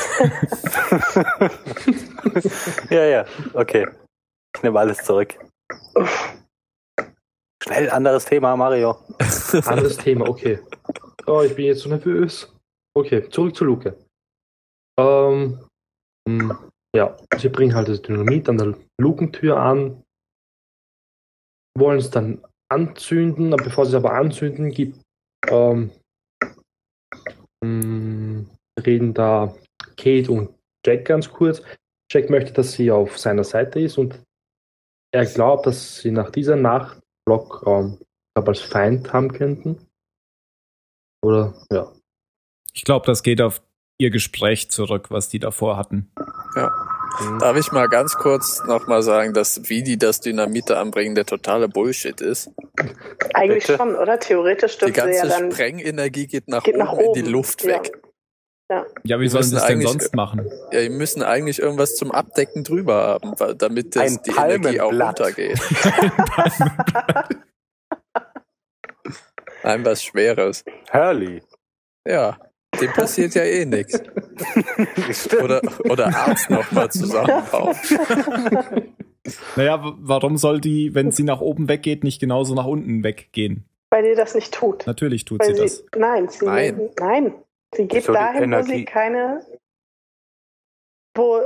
ja, 2.89 3.05
ja, 3.05 3.25
okay. 3.53 3.87
Ich 4.55 4.63
nehme 4.63 4.79
alles 4.79 4.97
zurück. 4.99 5.35
Schnell, 7.63 7.89
anderes 7.89 8.25
Thema, 8.25 8.55
Mario. 8.55 8.97
Anderes 9.65 9.97
Thema, 9.97 10.27
okay. 10.27 10.59
Oh, 11.25 11.41
ich 11.41 11.55
bin 11.55 11.65
jetzt 11.65 11.81
so 11.81 11.89
nervös. 11.89 12.53
Okay, 12.95 13.27
zurück 13.29 13.55
zu 13.55 13.65
Luke. 13.65 13.97
Ähm, 14.99 15.59
hm, 16.27 16.57
ja, 16.95 17.15
sie 17.37 17.49
bringen 17.49 17.75
halt 17.75 17.87
das 17.87 18.01
Dynamit 18.01 18.49
an 18.49 18.57
der 18.57 18.75
Lukentür 18.99 19.57
an, 19.57 20.03
wollen 21.77 21.99
es 21.99 22.09
dann 22.09 22.43
anzünden, 22.69 23.53
aber 23.53 23.63
bevor 23.63 23.85
sie 23.85 23.91
es 23.91 24.03
aber 24.03 24.13
anzünden, 24.13 24.71
gibt, 24.71 24.99
ähm, 25.47 25.91
hm, 27.63 28.49
reden 28.79 29.13
da 29.13 29.55
Kate 29.95 30.31
und 30.31 30.55
Jack 30.85 31.05
ganz 31.05 31.29
kurz. 31.29 31.61
Jack 32.11 32.29
möchte, 32.29 32.53
dass 32.53 32.73
sie 32.73 32.91
auf 32.91 33.17
seiner 33.17 33.43
Seite 33.43 33.79
ist 33.79 33.97
und 33.97 34.23
er 35.11 35.25
glaubt, 35.25 35.65
dass 35.65 35.97
sie 35.97 36.11
nach 36.11 36.31
dieser 36.31 36.55
Nacht 36.55 37.01
Block 37.25 37.63
ähm, 37.65 37.99
als 38.35 38.61
Feind 38.61 39.11
haben 39.11 39.31
könnten. 39.33 39.87
Oder 41.23 41.53
ja. 41.71 41.91
Ich 42.73 42.83
glaube, 42.83 43.05
das 43.05 43.23
geht 43.23 43.41
auf 43.41 43.61
ihr 43.97 44.11
Gespräch 44.11 44.69
zurück, 44.69 45.09
was 45.09 45.29
die 45.29 45.39
davor 45.39 45.75
hatten. 45.77 46.11
Mhm. 47.19 47.39
Darf 47.39 47.57
ich 47.57 47.71
mal 47.71 47.87
ganz 47.87 48.15
kurz 48.15 48.63
nochmal 48.65 49.01
sagen, 49.01 49.33
dass 49.33 49.69
wie 49.69 49.83
die 49.83 49.97
das 49.97 50.19
Dynamite 50.21 50.77
anbringen, 50.77 51.15
der 51.15 51.25
totale 51.25 51.67
Bullshit 51.69 52.19
ist. 52.21 52.51
Eigentlich 53.33 53.65
Bitte? 53.65 53.77
schon, 53.77 53.95
oder? 53.95 54.19
Theoretisch 54.19 54.77
Die 54.77 54.85
dürfte 54.91 55.01
sie 55.11 55.15
ja 55.17 55.21
ganze 55.23 55.39
dann 55.39 55.51
Sprengenergie 55.51 56.27
geht 56.27 56.47
nach, 56.47 56.63
geht 56.63 56.75
oben, 56.75 56.83
nach 56.85 56.93
oben 56.93 57.19
in 57.19 57.25
die 57.25 57.31
Luft 57.31 57.65
weg. 57.65 57.91
Ja. 58.69 58.85
Ja, 59.03 59.17
wie 59.17 59.23
Wir 59.23 59.29
sollen 59.29 59.43
sie 59.43 59.53
müssen 59.53 59.57
es 59.57 59.63
denn 59.65 59.77
eigentlich- 59.77 59.89
sonst 59.89 60.13
machen? 60.15 60.51
Ja, 60.71 60.81
die 60.81 60.89
müssen 60.89 61.23
eigentlich 61.23 61.59
irgendwas 61.59 61.95
zum 61.95 62.11
Abdecken 62.11 62.63
drüber 62.65 62.95
haben, 63.07 63.33
weil- 63.39 63.55
damit 63.55 63.95
das, 63.95 64.03
Ein 64.17 64.19
die 64.25 64.31
Energie 64.31 64.81
auch 64.81 64.89
Palmenblatt. 64.89 65.19
runtergeht. 65.21 65.59
Nein, 69.63 69.85
was 69.85 70.03
Schweres. 70.03 70.63
Hurley. 70.91 71.41
Ja, 72.07 72.37
dem 72.81 72.91
passiert 72.93 73.35
ja 73.35 73.43
eh 73.43 73.65
nichts. 73.65 74.01
Oder, 75.41 75.61
oder 75.89 76.07
Arzt 76.07 76.49
nochmal 76.49 76.91
zusammenbauen. 76.91 77.75
Naja, 79.55 79.95
warum 79.99 80.37
soll 80.37 80.61
die, 80.61 80.95
wenn 80.95 81.11
sie 81.11 81.23
nach 81.23 81.41
oben 81.41 81.67
weggeht, 81.67 82.03
nicht 82.03 82.19
genauso 82.19 82.55
nach 82.55 82.65
unten 82.65 83.03
weggehen? 83.03 83.65
Weil 83.89 84.03
die 84.03 84.15
das 84.15 84.35
nicht 84.35 84.53
tut. 84.53 84.85
Natürlich 84.85 85.25
tut 85.25 85.39
Weil 85.39 85.55
sie 85.55 85.61
das. 85.61 85.85
Nein, 85.95 86.29
sie, 86.29 86.45
Nein. 86.45 86.89
nein. 86.99 87.33
Sie 87.75 87.87
geht 87.87 88.05
So 88.05 88.13
dahin, 88.13 88.51
wo 88.51 88.61
sie 88.61 88.85
keine, 88.85 89.45
wo 91.13 91.41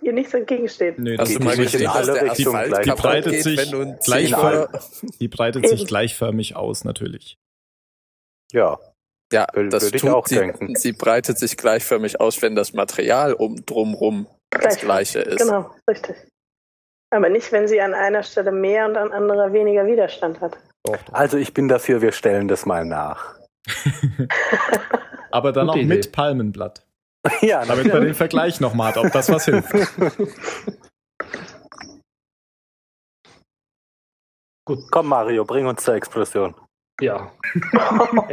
ihr 0.00 0.12
nichts 0.12 0.32
entgegensteht. 0.34 0.98
Nö, 0.98 1.16
Hast 1.18 1.30
das 1.32 1.38
du 1.38 1.44
mal 1.44 1.56
geht 1.56 1.64
nicht 1.64 1.74
in 1.74 1.80
gesehen, 1.80 1.92
dass 1.94 2.06
der 2.06 2.30
Richtungen 2.30 2.56
Asphalt 2.56 2.68
gleich. 2.68 2.84
Die 2.84 3.02
breitet 3.02 3.32
geht, 3.32 3.42
sich 3.42 5.18
die 5.18 5.28
breitet 5.28 5.86
gleichförmig 5.86 6.56
aus, 6.56 6.84
natürlich. 6.84 7.38
Ja, 8.52 8.78
Ja, 9.32 9.46
Würde- 9.52 9.70
das 9.70 9.84
würde 9.84 9.96
ich 9.96 10.02
tut 10.02 10.10
auch 10.12 10.26
sie, 10.26 10.36
denken. 10.36 10.74
sie 10.76 10.92
breitet 10.92 11.38
sich 11.38 11.56
gleichförmig 11.56 12.20
aus, 12.20 12.40
wenn 12.42 12.54
das 12.54 12.72
Material 12.74 13.32
um 13.32 13.64
drumrum 13.66 14.26
das 14.50 14.60
Gleich. 14.76 14.80
gleiche 14.80 15.18
ist. 15.20 15.38
Genau, 15.40 15.74
richtig. 15.88 16.14
Aber 17.10 17.28
nicht, 17.28 17.50
wenn 17.52 17.66
sie 17.68 17.80
an 17.80 17.94
einer 17.94 18.22
Stelle 18.22 18.52
mehr 18.52 18.86
und 18.86 18.96
an 18.96 19.12
anderer 19.12 19.52
weniger 19.52 19.86
Widerstand 19.86 20.40
hat. 20.40 20.56
also 21.12 21.36
ich 21.38 21.52
bin 21.54 21.68
dafür, 21.68 22.00
wir 22.02 22.12
stellen 22.12 22.48
das 22.48 22.64
mal 22.66 22.84
nach. 22.84 23.34
Aber 25.30 25.52
dann 25.52 25.66
Gute 25.68 25.78
auch 25.78 25.82
Idee. 25.82 25.94
mit 25.96 26.12
Palmenblatt. 26.12 26.84
ja, 27.40 27.64
Damit 27.64 27.92
man 27.92 28.02
den 28.02 28.14
Vergleich 28.14 28.60
nochmal 28.60 28.88
hat, 28.94 28.98
ob 28.98 29.12
das 29.12 29.30
was 29.30 29.44
hilft. 29.46 29.72
Komm 34.64 35.08
Mario, 35.08 35.44
bring 35.44 35.66
uns 35.66 35.82
zur 35.84 35.94
Explosion. 35.94 36.54
Ja. 37.02 37.30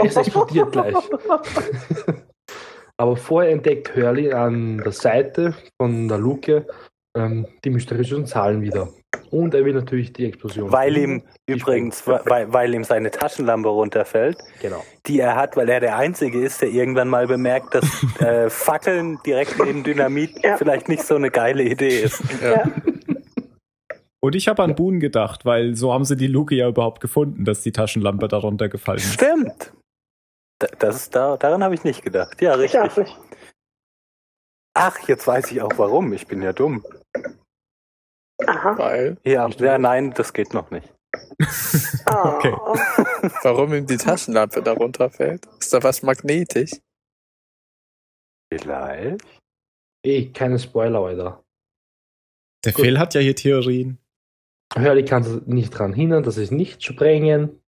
Es 0.04 0.16
explodiert 0.16 0.72
gleich. 0.72 0.96
Aber 2.98 3.16
vorher 3.18 3.52
entdeckt 3.52 3.96
Hurley 3.96 4.32
an 4.34 4.78
der 4.80 4.92
Seite 4.92 5.56
von 5.82 6.08
der 6.08 6.18
Luke 6.18 6.66
ähm, 7.18 7.48
die 7.64 7.70
mysteriösen 7.70 8.26
Zahlen 8.26 8.62
wieder. 8.62 8.90
Und 9.32 9.54
er 9.56 9.64
will 9.66 9.74
natürlich 9.74 10.14
die 10.14 10.26
Explosion. 10.26 10.72
Weil 10.72 10.98
ihm 10.98 11.24
Die 11.48 11.54
übrigens, 11.54 12.06
weil, 12.06 12.52
weil 12.52 12.74
ihm 12.74 12.84
seine 12.84 13.10
Taschenlampe 13.10 13.70
runterfällt, 13.70 14.38
Genau. 14.62 14.84
die 15.08 15.20
er 15.20 15.36
hat, 15.36 15.56
weil 15.56 15.70
er 15.70 15.80
der 15.80 15.98
Einzige 15.98 16.40
ist, 16.40 16.62
der 16.62 16.70
irgendwann 16.70 17.08
mal 17.08 17.26
bemerkt, 17.28 17.74
dass 17.76 17.86
äh, 18.22 18.50
Fackeln 18.50 19.18
direkt 19.26 19.58
neben 19.64 19.84
Dynamit 19.84 20.44
Ja. 20.44 20.58
vielleicht 20.58 20.90
nicht 20.90 21.04
so 21.04 21.16
eine 21.16 21.32
geile 21.32 21.64
Idee 21.64 22.02
ist. 22.02 22.22
Ja. 22.44 22.64
Und 24.22 24.36
ich 24.36 24.48
habe 24.50 24.64
an 24.64 24.76
Boone 24.76 25.00
gedacht, 25.00 25.46
weil 25.46 25.76
so 25.76 25.94
haben 25.94 26.04
sie 26.06 26.18
die 26.18 26.28
Luke 26.28 26.54
ja 26.54 26.68
überhaupt 26.68 27.00
gefunden, 27.02 27.46
dass 27.46 27.62
die 27.62 27.72
Taschenlampe 27.72 28.28
darunter 28.28 28.68
gefallen 28.68 28.98
ist. 29.00 29.14
Stimmt. 29.14 29.74
Da- 30.60 30.68
Das 30.80 30.96
ist 30.98 31.16
da, 31.16 31.38
daran 31.38 31.64
habe 31.64 31.74
ich 31.76 31.84
nicht 31.86 32.04
gedacht. 32.04 32.42
Ja, 32.42 32.60
Ich 32.60 32.76
richtig. 32.76 32.98
nicht. 32.98 33.18
Ach, 34.74 35.00
jetzt 35.08 35.26
weiß 35.26 35.52
ich 35.52 35.62
auch 35.62 35.78
warum. 35.78 36.12
Ich 36.14 36.28
bin 36.28 36.42
ja 36.42 36.52
dumm. 36.54 36.86
Aha. 38.46 38.78
Weil, 38.78 39.18
Ja, 39.24 39.48
ja 39.48 39.78
nein, 39.78 40.12
das 40.14 40.34
geht 40.34 40.54
noch 40.54 40.70
nicht. 40.72 40.94
Oh. 42.12 42.28
Okay. 42.38 42.56
warum 43.44 43.74
ihm 43.74 43.86
die 43.86 43.98
Taschenlampe 43.98 44.62
darunter 44.64 45.10
fällt? 45.10 45.46
Ist 45.60 45.72
da 45.74 45.82
was 45.84 46.02
magnetisch? 46.02 46.72
Vielleicht. 48.52 49.24
Eh, 50.06 50.32
keine 50.32 50.58
Spoiler, 50.60 51.00
Alter. 51.02 51.44
Der 52.66 52.74
Gut. 52.74 52.84
Phil 52.86 52.98
hat 53.00 53.14
ja 53.14 53.22
hier 53.22 53.36
Theorien. 53.36 54.00
Hurley 54.76 55.04
kann 55.04 55.24
sich 55.24 55.46
nicht 55.48 55.74
daran 55.74 55.94
hindern, 55.94 56.24
dass 56.24 56.38
es 56.38 56.52
nicht 56.52 56.84
sprengen. 56.84 57.62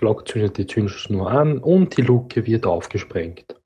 Locke 0.00 0.24
zündet 0.24 0.56
die 0.58 0.66
Zündschnur 0.66 1.30
an 1.30 1.58
und 1.58 1.96
die 1.96 2.02
Luke 2.02 2.46
wird 2.46 2.66
aufgesprengt. 2.66 3.60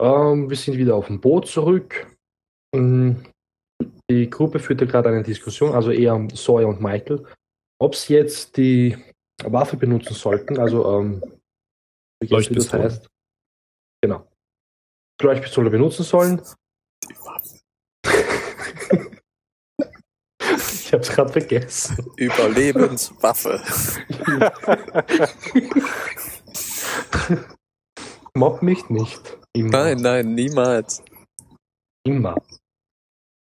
Ähm, 0.00 0.48
wir 0.48 0.56
sind 0.56 0.76
wieder 0.76 0.94
auf 0.94 1.06
dem 1.06 1.20
Boot 1.20 1.46
zurück. 1.46 2.16
Mm, 2.74 3.12
Die 4.10 4.28
Gruppe 4.28 4.58
führte 4.58 4.86
gerade 4.86 5.08
eine 5.08 5.22
Diskussion, 5.22 5.72
also 5.72 5.90
eher 5.90 6.28
Sawyer 6.34 6.68
und 6.68 6.80
Michael, 6.80 7.24
ob 7.80 7.94
sie 7.94 8.14
jetzt 8.14 8.56
die 8.56 8.96
Waffe 9.44 9.76
benutzen 9.76 10.14
sollten, 10.14 10.58
also 10.58 10.98
ähm, 10.98 11.22
wie 12.20 12.28
das 12.28 12.72
heißt. 12.72 13.08
Genau. 14.02 14.26
Die 15.20 15.26
Leuchtpistole 15.26 15.70
benutzen 15.70 16.02
sollen. 16.02 16.42
Die 17.08 17.16
Waffe. 17.16 17.60
Ich 20.90 20.92
habe 20.92 21.04
es 21.04 21.12
gerade 21.12 21.32
vergessen. 21.32 22.04
Überlebenswaffe. 22.16 23.62
Mobb 28.34 28.60
mich 28.60 28.90
nicht. 28.90 29.38
Immer. 29.52 29.70
Nein, 29.70 29.98
nein, 29.98 30.34
niemals. 30.34 31.04
Immer. 32.04 32.34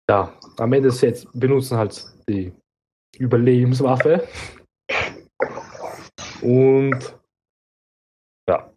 Ja, 0.10 0.38
am 0.58 0.74
Ende 0.74 0.90
des 0.90 1.00
Sets 1.00 1.26
benutzen 1.32 1.78
halt 1.78 2.06
die 2.28 2.52
Überlebenswaffe. 3.18 4.28
Und 6.42 7.18
ja, 8.50 8.70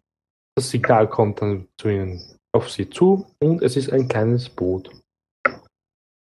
das 0.55 0.69
Signal 0.69 1.09
kommt 1.09 1.41
dann 1.41 1.67
zu 1.77 1.89
ihnen 1.89 2.21
auf 2.55 2.71
sie 2.71 2.89
zu 2.89 3.27
und 3.41 3.61
es 3.61 3.75
ist 3.75 3.91
ein 3.91 4.07
kleines 4.07 4.47
Boot. 4.47 4.89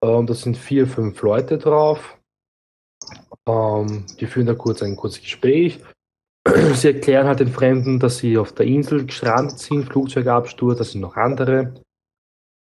Ähm, 0.05 0.26
da 0.26 0.35
sind 0.35 0.57
vier, 0.57 0.89
fünf 0.89 1.22
Leute 1.22 1.59
drauf. 1.59 2.18
Ähm, 3.49 4.05
die 4.20 4.26
führen 4.26 4.47
da 4.47 4.55
kurz 4.55 4.82
ein 4.82 4.97
kurzes 4.97 5.20
Gespräch. 5.22 5.80
Sie 6.74 6.88
erklären 6.88 7.26
halt 7.26 7.40
den 7.40 7.49
Fremden, 7.49 7.99
dass 8.01 8.18
sie 8.18 8.36
auf 8.38 8.53
der 8.53 8.66
Insel 8.66 9.07
gestrandet 9.07 9.59
sind, 9.59 9.86
Flugzeugabsturz, 9.86 10.78
das 10.78 10.92
sind 10.92 11.01
noch 11.01 11.16
andere. 11.16 11.74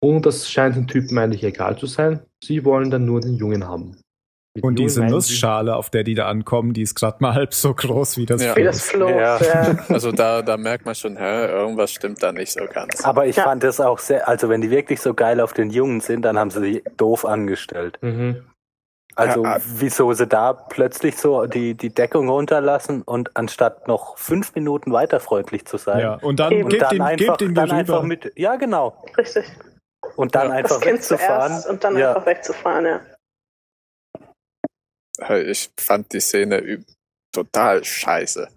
Und 0.04 0.26
das 0.26 0.50
scheint 0.50 0.76
den 0.76 0.88
Typen 0.88 1.18
eigentlich 1.18 1.44
egal 1.44 1.78
zu 1.78 1.86
sein. 1.88 2.20
Sie 2.44 2.66
wollen 2.66 2.92
dann 2.92 3.06
nur 3.06 3.22
den 3.22 3.36
Jungen 3.36 3.68
haben. 3.68 3.98
Mit 4.56 4.64
Und 4.64 4.74
Jungen 4.74 4.76
diese 4.76 5.04
Nussschale, 5.06 5.76
auf 5.76 5.90
der 5.90 6.04
die 6.04 6.14
da 6.14 6.28
ankommen, 6.28 6.74
die 6.74 6.84
ist 6.84 6.94
gerade 6.94 7.18
mal 7.22 7.34
halb 7.36 7.54
so 7.56 7.74
groß 7.74 8.18
wie 8.18 8.26
das 8.28 8.44
Ja. 8.44 8.56
Wie 8.56 8.62
Floß. 8.62 8.76
das 8.76 8.90
Floß. 8.92 9.10
Ja. 9.10 9.40
Ja. 9.42 9.86
Also 9.90 10.12
da, 10.12 10.42
da 10.44 10.58
merkt 10.58 10.86
man 10.86 10.94
schon, 10.94 11.18
hä, 11.18 11.46
irgendwas 11.48 11.92
stimmt 11.92 12.22
da 12.22 12.32
nicht 12.32 12.52
so 12.52 12.66
ganz. 12.72 13.04
Aber 13.04 13.26
ich 13.26 13.38
Ja. 13.38 13.44
fand 13.46 13.64
es 13.64 13.80
auch 13.80 13.98
sehr, 13.98 14.28
also 14.28 14.50
wenn 14.50 14.62
die 14.62 14.70
wirklich 14.70 15.00
so 15.02 15.14
geil 15.16 15.40
auf 15.40 15.54
den 15.54 15.72
Jungen 15.72 16.02
sind, 16.02 16.24
dann 16.24 16.38
haben 16.38 16.52
sie 16.52 16.62
sie 16.62 16.84
doof 16.98 17.26
angestellt. 17.26 17.98
Mhm. 18.02 18.44
Also 19.16 19.44
Ja, 19.44 19.56
ah. 19.56 19.62
wieso 19.64 20.12
sie 20.14 20.28
da 20.28 20.54
plötzlich 20.54 21.18
so 21.18 21.46
die, 21.46 21.76
die 21.76 21.90
Deckung 21.90 22.30
runterlassen 22.30 23.02
und 23.04 23.36
anstatt 23.36 23.88
noch 23.88 24.18
fünf 24.18 24.56
Minuten 24.56 24.92
weiter 24.92 25.20
freundlich 25.20 25.66
zu 25.66 25.78
sein. 25.78 26.00
Ja, 26.00 26.16
und 26.16 26.40
dann 26.40 26.52
Eben. 26.52 26.66
Und 26.66 26.82
dann 26.82 26.96
ihn, 26.96 27.02
einfach, 27.02 27.38
gebt 27.38 27.42
ihn 27.42 27.56
dann 27.56 27.72
einfach 27.72 28.04
mit, 28.04 28.32
ja 28.36 28.56
genau. 28.56 29.04
Richtig. 29.18 29.46
Und 30.16 30.36
dann 30.36 30.50
Ja. 30.50 30.56
einfach 30.56 30.80
das 30.80 30.86
wegzufahren. 30.86 31.64
und 31.70 31.84
dann 31.84 31.98
ja. 31.98 32.10
einfach 32.10 32.26
wegzufahren, 32.26 32.86
ja. 32.86 33.02
Ich 35.38 35.72
fand 35.80 36.12
die 36.12 36.20
Szene 36.20 36.84
total 37.32 37.84
scheiße. 37.84 38.48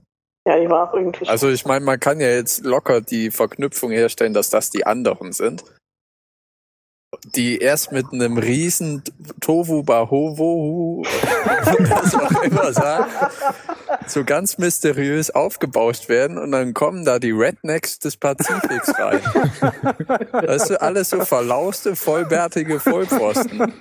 Ja, 0.46 0.58
die 0.58 0.70
war 0.70 0.88
auch 0.88 0.94
irgendwie. 0.94 1.28
Also 1.28 1.48
ich 1.48 1.66
meine, 1.66 1.84
man 1.84 1.98
kann 1.98 2.20
ja 2.20 2.28
jetzt 2.28 2.64
locker 2.64 3.00
die 3.00 3.30
Verknüpfung 3.30 3.90
herstellen, 3.90 4.32
dass 4.32 4.48
das 4.48 4.70
die 4.70 4.86
anderen 4.86 5.32
sind. 5.32 5.64
Die 7.34 7.58
erst 7.58 7.92
mit 7.92 8.12
einem 8.12 8.36
riesen 8.36 9.02
Tovu 9.40 9.82
Bahovo, 9.82 11.02
was 11.04 12.14
auch 12.14 12.42
immer 12.42 12.72
sagen, 12.72 13.10
so 14.06 14.24
ganz 14.24 14.58
mysteriös 14.58 15.30
aufgebauscht 15.30 16.08
werden 16.08 16.36
und 16.36 16.52
dann 16.52 16.74
kommen 16.74 17.04
da 17.04 17.18
die 17.18 17.30
Rednecks 17.30 17.98
des 17.98 18.16
Pazifiks 18.16 18.92
rein. 18.98 19.20
Weißt 20.32 20.70
du, 20.70 20.80
alles 20.80 21.10
so 21.10 21.24
verlauste, 21.24 21.96
vollbärtige 21.96 22.80
Vollpfosten. 22.80 23.72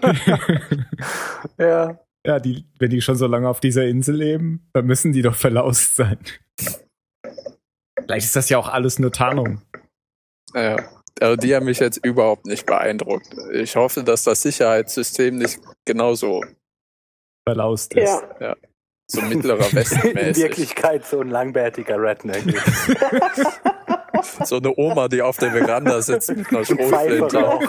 Ja. 1.57 1.99
Ja, 2.26 2.39
die, 2.39 2.65
wenn 2.80 2.89
die 2.89 3.01
schon 3.01 3.17
so 3.17 3.28
lange 3.28 3.47
auf 3.47 3.59
dieser 3.59 3.86
Insel 3.86 4.15
leben, 4.15 4.67
dann 4.73 4.86
müssen 4.88 5.11
die 5.11 5.21
doch 5.21 5.36
verlaust 5.36 5.95
sein. 5.95 6.17
Vielleicht 7.99 8.26
ist 8.26 8.36
das 8.36 8.49
ja 8.49 8.57
auch 8.57 8.67
alles 8.67 8.97
nur 8.97 9.11
Tarnung. 9.11 9.61
Naja. 10.53 10.78
Also 11.22 11.38
die 11.38 11.55
haben 11.55 11.66
mich 11.66 11.80
jetzt 11.80 12.03
überhaupt 12.05 12.45
nicht 12.45 12.66
beeindruckt. 12.66 13.30
Ich 13.53 13.76
hoffe, 13.76 14.03
dass 14.03 14.24
das 14.24 14.41
Sicherheitssystem 14.41 15.38
nicht 15.38 15.59
genauso 15.86 16.43
Verlaust 17.47 17.93
ist. 17.93 18.24
Ja. 18.39 18.55
so 19.07 19.22
mittlerer 19.22 19.72
Westen 19.72 20.07
In. 20.18 20.36
Wirklichkeit 20.36 21.05
so 21.05 21.22
ein 21.22 21.30
langbärtiger 21.30 21.97
Redneck. 22.01 22.43
So 24.43 24.57
eine 24.57 24.74
Oma, 24.76 25.07
die 25.07 25.22
auf 25.22 25.38
der 25.38 25.51
Veranda 25.51 26.01
sitzt 26.01 26.36
mit 26.36 26.47
einer 26.49 26.66
Schrotflinte 26.66 27.59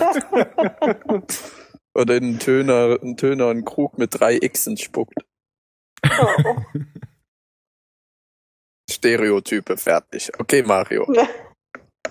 oder 1.95 2.17
in 2.17 2.25
einen 2.25 2.39
Töner, 2.39 2.99
einen 3.03 3.17
Töner 3.17 3.49
einen 3.49 3.65
Krug 3.65 3.99
mit 3.99 4.19
drei 4.19 4.39
Xen 4.39 4.77
spuckt. 4.77 5.19
Oh. 6.05 6.57
Stereotype 8.91 9.77
fertig. 9.77 10.31
Okay, 10.39 10.63
Mario. 10.63 11.07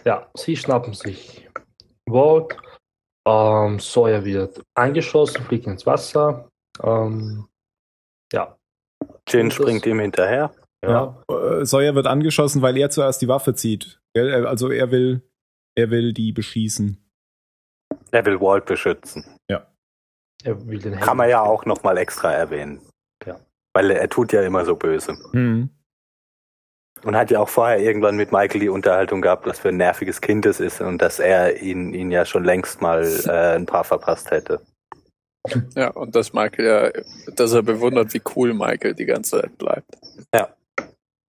Ja, 0.05 0.29
sie 0.35 0.55
schnappen 0.55 0.93
sich 0.93 1.47
Walt. 2.07 2.55
Ähm, 3.27 3.79
Sawyer 3.79 4.23
wird 4.23 4.61
eingeschossen, 4.75 5.43
fliegt 5.45 5.65
ins 5.65 5.85
Wasser. 5.85 6.49
Ähm, 6.83 7.47
ja. 8.31 8.55
Jin 9.27 9.47
Das- 9.49 9.55
springt 9.55 9.85
ihm 9.85 9.99
hinterher. 9.99 10.53
Ja. 10.83 11.23
Äh, 11.29 11.65
Sawyer 11.65 11.95
wird 11.95 12.05
angeschossen, 12.05 12.61
weil 12.61 12.77
er 12.77 12.91
zuerst 12.91 13.19
die 13.21 13.27
Waffe 13.27 13.55
zieht. 13.55 13.99
Also 14.15 14.69
er 14.69 14.91
will, 14.91 15.27
er 15.75 15.89
will 15.89 16.13
die 16.13 16.31
beschießen. 16.31 17.03
Er 18.11 18.25
will 18.25 18.39
Walt 18.39 18.65
beschützen. 18.65 19.25
Er 20.43 20.67
will 20.67 20.77
den 20.77 20.99
Kann 20.99 21.17
man 21.17 21.27
ja 21.29 21.41
auch 21.41 21.65
nochmal 21.65 21.97
extra 21.97 22.31
erwähnen. 22.31 22.79
Ja. 23.25 23.39
Weil 23.73 23.89
er 23.89 24.07
tut 24.09 24.31
ja 24.31 24.43
immer 24.43 24.63
so 24.63 24.75
böse. 24.75 25.17
Hm. 25.31 25.74
Und 27.05 27.15
hat 27.15 27.29
ja 27.31 27.39
auch 27.39 27.49
vorher 27.49 27.79
irgendwann 27.79 28.15
mit 28.15 28.31
Michael 28.31 28.59
die 28.61 28.69
Unterhaltung 28.69 29.21
gehabt, 29.21 29.45
was 29.45 29.59
für 29.59 29.69
ein 29.69 29.77
nerviges 29.77 30.21
Kind 30.21 30.45
es 30.45 30.59
ist 30.59 30.81
und 30.81 31.01
dass 31.01 31.19
er 31.19 31.61
ihn, 31.61 31.93
ihn 31.93 32.09
ja 32.11 32.25
schon 32.25 32.43
längst 32.43 32.81
mal 32.81 33.03
äh, 33.27 33.55
ein 33.55 33.65
paar 33.67 33.83
verpasst 33.83 34.31
hätte. 34.31 34.61
Ja, 35.75 35.91
und 35.91 36.15
dass 36.15 36.33
Michael 36.33 36.65
ja, 36.65 37.01
dass 37.35 37.53
er 37.53 37.61
bewundert, 37.61 38.11
wie 38.15 38.21
cool 38.35 38.55
Michael 38.55 38.95
die 38.95 39.05
ganze 39.05 39.41
Zeit 39.41 39.57
bleibt. 39.59 39.85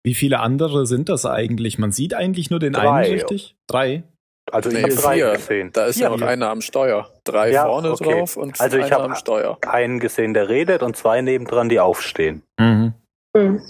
Wie 0.02 0.14
viele 0.14 0.38
andere 0.38 0.86
sind 0.86 1.08
das 1.08 1.26
eigentlich? 1.26 1.78
Man 1.78 1.90
sieht 1.92 2.14
eigentlich 2.14 2.48
nur 2.48 2.60
den 2.60 2.72
Drei. 2.74 2.88
einen 2.88 3.12
richtig. 3.12 3.56
Drei. 3.66 4.04
Also 4.52 4.70
ich 4.70 4.76
Nee, 4.76 4.82
habe 4.84 4.94
drei 4.94 5.14
vier. 5.16 5.32
gesehen. 5.32 5.70
Da 5.72 5.86
ist 5.86 5.98
ja 5.98 6.08
Vier. 6.08 6.16
noch 6.18 6.26
einer 6.26 6.48
am 6.50 6.60
Steuer. 6.60 7.10
Drei 7.24 7.50
Ja, 7.50 7.66
vorne 7.66 7.90
okay. 7.90 8.04
drauf 8.20 8.36
und 8.36 8.60
Also 8.60 8.78
ich 8.78 8.84
einer 8.84 8.94
hab- 8.96 9.02
am 9.02 9.14
Steuer. 9.16 9.58
Einen 9.66 9.98
gesehen, 9.98 10.32
der 10.32 10.48
redet 10.48 10.82
und 10.84 10.96
zwei 10.96 11.20
nebendran, 11.22 11.68
die 11.68 11.80
aufstehen. 11.80 12.42
Mhm. 12.58 12.94
Hm. 13.36 13.60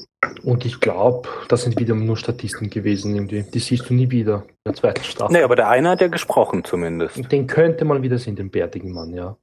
Und 0.45 0.65
ich 0.65 0.81
glaube, 0.81 1.29
das 1.49 1.63
sind 1.63 1.79
wieder 1.79 1.95
nur 1.95 2.17
Statisten 2.17 2.71
gewesen 2.71 3.15
irgendwie. 3.15 3.43
Die 3.43 3.59
siehst 3.59 3.91
du 3.91 3.95
nie 3.95 4.11
wieder 4.11 4.45
in 4.49 4.55
der 4.65 4.75
zweiten 4.75 5.03
Staffel. 5.03 5.33
Nee, 5.33 5.43
aber 5.43 5.57
der 5.57 5.69
eine 5.69 5.91
hat 5.91 6.01
ja 6.01 6.09
gesprochen 6.09 6.65
zumindest. 6.65 7.17
Und 7.17 7.33
Den 7.33 7.47
könnte 7.47 7.85
man 7.85 8.03
wieder 8.03 8.19
sehen, 8.19 8.37
den 8.37 8.51
bärtigen 8.51 8.93
Mann, 8.93 9.13
ja. 9.13 9.37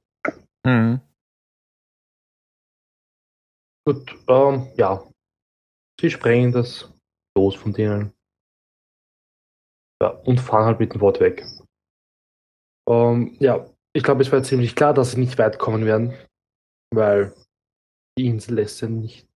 Mhm. 0.64 1.00
Gut, 3.86 4.16
ähm, 4.28 4.68
ja. 4.76 5.06
Sie 6.00 6.10
sprengen 6.10 6.52
das 6.52 6.90
los 7.36 7.54
von 7.54 7.72
denen. 7.72 8.12
Ja, 10.02 10.08
und 10.08 10.40
fahren 10.40 10.64
halt 10.64 10.80
mit 10.80 10.94
dem 10.94 11.00
Wort 11.02 11.20
weg. 11.20 11.44
Ähm, 12.88 13.36
ja, 13.40 13.66
ich 13.94 14.02
glaube, 14.02 14.22
es 14.22 14.32
war 14.32 14.42
ziemlich 14.42 14.74
klar, 14.74 14.94
dass 14.94 15.12
sie 15.12 15.20
nicht 15.20 15.38
weit 15.38 15.58
kommen 15.58 15.84
werden, 15.84 16.14
weil 16.92 17.34
die 18.18 18.26
Insel 18.26 18.54
lässt 18.54 18.78
sie 18.78 18.88
nicht. 18.88 19.28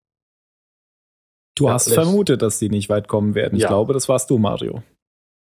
Du 1.56 1.70
hast 1.70 1.92
vermutet, 1.92 2.42
dass 2.42 2.58
die 2.58 2.68
nicht 2.68 2.88
weit 2.88 3.08
kommen 3.08 3.34
werden. 3.34 3.56
Ich 3.56 3.62
Ja. 3.62 3.68
glaube, 3.68 3.92
das 3.94 4.08
warst 4.08 4.30
du, 4.30 4.38
Mario. 4.38 4.82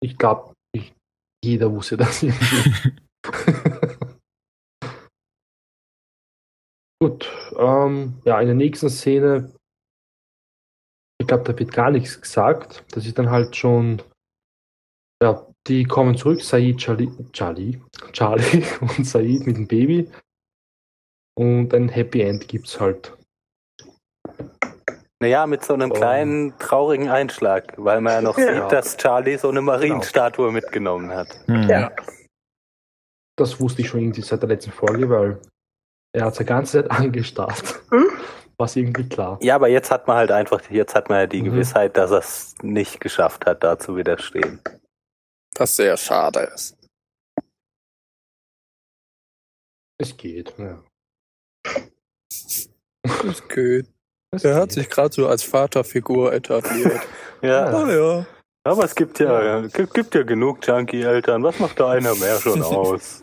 Ich 0.03 0.16
glaube, 0.18 0.53
jeder 1.42 1.72
wusste 1.72 1.97
das. 1.97 2.20
Gut, 7.03 7.30
ähm, 7.59 8.20
ja, 8.24 8.40
in 8.40 8.47
der 8.47 8.55
nächsten 8.55 8.88
Szene, 8.88 9.53
ich 11.20 11.26
glaube, 11.26 11.44
da 11.44 11.59
wird 11.59 11.72
gar 11.72 11.90
nichts 11.90 12.20
gesagt. 12.20 12.84
Das 12.94 13.07
ist 13.07 13.18
dann 13.18 13.30
halt 13.30 13.55
schon, 13.57 14.03
ja, 15.22 15.47
die 15.66 15.84
kommen 15.84 16.16
zurück, 16.16 16.40
Said, 16.42 16.78
Charlie, 16.78 17.11
Charlie, 17.32 17.80
Charlie 18.12 18.64
und 18.80 19.05
Said 19.07 19.47
mit 19.47 19.57
dem 19.57 19.66
Baby. 19.66 20.11
Und 21.38 21.74
ein 21.74 21.88
Happy 21.90 22.22
End 22.22 22.49
gibt's 22.49 22.80
halt. 22.80 23.16
Naja, 25.22 25.46
mit 25.46 25.64
so 25.64 25.72
einem 25.74 25.90
Oh. 25.90 25.94
kleinen 25.94 26.58
traurigen 26.58 27.08
Einschlag, 27.08 27.72
weil 27.78 28.00
man 28.00 28.12
ja 28.12 28.20
noch 28.20 28.36
Ja. 28.38 28.62
sieht, 28.62 28.72
dass 28.72 28.96
Charlie 28.96 29.38
so 29.38 29.48
eine 29.48 29.62
Marienstatue 29.62 30.52
mitgenommen 30.52 31.10
hat. 31.10 31.28
Mhm. 31.48 31.68
Ja. 31.68 31.90
Das 33.38 33.60
wusste 33.60 33.82
ich 33.82 33.88
schon 33.88 34.00
irgendwie 34.00 34.22
seit 34.22 34.42
der 34.42 34.48
letzten 34.48 34.72
Folge, 34.72 35.08
weil 35.08 35.40
er 36.14 36.26
hat 36.26 36.38
die 36.38 36.44
ganze 36.44 36.82
Zeit 36.82 36.90
angestarrt. 36.90 37.80
Hm? 37.90 38.08
War 38.58 38.74
irgendwie 38.74 39.06
klar. 39.08 39.38
Ja, 39.42 39.54
aber 39.56 39.68
jetzt 39.68 39.90
hat 39.90 40.06
man 40.06 40.16
halt 40.16 40.30
einfach, 40.30 40.62
jetzt 40.70 40.94
hat 40.94 41.10
man 41.10 41.18
ja 41.20 41.26
die 41.26 41.42
Mhm. 41.42 41.46
Gewissheit, 41.50 41.96
dass 41.96 42.10
er 42.10 42.18
es 42.18 42.54
nicht 42.62 43.00
geschafft 43.00 43.44
hat, 43.46 43.62
da 43.62 43.78
zu 43.78 43.96
widerstehen. 43.96 44.60
Was 45.58 45.76
sehr 45.76 45.96
schade 45.98 46.40
ist. 46.54 46.76
Es 49.98 50.16
geht, 50.16 50.54
ja. 50.58 50.82
Das 53.02 53.48
geht. 53.48 53.86
Es 54.37 54.45
Er 54.45 54.55
hat 54.57 54.72
sich 54.72 54.89
gerade 54.89 55.12
so 55.12 55.26
als 55.26 55.43
Vaterfigur 55.43 56.32
etabliert. 56.32 57.01
Ja, 57.43 57.66
Ah 57.66 57.93
ja. 57.93 58.26
aber 58.64 58.84
es 58.84 58.95
gibt 58.95 59.18
ja, 59.20 59.61
gibt, 59.68 59.93
gibt 59.93 60.14
ja 60.14 60.22
genug 60.22 60.66
Junkie-Eltern. 60.66 61.43
Was 61.43 61.59
macht 61.59 61.78
da 61.78 61.91
einer 61.91 62.14
mehr 62.14 62.41
schon 62.41 62.62
aus? 62.62 63.22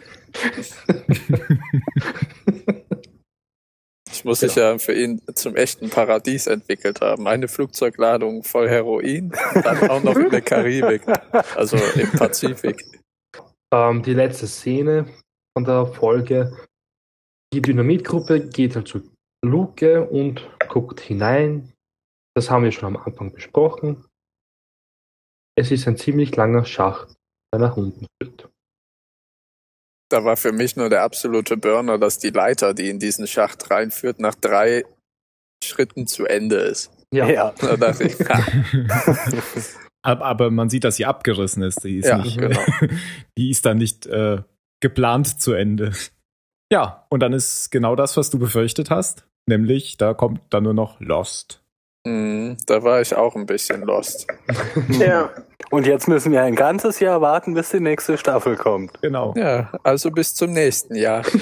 Das 4.06 4.24
muss 4.24 4.42
sich 4.42 4.56
ja 4.56 4.78
für 4.78 4.94
ihn 4.94 5.20
zum 5.34 5.56
echten 5.56 5.90
Paradies 5.90 6.46
entwickelt 6.46 7.02
haben. 7.02 7.28
Eine 7.28 7.48
Flugzeugladung 7.48 8.44
voll 8.44 8.70
Heroin, 8.70 9.34
dann 9.64 9.90
auch 9.90 10.04
noch 10.04 10.16
in 10.16 10.30
der 10.30 10.42
Karibik, 10.42 11.02
also 11.56 11.78
im 11.96 12.12
Pazifik. 12.12 12.86
Ähm, 13.74 14.04
die 14.04 14.14
letzte 14.14 14.46
Szene 14.46 15.08
von 15.58 15.66
der 15.66 15.88
Folge. 15.88 16.56
Die 17.52 17.62
Dynamitgruppe 17.62 18.48
geht 18.48 18.76
halt 18.76 18.88
zur 18.88 19.02
Luke 19.44 20.06
und 20.06 20.48
guckt 20.64 21.00
hinein. 21.00 21.72
Das 22.36 22.50
haben 22.50 22.64
wir 22.64 22.72
schon 22.72 22.96
am 22.96 23.02
Anfang 23.02 23.32
besprochen. 23.32 24.06
Es 25.56 25.72
ist 25.72 25.88
ein 25.88 25.98
ziemlich 25.98 26.36
langer 26.36 26.66
Schacht, 26.66 27.16
der 27.54 27.60
nach 27.60 27.78
unten 27.78 28.08
führt. 28.22 28.50
Da 30.10 30.24
war 30.24 30.38
für 30.38 30.52
mich 30.52 30.76
nur 30.76 30.90
der 30.90 31.04
absolute 31.04 31.58
Burner, 31.58 31.98
dass 31.98 32.20
die 32.20 32.30
Leiter, 32.30 32.74
die 32.74 32.90
in 32.90 33.00
diesen 33.00 33.28
Schacht 33.28 33.70
reinführt, 33.72 34.20
nach 34.20 34.36
drei 34.36 34.86
Schritten 35.64 36.08
zu 36.08 36.26
Ende 36.26 36.58
ist. 36.58 36.92
Ja. 37.12 37.54
Da 37.60 37.78
dachte 37.78 38.04
ich, 38.04 38.16
aber, 40.02 40.26
aber 40.26 40.52
man 40.52 40.70
sieht, 40.70 40.84
dass 40.84 40.96
sie 40.96 41.06
abgerissen 41.06 41.64
ist. 41.64 41.84
Die 41.84 41.98
ist, 41.98 42.08
Ja, 42.08 42.18
nicht, 42.18 42.38
genau. 42.38 42.62
die 43.38 43.50
ist 43.50 43.66
dann 43.66 43.78
nicht 43.78 44.06
äh, 44.08 44.42
geplant 44.82 45.40
zu 45.42 45.54
Ende. 45.54 45.94
Ja, 46.72 47.06
und 47.10 47.20
dann 47.22 47.34
ist 47.34 47.70
genau 47.72 47.96
das, 47.96 48.18
was 48.18 48.30
du 48.30 48.40
befürchtet 48.40 48.90
hast. 48.90 49.28
Nämlich, 49.48 49.98
da 49.98 50.14
kommt 50.14 50.42
dann 50.50 50.64
nur 50.64 50.74
noch 50.74 51.00
Lost. 51.00 51.62
hm, 52.08 52.58
da 52.66 52.84
war 52.84 53.02
ich 53.02 53.16
auch 53.16 53.36
ein 53.36 53.46
bisschen 53.46 53.82
lost. 53.84 54.28
Ja. 55.00 55.32
Und 55.72 55.88
jetzt 55.88 56.08
müssen 56.08 56.32
wir 56.32 56.44
ein 56.44 56.56
ganzes 56.56 57.00
Jahr 57.00 57.22
warten, 57.22 57.54
bis 57.56 57.72
die 57.72 57.80
nächste 57.80 58.18
Staffel 58.18 58.56
kommt. 58.58 59.02
Genau. 59.02 59.34
Ja, 59.36 59.72
also 59.84 60.12
bis 60.12 60.36
zum 60.36 60.52
nächsten 60.52 60.96
Jahr. 60.96 61.24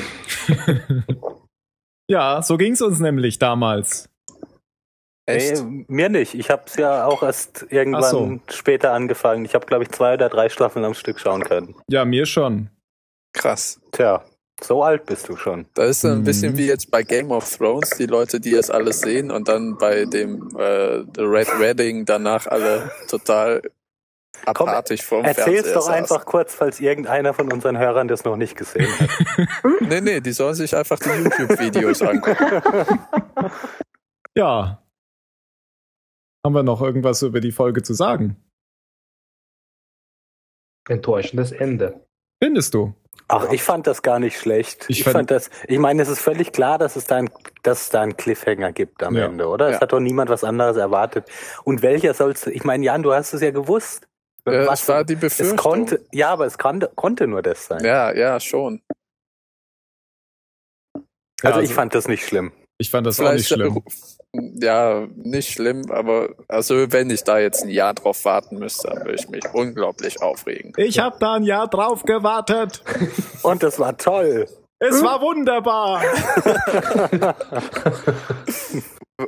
Ja, 2.10 2.42
so 2.42 2.58
ging's 2.58 2.82
uns 2.82 3.00
nämlich 3.00 3.40
damals. 3.40 4.10
Echt? 5.26 5.64
Nee, 5.64 5.86
mir 5.88 6.10
nicht. 6.10 6.34
Ich 6.34 6.50
habe 6.50 6.64
es 6.66 6.76
ja 6.76 7.06
auch 7.06 7.24
erst 7.24 7.66
irgendwann 7.70 8.04
so. 8.04 8.40
später 8.54 8.92
angefangen. 8.92 9.46
Ich 9.46 9.56
habe, 9.56 9.66
glaube 9.66 9.84
ich, 9.84 9.92
zwei 9.92 10.16
oder 10.16 10.28
drei 10.28 10.50
Staffeln 10.50 10.84
am 10.84 10.94
Stück 10.94 11.20
schauen 11.22 11.44
können. 11.44 11.74
Ja, 11.88 12.04
mir 12.04 12.26
schon. 12.26 12.70
Krass. 13.34 13.80
Tja, 13.94 14.26
so 14.64 14.84
alt 14.84 15.06
bist 15.06 15.28
du 15.30 15.36
schon. 15.36 15.66
Das 15.74 15.90
ist 15.90 16.06
ein 16.06 16.20
Mhm. 16.20 16.24
bisschen 16.24 16.58
wie 16.58 16.68
jetzt 16.68 16.92
bei 16.92 17.04
Game 17.04 17.32
of 17.32 17.50
Thrones, 17.58 17.90
die 17.92 18.06
Leute, 18.06 18.40
die 18.40 18.52
das 18.52 18.70
alles 18.70 19.02
sehen 19.02 19.32
und 19.32 19.48
dann 19.48 19.78
bei 19.78 20.06
dem 20.06 20.48
äh, 20.58 21.04
The 21.16 21.22
Red 21.24 21.48
Wedding 21.60 22.06
danach 22.06 22.48
alle 22.48 22.92
total 23.08 23.62
apathisch 24.46 25.04
vorm 25.04 25.26
Erzähl's 25.26 25.46
Fernseher 25.46 25.74
doch 25.74 25.82
saßen. 25.82 25.94
einfach 25.94 26.26
kurz, 26.26 26.54
falls 26.56 26.80
irgendeiner 26.80 27.34
von 27.34 27.52
unseren 27.52 27.78
Hörern 27.78 28.08
das 28.08 28.24
noch 28.24 28.36
nicht 28.38 28.56
gesehen 28.56 28.88
hat. 29.00 29.10
Nee, 29.82 30.02
nee, 30.02 30.20
die 30.22 30.32
sollen 30.32 30.56
sich 30.56 30.76
einfach 30.76 30.98
die 31.00 31.10
YouTube-Videos 31.10 32.02
angucken. 32.02 32.62
Ja. 34.38 34.82
Haben 36.46 36.56
wir 36.56 36.64
noch 36.64 36.82
irgendwas 36.82 37.22
über 37.24 37.40
die 37.42 37.52
Folge 37.52 37.84
zu 37.84 37.94
sagen? 37.94 38.36
Enttäuschendes 40.88 41.52
Ende. 41.52 42.06
Findest 42.44 42.74
du? 42.74 42.94
Ach, 43.28 43.50
ich 43.52 43.64
fand 43.64 43.88
das 43.88 44.02
gar 44.02 44.20
nicht 44.20 44.38
schlecht. 44.38 44.86
Ich 44.90 45.00
Ich, 45.00 45.04
fand- 45.06 45.16
fand, 45.16 45.32
das, 45.32 45.50
ich 45.68 45.78
meine, 45.80 46.02
es 46.02 46.10
ist 46.10 46.20
völlig 46.20 46.52
klar, 46.52 46.78
dass 46.78 46.96
es 46.98 47.06
da, 47.06 47.16
ein, 47.18 47.30
dass 47.64 47.84
es 47.84 47.90
da 47.90 48.02
einen 48.02 48.18
Cliffhanger 48.18 48.74
gibt 48.74 49.04
am 49.04 49.16
Ja. 49.16 49.26
Ende, 49.26 49.48
oder? 49.48 49.68
Es 49.68 49.76
Ja. 49.76 49.82
hat 49.82 49.94
doch 49.94 50.00
niemand 50.02 50.30
was 50.30 50.44
anderes 50.44 50.76
erwartet. 50.76 51.30
Und 51.64 51.82
welcher 51.82 52.14
sollst 52.14 52.46
du, 52.46 52.50
ich 52.52 52.64
meine, 52.66 52.84
Jan, 52.86 53.04
du 53.04 53.14
hast 53.14 53.34
es 53.34 53.42
ja 53.42 53.52
gewusst. 53.52 54.08
Äh, 54.46 54.66
Was- 54.68 54.82
es 54.84 54.90
war 54.90 55.04
die 55.06 55.14
Es 55.14 55.20
Befürchtung. 55.22 55.58
konnte, 55.58 56.06
ja, 56.12 56.30
aber 56.32 56.46
es 56.46 56.58
konnte, 56.58 56.92
konnte 56.96 57.28
nur 57.28 57.42
das 57.42 57.68
sein. 57.68 57.86
ja, 57.86 58.12
ja, 58.14 58.40
schon. 58.40 58.82
also, 61.44 61.60
Ja, 61.60 61.64
ich 61.64 61.74
fand 61.74 61.96
das 61.96 62.08
nicht 62.08 62.26
schlimm. 62.26 62.52
Ich 62.82 62.90
fand 62.90 63.06
das 63.08 63.20
auch 63.20 63.32
nicht 63.34 63.48
schlimm. 63.48 63.82
Ja, 64.34 65.08
nicht 65.18 65.52
schlimm, 65.52 65.92
aber 65.92 66.30
also 66.48 66.90
wenn 66.94 67.10
ich 67.10 67.22
da 67.26 67.38
jetzt 67.38 67.64
ein 67.64 67.70
Jahr 67.70 67.94
drauf 67.94 68.24
warten 68.24 68.60
müsste, 68.60 68.88
dann 68.88 69.00
würde 69.00 69.16
ich 69.16 69.28
mich 69.28 69.44
unglaublich 69.54 70.22
aufregen. 70.22 70.72
Ich 70.78 71.00
habe 71.00 71.18
da 71.20 71.34
ein 71.34 71.44
Jahr 71.44 71.68
drauf 71.68 72.04
gewartet. 72.04 72.82
Und 73.44 73.62
das 73.62 73.78
war 73.78 73.98
toll. 73.98 74.48
Es 74.80 75.04
war 75.04 75.20
wunderbar. 75.22 76.02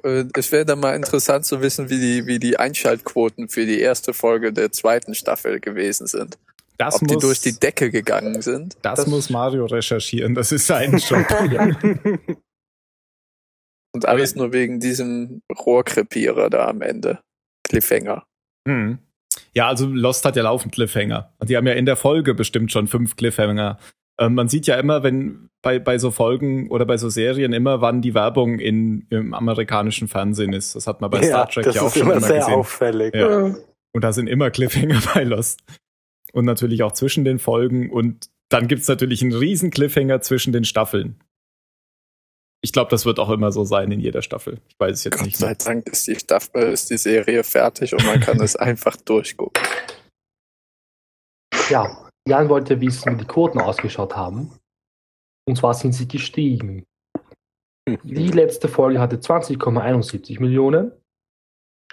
Äh, 0.04 0.24
Es 0.36 0.52
wäre 0.54 0.66
dann 0.66 0.80
mal 0.80 0.96
interessant 0.96 1.46
zu 1.46 1.62
wissen, 1.62 1.90
wie 1.90 2.00
die, 2.00 2.26
wie 2.26 2.40
die 2.40 2.58
Einschaltquoten 2.58 3.50
für 3.50 3.66
die 3.66 3.80
erste 3.82 4.14
Folge 4.14 4.54
der 4.54 4.72
zweiten 4.72 5.16
Staffel 5.16 5.60
gewesen 5.60 6.08
sind. 6.08 6.38
Das 6.78 6.96
Ob 7.02 7.08
die 7.08 7.14
muss, 7.16 7.24
durch 7.24 7.42
die 7.42 7.60
Decke 7.60 7.92
gegangen 7.92 8.42
sind. 8.42 8.78
das, 8.82 9.00
das- 9.00 9.08
muss 9.08 9.30
Mario 9.30 9.66
recherchieren. 9.66 10.34
Das 10.34 10.52
ist 10.54 10.66
sein 10.66 10.98
Job. 10.98 11.26
Und 13.94 14.08
alles 14.08 14.36
nur 14.36 14.54
wegen 14.54 14.80
diesem 14.80 15.42
Rohrkrepierer 15.56 16.50
da 16.50 16.68
am 16.68 16.82
Ende. 16.82 17.20
Cliffhanger. 17.64 18.24
Hm. 18.68 18.98
Ja, 19.54 19.68
also 19.68 19.88
Lost 19.88 20.26
hat 20.26 20.36
ja 20.36 20.44
laufend 20.44 20.74
Cliffhanger. 20.74 21.34
Die 21.44 21.56
haben 21.56 21.68
ja 21.68 21.74
in 21.74 21.86
der 21.86 21.96
Folge 21.96 22.34
bestimmt 22.34 22.72
schon 22.72 22.88
fünf 22.88 23.16
Cliffhanger. 23.16 23.78
Ähm, 24.20 24.36
man 24.36 24.48
sieht 24.48 24.68
ja 24.68 24.76
immer, 24.76 25.04
wenn 25.04 25.50
bei, 25.62 25.80
bei 25.80 25.98
so 25.98 26.12
Folgen 26.12 26.70
oder 26.70 26.86
bei 26.86 26.98
so 26.98 27.10
Serien 27.10 27.54
immer, 27.54 27.82
wann 27.82 28.02
die 28.02 28.14
Werbung 28.14 28.60
in, 28.60 29.08
im 29.10 29.34
amerikanischen 29.34 30.08
Fernsehen 30.08 30.54
ist. 30.54 30.76
Das 30.76 30.88
hat 30.88 31.02
man 31.02 31.10
bei 31.10 31.22
Star 31.24 31.48
Trek 31.48 31.74
ja 31.74 31.82
auch 31.82 31.88
ist 31.88 31.94
schon 31.94 32.04
immer 32.04 32.18
immer 32.18 32.28
sehr 32.28 32.40
gesehen. 32.40 32.54
auffällig. 32.54 33.16
Ja. 33.16 33.40
Mhm. 33.40 33.58
Und 33.94 34.04
da 34.04 34.12
sind 34.12 34.28
immer 34.28 34.52
Cliffhanger 34.52 35.02
bei 35.14 35.24
Lost. 35.24 35.62
Und 36.32 36.46
natürlich 36.46 36.82
auch 36.84 36.94
zwischen 36.94 37.26
den 37.26 37.40
Folgen. 37.40 37.92
Und 37.92 38.30
dann 38.50 38.68
gibt's 38.68 38.88
natürlich 38.88 39.22
einen 39.22 39.34
riesen 39.34 39.72
Cliffhanger 39.72 40.22
zwischen 40.22 40.52
den 40.52 40.64
Staffeln. 40.64 41.20
Ich 42.66 42.72
glaube, 42.72 42.90
das 42.92 43.06
wird 43.06 43.20
auch 43.20 43.30
immer 43.30 43.52
so 43.52 43.66
sein 43.66 43.92
in 43.92 44.00
jeder 44.00 44.22
Staffel. 44.22 44.60
Ich 44.70 44.80
weiß 44.80 44.98
es 44.98 45.04
jetzt 45.04 45.18
Gott 45.18 45.26
nicht 45.26 45.38
sei 45.38 45.48
mehr. 45.48 45.56
Dank 45.56 45.88
ist 45.90 46.08
die 46.08 46.16
Staffel, 46.16 46.72
ist 46.72 46.90
die 46.90 46.98
Serie 46.98 47.44
fertig 47.44 47.94
und 47.94 48.06
man 48.06 48.22
kann 48.22 48.40
es 48.40 48.56
einfach 48.56 48.96
durchgucken. 48.96 49.62
Ja, 51.70 52.08
Jan 52.28 52.50
wollte 52.50 52.80
wissen, 52.80 53.14
wie 53.14 53.22
die 53.22 53.28
Quoten 53.28 53.60
ausgeschaut 53.60 54.16
haben. 54.16 54.52
Und 55.46 55.58
zwar 55.58 55.74
sind 55.74 55.92
sie 55.92 56.08
gestiegen. 56.08 56.86
Die 58.04 58.28
letzte 58.30 58.70
Folge 58.70 59.00
hatte 59.00 59.18
20,71 59.18 60.40
Millionen. 60.40 60.94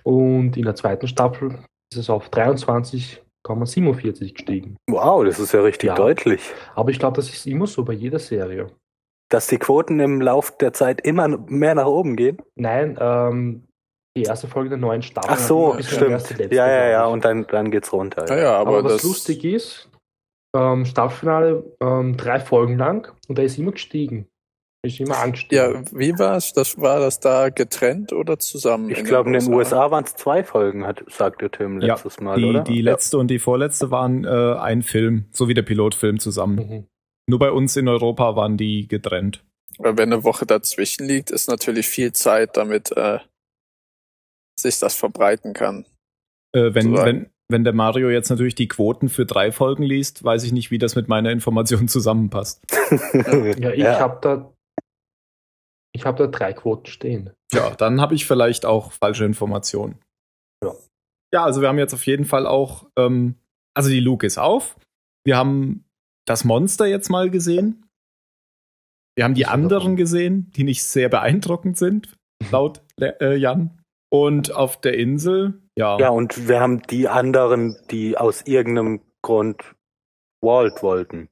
Und 0.04 0.56
in 0.56 0.64
der 0.64 0.76
zweiten 0.76 1.08
Staffel 1.08 1.58
ist 1.92 1.98
es 1.98 2.10
auf 2.10 2.30
23,47 2.30 4.34
gestiegen. 4.34 4.76
Wow, 4.88 5.24
das 5.24 5.40
ist 5.40 5.52
ja 5.52 5.62
richtig 5.62 5.88
Ja. 5.88 5.94
deutlich. 5.96 6.40
Aber 6.76 6.90
ich 6.90 7.00
glaube, 7.00 7.16
das 7.16 7.28
ist 7.28 7.44
immer 7.46 7.66
so 7.66 7.84
bei 7.84 7.92
jeder 7.92 8.20
Serie. 8.20 8.70
Dass 9.30 9.46
die 9.46 9.58
Quoten 9.58 9.98
im 10.00 10.20
Lauf 10.20 10.56
der 10.58 10.72
Zeit 10.72 11.00
immer 11.00 11.28
mehr 11.28 11.74
nach 11.74 11.86
oben 11.86 12.16
gehen. 12.16 12.38
Nein, 12.56 12.98
ähm, 13.00 13.66
die 14.16 14.24
erste 14.24 14.48
Folge 14.48 14.70
der 14.70 14.78
neuen 14.78 15.02
Staffel. 15.02 15.30
Ach 15.32 15.38
so, 15.38 15.76
stimmt. 15.80 16.10
erste, 16.10 16.34
letzte, 16.34 16.54
ja, 16.54 16.68
ja, 16.68 16.88
ja, 16.88 17.06
und 17.06 17.24
dann, 17.24 17.46
dann 17.46 17.70
geht's 17.70 17.92
runter. 17.92 18.26
Naja, 18.28 18.58
aber, 18.58 18.70
Aber, 18.78 18.84
was 18.84 18.94
das, 18.94 19.04
lustig 19.04 19.44
ist, 19.44 19.88
ähm, 20.54 20.84
Staffelfinale 20.84 21.64
ähm, 21.80 22.16
drei 22.16 22.40
Folgen 22.40 22.76
lang 22.76 23.12
und 23.28 23.38
da 23.38 23.42
ist 23.42 23.56
immer 23.58 23.72
gestiegen. 23.72 24.26
Ist 24.82 24.98
immer 24.98 25.18
angestiegen. 25.18 25.84
Ja, 25.92 25.98
wie 25.98 26.18
war's? 26.18 26.54
Das 26.54 26.80
war 26.80 27.00
das 27.00 27.20
da 27.20 27.50
getrennt 27.50 28.14
oder 28.14 28.38
zusammen? 28.38 28.88
Ich 28.88 29.04
glaube, 29.04 29.28
in 29.28 29.38
den 29.38 29.52
USA 29.52 29.90
waren 29.90 30.04
es 30.04 30.16
zwei 30.16 30.42
Folgen, 30.42 30.86
hat, 30.86 31.04
sagte 31.08 31.50
Tim 31.50 31.82
Ja, 31.82 31.94
letztes 31.94 32.18
Mal, 32.18 32.38
Die, 32.38 32.44
oder? 32.46 32.60
die 32.62 32.80
letzte 32.80 33.18
und 33.18 33.28
die 33.28 33.38
vorletzte 33.38 33.90
waren 33.90 34.24
äh, 34.24 34.54
ein 34.58 34.82
Film, 34.82 35.26
so 35.32 35.48
wie 35.48 35.54
der 35.54 35.62
Pilotfilm 35.62 36.18
zusammen. 36.18 36.56
Mhm. 36.56 36.86
Nur 37.30 37.38
bei 37.38 37.52
uns 37.52 37.76
in 37.76 37.86
Europa 37.86 38.34
waren 38.34 38.56
die 38.56 38.88
getrennt. 38.88 39.44
Weil 39.78 39.96
wenn 39.96 40.12
eine 40.12 40.24
Woche 40.24 40.46
dazwischen 40.46 41.06
liegt, 41.06 41.30
ist 41.30 41.48
natürlich 41.48 41.86
viel 41.86 42.12
Zeit, 42.12 42.56
damit 42.56 42.90
äh, 42.96 43.20
sich 44.58 44.80
das 44.80 44.96
verbreiten 44.96 45.52
kann. 45.52 45.86
Äh, 46.52 46.74
wenn, 46.74 46.96
So. 46.96 47.04
wenn, 47.04 47.30
wenn 47.48 47.62
der 47.62 47.72
Mario 47.72 48.10
jetzt 48.10 48.30
natürlich 48.30 48.56
die 48.56 48.66
Quoten 48.66 49.08
für 49.08 49.26
drei 49.26 49.52
Folgen 49.52 49.84
liest, 49.84 50.24
weiß 50.24 50.42
ich 50.42 50.50
nicht, 50.50 50.72
wie 50.72 50.78
das 50.78 50.96
mit 50.96 51.06
meiner 51.06 51.30
Information 51.30 51.86
zusammenpasst. 51.88 52.64
Ja, 53.12 53.70
ich 53.70 53.84
habe 53.84 54.18
da, 54.20 54.52
ich 55.94 56.04
habe 56.04 56.18
da 56.18 56.26
drei 56.26 56.52
Quoten 56.52 56.86
stehen. 56.86 57.30
Ja, 57.52 57.70
dann 57.76 58.00
habe 58.00 58.16
ich 58.16 58.26
vielleicht 58.26 58.66
auch 58.66 58.90
falsche 58.90 59.24
Informationen. 59.24 60.00
Ja. 60.64 60.74
Ja, 61.32 61.44
also 61.44 61.60
wir 61.60 61.68
haben 61.68 61.78
jetzt 61.78 61.94
auf 61.94 62.06
jeden 62.06 62.24
Fall 62.24 62.44
auch, 62.44 62.90
ähm, 62.98 63.36
also 63.72 63.88
die 63.88 64.00
Luke 64.00 64.26
ist 64.26 64.38
auf. 64.38 64.76
Wir 65.24 65.36
haben 65.36 65.84
das 66.30 66.44
Monster 66.44 66.86
jetzt 66.86 67.10
mal 67.10 67.28
gesehen. 67.28 67.84
Wir 69.16 69.24
haben 69.24 69.34
die 69.34 69.46
anderen 69.46 69.96
gesehen, 69.96 70.52
die 70.54 70.62
nicht 70.62 70.84
sehr 70.84 71.08
beeindruckend 71.08 71.76
sind, 71.76 72.16
laut 72.52 72.82
äh, 73.00 73.34
Jan. 73.34 73.82
Und 74.12 74.52
auf 74.54 74.80
der 74.80 74.96
Insel, 74.96 75.60
ja, 75.76 75.98
Ja, 75.98 76.08
und 76.10 76.48
wir 76.48 76.60
haben 76.60 76.82
die 76.82 77.08
anderen, 77.08 77.76
die 77.90 78.16
aus 78.16 78.42
irgendeinem 78.42 79.02
Grund 79.22 79.74
Walt 80.42 80.82
wollten. 80.82 81.28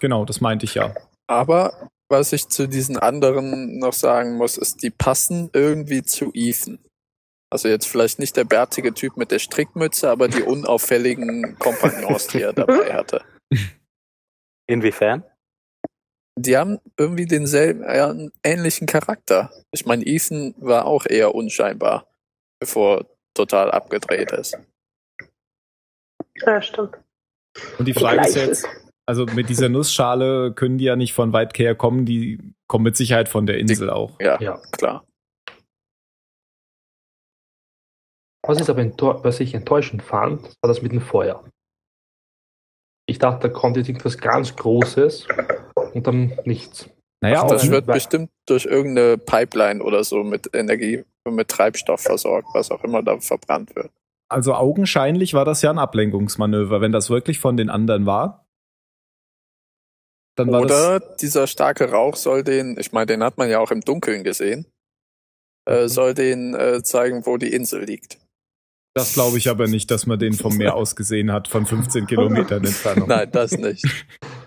genau, 0.00 0.24
das 0.24 0.40
meinte 0.40 0.66
ich 0.66 0.74
ja. 0.74 0.94
Aber 1.28 1.88
was 2.08 2.32
ich 2.32 2.48
zu 2.48 2.68
diesen 2.68 2.98
anderen 2.98 3.78
noch 3.78 3.92
sagen 3.92 4.36
muss, 4.36 4.58
ist, 4.58 4.82
die 4.82 4.90
passen 4.90 5.50
irgendwie 5.52 6.02
zu 6.02 6.30
Ethan. 6.34 6.78
Also 7.50 7.68
jetzt 7.68 7.86
vielleicht 7.86 8.18
nicht 8.18 8.36
der 8.36 8.44
bärtige 8.44 8.92
Typ 8.92 9.16
mit 9.16 9.30
der 9.30 9.38
Strickmütze, 9.38 10.10
aber 10.10 10.28
die 10.28 10.42
unauffälligen 10.42 11.56
Kompagnons, 11.58 12.26
die 12.28 12.42
er 12.42 12.52
dabei 12.52 12.92
hatte. 12.92 13.22
Inwiefern? 14.66 15.24
Die 16.38 16.56
haben 16.56 16.78
irgendwie 16.98 17.26
denselben, 17.26 17.82
äh, 17.82 18.02
einen 18.02 18.32
ähnlichen 18.42 18.86
Charakter. 18.86 19.50
Ich 19.72 19.86
meine, 19.86 20.04
Ethan 20.04 20.54
war 20.58 20.84
auch 20.84 21.06
eher 21.06 21.34
unscheinbar, 21.34 22.06
bevor 22.60 22.98
er 22.98 23.06
total 23.34 23.70
abgedreht 23.70 24.32
ist. 24.32 24.58
Ja, 26.44 26.60
stimmt. 26.60 26.98
Und 27.78 27.88
die 27.88 27.94
Frage 27.94 28.20
ist 28.20 28.34
jetzt, 28.36 28.68
also 29.06 29.24
mit 29.24 29.48
dieser 29.48 29.70
Nussschale 29.70 30.52
können 30.52 30.76
die 30.76 30.84
ja 30.84 30.96
nicht 30.96 31.14
von 31.14 31.32
weit 31.32 31.58
her 31.58 31.74
kommen, 31.74 32.04
die 32.04 32.52
kommen 32.68 32.84
mit 32.84 32.96
Sicherheit 32.96 33.28
von 33.28 33.46
der 33.46 33.58
Insel 33.58 33.88
auch. 33.88 34.20
Ja, 34.20 34.38
Ja. 34.40 34.60
klar. 34.72 35.06
Was, 38.46 38.60
ist 38.60 38.70
aber 38.70 38.84
was 39.24 39.40
ich 39.40 39.54
enttäuschend 39.54 40.02
fand, 40.02 40.42
war 40.60 40.68
das 40.68 40.82
mit 40.82 40.92
dem 40.92 41.00
Feuer. 41.00 41.48
Ich 43.06 43.18
dachte, 43.18 43.48
da 43.48 43.54
kommt 43.54 43.76
jetzt 43.76 43.88
irgendwas 43.88 44.18
ganz 44.18 44.54
Großes 44.56 45.28
und 45.94 46.06
dann 46.06 46.38
nichts. 46.44 46.88
Naja, 47.22 47.42
auch, 47.42 47.48
Das 47.48 47.70
wird 47.70 47.86
bestimmt 47.86 48.30
durch 48.46 48.66
irgendeine 48.66 49.16
Pipeline 49.16 49.82
oder 49.82 50.04
so 50.04 50.22
mit 50.22 50.50
Energie, 50.54 51.04
mit 51.24 51.48
Treibstoff 51.48 52.00
versorgt, 52.00 52.48
was 52.52 52.70
auch 52.70 52.84
immer 52.84 53.02
da 53.02 53.18
verbrannt 53.18 53.74
wird. 53.74 53.90
also 54.28 54.54
augenscheinlich 54.54 55.34
war 55.34 55.44
das 55.44 55.62
ja 55.62 55.70
ein 55.70 55.78
Ablenkungsmanöver. 55.78 56.80
Wenn 56.80 56.92
das 56.92 57.08
wirklich 57.10 57.38
von 57.38 57.56
den 57.56 57.70
anderen 57.70 58.06
war, 58.06 58.46
dann 60.36 60.52
war 60.52 60.60
Oder 60.60 61.00
das. 61.00 61.16
dieser 61.16 61.46
starke 61.46 61.90
Rauch 61.90 62.16
soll 62.16 62.44
den, 62.44 62.76
ich 62.78 62.92
meine, 62.92 63.06
den 63.06 63.22
hat 63.22 63.38
man 63.38 63.48
ja 63.48 63.58
auch 63.58 63.70
im 63.70 63.80
Dunkeln 63.80 64.22
gesehen, 64.22 64.66
äh, 65.64 65.88
soll 65.88 66.12
den 66.12 66.54
äh, 66.54 66.82
zeigen, 66.82 67.24
wo 67.24 67.38
die 67.38 67.52
Insel 67.52 67.84
liegt. 67.84 68.18
Das 68.96 69.12
glaube 69.12 69.36
ich 69.36 69.50
aber 69.50 69.66
nicht, 69.66 69.90
dass 69.90 70.06
man 70.06 70.18
den 70.18 70.32
vom 70.32 70.56
Meer 70.56 70.74
aus 70.74 70.96
gesehen 70.96 71.30
hat, 71.30 71.48
von 71.48 71.66
15 71.66 72.06
Kilometern 72.06 72.64
Entfernung. 72.64 73.06
Nein, 73.08 73.30
das 73.30 73.52
nicht. 73.52 73.84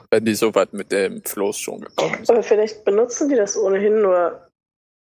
Wenn 0.09 0.25
die 0.25 0.33
so 0.33 0.55
weit 0.55 0.73
mit 0.73 0.91
dem 0.91 1.23
Floß 1.23 1.59
schon 1.59 1.81
gekommen 1.81 2.15
sind. 2.15 2.31
Aber 2.31 2.41
vielleicht 2.41 2.83
benutzen 2.83 3.29
die 3.29 3.35
das 3.35 3.55
ohnehin 3.55 4.01
nur 4.01 4.49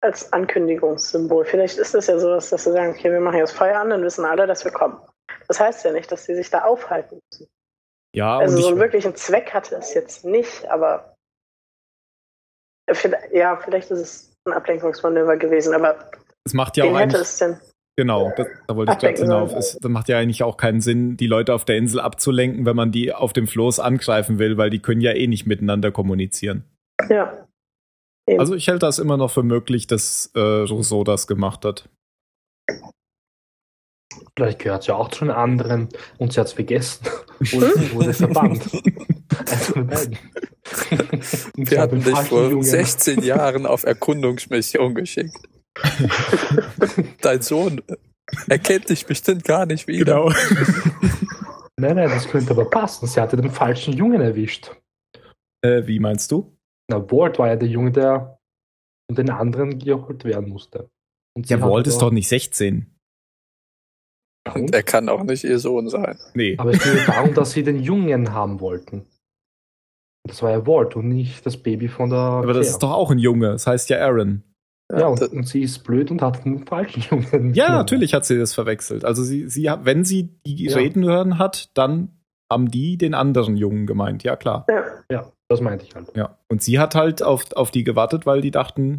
als 0.01 0.33
Ankündigungssymbol. 0.33 1.45
Vielleicht 1.45 1.77
ist 1.77 1.93
das 1.93 2.07
ja 2.07 2.17
sowas, 2.17 2.49
dass 2.49 2.63
sie 2.63 2.71
sagen, 2.71 2.95
okay, 2.97 3.11
wir 3.11 3.19
machen 3.19 3.37
jetzt 3.37 3.51
Feuer 3.51 3.79
an, 3.79 3.91
dann 3.91 4.03
wissen 4.03 4.25
alle, 4.25 4.47
dass 4.47 4.65
wir 4.65 4.71
kommen. 4.71 4.97
Das 5.47 5.59
heißt 5.59 5.85
ja 5.85 5.91
nicht, 5.91 6.11
dass 6.11 6.25
sie 6.25 6.33
sich 6.33 6.49
da 6.49 6.63
aufhalten 6.63 7.19
müssen. 7.29 7.47
Ja, 8.15 8.39
Also 8.39 8.55
und 8.55 8.61
so 8.63 8.67
einen 8.69 8.77
ich, 8.77 8.81
wirklichen 8.81 9.15
Zweck 9.15 9.53
hatte 9.53 9.75
es 9.75 9.93
jetzt 9.93 10.25
nicht, 10.25 10.65
aber 10.65 11.15
vielleicht, 12.91 13.33
ja, 13.33 13.55
vielleicht 13.57 13.91
ist 13.91 13.99
es 13.99 14.33
ein 14.45 14.53
Ablenkungsmanöver 14.53 15.37
gewesen, 15.37 15.75
aber 15.75 16.09
es 16.43 16.53
macht 16.53 16.77
ja 16.77 16.85
auch 16.85 16.87
hätte 16.87 17.17
eigentlich, 17.17 17.21
es 17.21 17.37
denn? 17.37 17.59
Genau, 17.97 18.31
das, 18.37 18.47
da 18.67 18.75
wollte 18.75 18.93
ich 18.93 18.99
gerade 18.99 19.13
Ablenken 19.13 19.23
hinauf. 19.23 19.53
Es 19.55 19.77
das 19.79 19.91
macht 19.91 20.07
ja 20.07 20.17
eigentlich 20.17 20.43
auch 20.43 20.55
keinen 20.57 20.79
Sinn, 20.81 21.17
die 21.17 21.27
Leute 21.27 21.53
auf 21.53 21.65
der 21.65 21.77
Insel 21.77 21.99
abzulenken, 21.99 22.65
wenn 22.65 22.75
man 22.75 22.91
die 22.91 23.13
auf 23.13 23.33
dem 23.33 23.47
Floß 23.47 23.79
angreifen 23.79 24.39
will, 24.39 24.57
weil 24.57 24.69
die 24.69 24.79
können 24.79 25.01
ja 25.01 25.11
eh 25.13 25.27
nicht 25.27 25.45
miteinander 25.47 25.91
kommunizieren. 25.91 26.63
Ja. 27.09 27.45
Also 28.37 28.55
ich 28.55 28.67
hält 28.67 28.83
das 28.83 28.99
immer 28.99 29.17
noch 29.17 29.31
für 29.31 29.43
möglich, 29.43 29.87
dass 29.87 30.31
äh, 30.35 30.39
Rousseau 30.39 31.03
das 31.03 31.27
gemacht 31.27 31.63
hat. 31.65 31.89
Vielleicht 34.35 34.59
gehört 34.59 34.81
es 34.81 34.87
ja 34.87 34.95
auch 34.95 35.09
zu 35.09 35.25
den 35.25 35.31
anderen 35.33 35.89
und 36.17 36.33
sie 36.33 36.39
hat 36.39 36.47
es 36.47 36.53
vergessen 36.53 37.05
und 37.39 37.93
wurde 37.93 38.13
verbannt. 38.13 38.67
Also 39.45 39.73
von 39.73 39.87
beiden. 39.87 40.17
Und 40.91 41.23
sie 41.23 41.71
Wir 41.71 41.81
hat 41.81 41.91
hatten 41.91 42.03
dich 42.03 42.17
vor 42.19 42.49
Jungen- 42.49 42.63
16 42.63 43.23
Jahren 43.23 43.65
auf 43.65 43.83
Erkundungsmission 43.83 44.93
geschickt. 44.95 45.37
Dein 47.21 47.41
Sohn 47.41 47.81
erkennt 48.47 48.89
dich 48.89 49.05
bestimmt 49.05 49.43
gar 49.43 49.65
nicht 49.65 49.87
wieder. 49.87 50.05
Genau. 50.05 50.31
Nein, 51.79 51.95
nein, 51.95 52.09
das 52.09 52.27
könnte 52.27 52.51
aber 52.51 52.65
passen. 52.65 53.05
Sie 53.05 53.21
hatte 53.21 53.37
den 53.37 53.51
falschen 53.51 53.93
Jungen 53.93 54.19
erwischt. 54.19 54.71
Äh, 55.61 55.85
wie 55.85 55.99
meinst 55.99 56.31
du? 56.31 56.57
Na, 56.89 56.99
Walt 57.11 57.37
war 57.37 57.49
ja 57.49 57.55
der 57.55 57.69
Junge, 57.69 57.91
der 57.91 58.39
von 59.07 59.15
den 59.15 59.29
anderen 59.29 59.77
geholt 59.77 60.23
werden 60.25 60.49
musste. 60.49 60.89
Ja, 61.45 61.61
Walt 61.61 61.85
ist 61.85 61.99
doch 61.99 62.09
nicht 62.09 62.27
16. 62.29 62.91
Und 64.55 64.73
er 64.73 64.81
kann 64.81 65.07
auch 65.07 65.23
nicht 65.23 65.43
ihr 65.43 65.59
Sohn 65.59 65.87
sein. 65.89 66.17
Nee. 66.33 66.55
Aber 66.57 66.71
es 66.71 66.81
ging 66.81 66.97
darum, 67.05 67.35
dass 67.35 67.51
sie 67.51 67.63
den 67.63 67.79
Jungen 67.79 68.33
haben 68.33 68.59
wollten. 68.59 69.05
Das 70.27 70.41
war 70.41 70.51
ja 70.51 70.65
Walt 70.65 70.95
und 70.95 71.09
nicht 71.09 71.45
das 71.45 71.57
Baby 71.57 71.87
von 71.87 72.09
der. 72.09 72.19
Aber 72.19 72.47
das 72.47 72.61
Claire. 72.61 72.69
ist 72.69 72.79
doch 72.79 72.91
auch 72.91 73.11
ein 73.11 73.19
Junge. 73.19 73.49
Das 73.49 73.67
heißt 73.67 73.89
ja 73.89 73.99
Aaron. 73.99 74.43
Ja, 74.95 75.07
und, 75.07 75.21
das- 75.21 75.29
und 75.29 75.47
sie 75.47 75.63
ist 75.63 75.79
blöd 75.83 76.11
und 76.11 76.21
hat 76.21 76.45
den 76.45 76.65
falschen 76.65 77.01
Jungen. 77.31 77.53
Ja, 77.53 77.71
natürlich 77.71 78.13
hat 78.13 78.25
sie 78.25 78.37
das 78.37 78.53
verwechselt. 78.53 79.03
Also 79.03 79.23
sie, 79.23 79.49
sie 79.49 79.69
hat, 79.69 79.83
wenn 79.85 80.05
sie 80.05 80.29
die 80.45 80.65
Ja. 80.67 80.77
Reden 80.77 81.03
hören 81.03 81.37
hat, 81.39 81.69
dann 81.77 82.13
haben 82.51 82.71
die 82.71 82.97
den 82.97 83.13
anderen 83.13 83.57
Jungen 83.57 83.85
gemeint. 83.85 84.23
Ja, 84.23 84.37
klar. 84.37 84.65
Ja. 84.69 84.85
Ja, 85.11 85.31
das 85.49 85.59
meinte 85.59 85.83
ich 85.85 85.93
halt. 85.95 86.15
Ja. 86.15 86.37
Und 86.49 86.61
sie 86.63 86.79
hat 86.79 86.95
halt 86.95 87.21
auf, 87.21 87.51
auf 87.53 87.71
die 87.71 87.83
gewartet, 87.83 88.25
weil 88.25 88.39
die 88.41 88.51
dachten, 88.51 88.95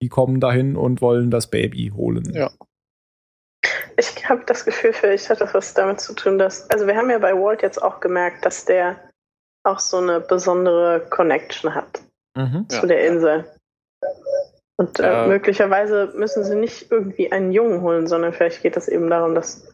die 0.00 0.08
kommen 0.08 0.38
dahin 0.40 0.76
und 0.76 1.00
wollen 1.00 1.30
das 1.30 1.48
Baby 1.50 1.92
holen. 1.94 2.32
Ja. 2.32 2.50
Ich 3.96 4.28
habe 4.28 4.42
das 4.46 4.64
Gefühl, 4.64 4.92
vielleicht 4.92 5.28
hat 5.30 5.40
das 5.40 5.54
was 5.54 5.74
damit 5.74 6.00
zu 6.00 6.14
tun, 6.14 6.38
dass. 6.38 6.68
Also, 6.70 6.86
wir 6.86 6.96
haben 6.96 7.10
ja 7.10 7.18
bei 7.18 7.32
Walt 7.34 7.62
jetzt 7.62 7.80
auch 7.82 8.00
gemerkt, 8.00 8.44
dass 8.44 8.64
der 8.64 8.96
auch 9.64 9.78
so 9.78 9.98
eine 9.98 10.20
besondere 10.20 11.06
Connection 11.10 11.74
hat 11.74 12.02
Mhm. 12.36 12.66
Ja. 12.70 12.80
zu 12.80 12.86
der 12.86 13.06
Insel. 13.06 13.44
Und 14.82 14.98
äh, 15.00 15.02
Ja. 15.04 15.26
möglicherweise 15.26 16.12
müssen 16.16 16.44
sie 16.44 16.56
nicht 16.56 16.90
irgendwie 16.90 17.30
einen 17.30 17.52
Jungen 17.52 17.82
holen, 17.82 18.06
sondern 18.06 18.32
vielleicht 18.32 18.62
geht 18.62 18.76
es 18.76 18.88
eben 18.88 19.08
darum, 19.08 19.34
dass 19.34 19.68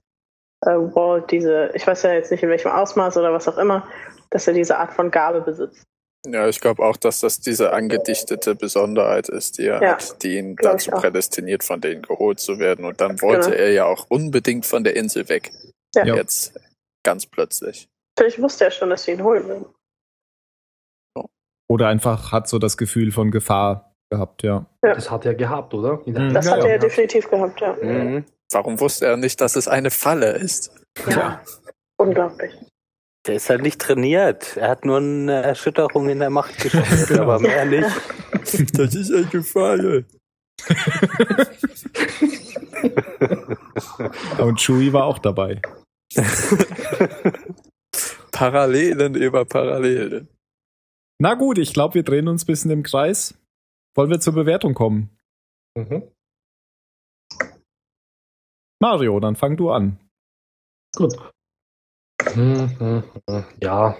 äh, 0.66 0.70
Walt 0.70 1.30
diese, 1.30 1.70
ich 1.74 1.86
weiß 1.86 2.02
ja 2.02 2.12
jetzt 2.12 2.30
nicht 2.30 2.42
in 2.42 2.50
welchem 2.50 2.70
Ausmaß 2.70 3.16
oder 3.16 3.32
was 3.32 3.48
auch 3.48 3.58
immer, 3.58 3.88
dass 4.30 4.46
er 4.46 4.54
diese 4.54 4.76
Art 4.78 4.92
von 4.92 5.10
Gabe 5.10 5.40
besitzt. 5.40 5.82
Ja, 6.26 6.48
ich 6.48 6.60
glaube 6.60 6.82
auch, 6.82 6.96
dass 6.96 7.20
das 7.20 7.40
diese 7.40 7.72
angedichtete 7.72 8.54
Besonderheit 8.56 9.28
ist, 9.28 9.56
die 9.58 9.66
er 9.66 9.80
Ja, 9.82 9.90
hat, 9.92 10.22
die 10.22 10.36
ihn 10.36 10.56
dazu 10.56 10.90
prädestiniert, 10.90 11.62
von 11.64 11.80
denen 11.80 12.02
geholt 12.02 12.40
zu 12.40 12.58
werden. 12.58 12.84
Und 12.84 13.00
dann 13.00 13.22
wollte 13.22 13.50
Genau. 13.50 13.62
er 13.62 13.72
ja 13.72 13.84
auch 13.86 14.06
unbedingt 14.10 14.66
von 14.66 14.82
der 14.84 14.96
Insel 14.96 15.28
weg. 15.28 15.52
Ja. 15.94 16.04
Ja. 16.04 16.16
Jetzt 16.16 16.58
ganz 17.04 17.24
plötzlich. 17.24 17.88
Vielleicht 18.18 18.42
wusste 18.42 18.64
er 18.64 18.72
schon, 18.72 18.90
dass 18.90 19.04
sie 19.04 19.12
ihn 19.12 19.22
holen 19.22 19.46
würden. 19.46 19.66
Oder 21.70 21.88
einfach 21.88 22.32
hat 22.32 22.48
so 22.48 22.58
das 22.58 22.76
Gefühl 22.76 23.12
von 23.12 23.30
Gefahr 23.30 23.87
gehabt, 24.10 24.42
ja. 24.42 24.66
Ja. 24.84 24.94
Das 24.94 25.10
hat 25.10 25.24
er 25.26 25.34
gehabt, 25.34 25.74
oder? 25.74 26.00
Mhm. 26.06 26.32
Das 26.34 26.46
Ja, 26.46 26.52
hat 26.52 26.64
ja. 26.64 26.70
er 26.70 26.78
definitiv 26.78 27.28
gehabt, 27.30 27.60
ja. 27.60 27.76
Mhm. 27.82 28.24
Warum 28.50 28.80
wusste 28.80 29.06
er 29.06 29.16
nicht, 29.16 29.40
dass 29.40 29.56
es 29.56 29.68
eine 29.68 29.90
Falle 29.90 30.32
ist? 30.32 30.72
ja. 31.08 31.40
Unglaublich. 32.00 32.52
Der 33.26 33.34
ist 33.34 33.50
halt 33.50 33.62
nicht 33.62 33.80
trainiert. 33.80 34.56
Er 34.56 34.70
hat 34.70 34.84
nur 34.84 34.98
eine 34.98 35.42
Erschütterung 35.42 36.08
in 36.08 36.20
der 36.20 36.30
Macht 36.30 36.56
gespürt, 36.58 37.10
aber 37.18 37.38
mehr 37.40 37.64
nicht. 37.66 37.88
Das 38.72 38.94
ist 38.94 39.12
eine 39.12 39.42
Falle. 39.42 40.04
Und 44.38 44.60
Chewie 44.60 44.92
war 44.92 45.04
auch 45.04 45.18
dabei. 45.18 45.60
Parallelen 48.32 49.14
über 49.14 49.44
Parallelen. 49.44 50.28
Na 51.20 51.34
gut, 51.34 51.58
ich 51.58 51.74
glaube, 51.74 51.94
wir 51.94 52.02
drehen 52.04 52.28
uns 52.28 52.44
ein 52.44 52.46
bisschen 52.46 52.70
im 52.70 52.82
Kreis. 52.82 53.34
Wollen 53.98 54.10
wir 54.10 54.20
zur 54.20 54.34
Bewertung 54.34 54.74
kommen? 54.74 55.10
Mhm. 55.76 56.08
Mario, 58.80 59.18
dann 59.18 59.34
fang 59.34 59.56
du 59.56 59.72
an. 59.72 59.98
Gut. 60.94 61.16
Hm, 62.22 62.78
hm, 62.78 63.02
hm. 63.28 63.44
Ja, 63.60 63.98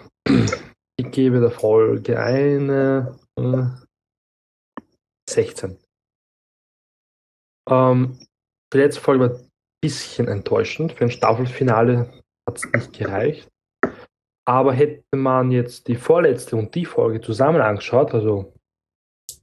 ich 0.97 1.11
gebe 1.11 1.41
der 1.41 1.51
Folge 1.51 2.17
eine 2.21 3.19
äh, 3.41 3.65
16. 5.29 5.77
Ähm, 7.69 8.21
die 8.73 8.79
letzte 8.79 9.01
Folge 9.01 9.25
war 9.25 9.37
ein 9.37 9.51
bisschen 9.83 10.29
enttäuschend. 10.29 10.93
Für 10.93 11.07
ein 11.07 11.11
Staffelfinale 11.11 12.23
hat 12.49 12.57
es 12.57 12.73
nicht 12.73 12.93
gereicht. 12.93 13.49
Aber 14.47 14.75
hätte 14.75 15.03
man 15.17 15.51
jetzt 15.51 15.89
die 15.89 15.97
vorletzte 15.97 16.55
und 16.55 16.77
die 16.77 16.85
Folge 16.85 17.21
zusammen 17.21 17.61
angeschaut, 17.61 18.15
also 18.15 18.55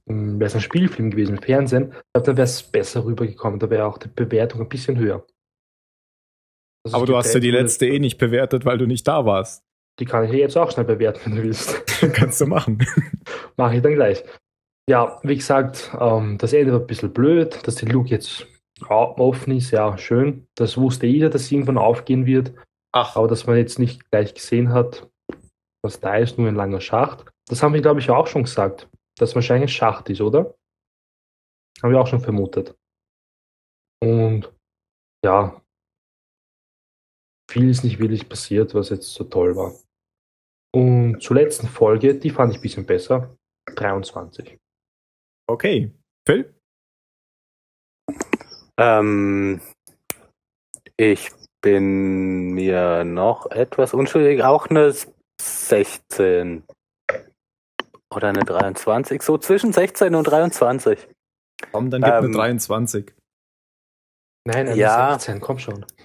wäre 0.06 0.44
es 0.44 0.54
ein 0.54 0.60
Spielfilm 0.60 1.10
gewesen 1.10 1.36
im 1.36 1.42
Fernsehen, 1.42 1.92
dann 2.12 2.26
wäre 2.36 2.42
es 2.42 2.62
besser 2.62 3.04
rübergekommen. 3.04 3.58
Da 3.58 3.70
wäre 3.70 3.86
auch 3.86 3.98
die 3.98 4.08
Bewertung 4.08 4.60
ein 4.60 4.68
bisschen 4.68 4.98
höher. 4.98 5.26
Also 6.84 6.96
Aber 6.96 7.06
du 7.06 7.16
hast 7.16 7.34
ja 7.34 7.40
die 7.40 7.50
letzte 7.50 7.86
eh 7.86 7.98
nicht 7.98 8.18
bewertet, 8.18 8.64
weil 8.64 8.78
du 8.78 8.86
nicht 8.86 9.06
da 9.08 9.26
warst. 9.26 9.64
Die 9.98 10.04
kann 10.04 10.24
ich 10.24 10.32
jetzt 10.32 10.56
auch 10.56 10.70
schnell 10.70 10.84
bewerten, 10.84 11.20
wenn 11.24 11.36
du 11.36 11.42
willst. 11.42 11.84
Kannst 12.12 12.40
du 12.40 12.46
machen. 12.46 12.86
Mache 13.56 13.76
ich 13.76 13.82
dann 13.82 13.94
gleich. 13.94 14.22
Ja, 14.88 15.18
wie 15.24 15.34
gesagt, 15.34 15.90
ähm, 15.98 16.38
das 16.38 16.52
Ende 16.52 16.72
war 16.72 16.80
ein 16.80 16.86
bisschen 16.86 17.12
blöd, 17.12 17.66
dass 17.66 17.74
die 17.76 17.86
Luke 17.86 18.08
jetzt 18.08 18.46
offen 18.88 19.56
ist, 19.56 19.72
ja, 19.72 19.96
schön. 19.98 20.46
Das 20.54 20.76
wusste 20.76 21.06
jeder, 21.06 21.30
dass 21.30 21.46
sie 21.46 21.56
irgendwann 21.56 21.78
aufgehen 21.78 22.26
wird, 22.26 22.52
Ach. 22.92 23.16
aber 23.16 23.26
dass 23.26 23.46
man 23.46 23.56
jetzt 23.56 23.78
nicht 23.78 24.08
gleich 24.10 24.34
gesehen 24.34 24.72
hat, 24.72 25.08
was 25.82 25.98
da 25.98 26.16
ist, 26.16 26.38
nur 26.38 26.46
ein 26.46 26.54
langer 26.54 26.80
Schacht. 26.80 27.24
Das 27.48 27.62
haben 27.62 27.74
wir, 27.74 27.80
glaube 27.80 28.00
ich, 28.00 28.10
auch 28.10 28.26
schon 28.26 28.44
gesagt, 28.44 28.88
dass 29.18 29.34
wahrscheinlich 29.34 29.70
ein 29.70 29.74
Schacht 29.74 30.08
ist, 30.10 30.20
oder? 30.20 30.56
Haben 31.82 31.92
wir 31.92 32.00
auch 32.00 32.06
schon 32.06 32.20
vermutet. 32.20 32.76
Und 34.00 34.52
ja, 35.24 35.60
viel 37.50 37.70
ist 37.70 37.84
nicht 37.84 37.98
wirklich 37.98 38.28
passiert, 38.28 38.74
was 38.74 38.90
jetzt 38.90 39.12
so 39.12 39.24
toll 39.24 39.56
war. 39.56 39.74
Und 40.74 41.20
zur 41.22 41.36
letzten 41.36 41.68
Folge, 41.68 42.14
die 42.14 42.30
fand 42.30 42.52
ich 42.52 42.58
ein 42.58 42.62
bisschen 42.62 42.86
besser. 42.86 43.36
23. 43.74 44.58
Okay. 45.48 45.92
Phil? 46.26 46.54
Ähm, 48.78 49.60
ich 50.96 51.30
bin 51.62 52.52
mir 52.52 53.04
noch 53.04 53.50
etwas 53.50 53.94
unschuldig. 53.94 54.42
Auch 54.42 54.66
eine 54.66 54.94
16. 55.40 56.64
Oder 58.16 58.30
eine 58.30 58.44
23. 58.44 59.22
So 59.22 59.36
zwischen 59.36 59.74
16 59.74 60.14
und 60.14 60.24
23. 60.24 61.06
Komm, 61.70 61.90
dann 61.90 62.00
gib 62.00 62.12
Ähm, 62.12 62.24
eine 62.24 62.32
23. 62.32 63.12
Nein, 64.46 64.68
eine 64.68 64.76
Ja. 64.76 65.12
16, 65.18 65.40
komm 65.40 65.58
schon. 65.58 65.84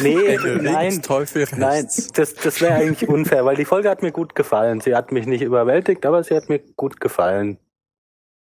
Nee, 0.00 0.38
nein. 0.60 1.02
Teufel 1.02 1.46
Nein, 1.56 1.88
das, 2.14 2.34
das 2.34 2.60
wäre 2.60 2.74
eigentlich 2.74 3.08
unfair, 3.08 3.44
weil 3.44 3.56
die 3.56 3.64
Folge 3.64 3.90
hat 3.90 4.02
mir 4.02 4.12
gut 4.12 4.34
gefallen. 4.34 4.80
Sie 4.80 4.94
hat 4.94 5.12
mich 5.12 5.26
nicht 5.26 5.42
überwältigt, 5.42 6.06
aber 6.06 6.22
sie 6.22 6.36
hat 6.36 6.48
mir 6.48 6.60
gut 6.76 7.00
gefallen. 7.00 7.58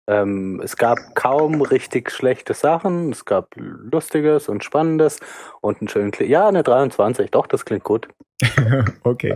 Ähm, 0.08 0.62
es 0.64 0.78
gab 0.78 0.98
kaum 1.16 1.62
richtig 1.62 2.12
schlechte 2.12 2.54
Sachen. 2.54 3.12
Es 3.12 3.26
gab 3.26 3.50
Lustiges 3.56 4.50
und 4.50 4.64
Spannendes 4.64 5.20
und 5.62 5.82
einen 5.82 5.88
schönen 5.88 6.12
Kli 6.12 6.26
Ja, 6.26 6.48
eine 6.48 6.64
23. 6.64 7.32
Doch, 7.32 7.48
das 7.48 7.66
klingt 7.66 7.84
gut. 7.84 8.08
okay. 9.04 9.36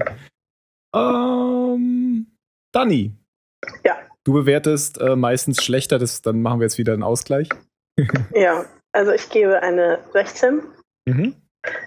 Ähm, 0.97 2.27
Dani. 2.71 3.13
Ja. 3.83 3.97
Du 4.23 4.33
bewertest 4.33 4.99
äh, 4.99 5.15
meistens 5.15 5.63
schlechter, 5.63 5.99
das, 5.99 6.21
dann 6.21 6.41
machen 6.41 6.59
wir 6.59 6.65
jetzt 6.65 6.77
wieder 6.77 6.93
einen 6.93 7.03
Ausgleich. 7.03 7.49
Ja, 8.33 8.65
also 8.91 9.11
ich 9.11 9.29
gebe 9.29 9.61
eine 9.63 9.99
16. 10.13 10.61
Mhm. 11.05 11.35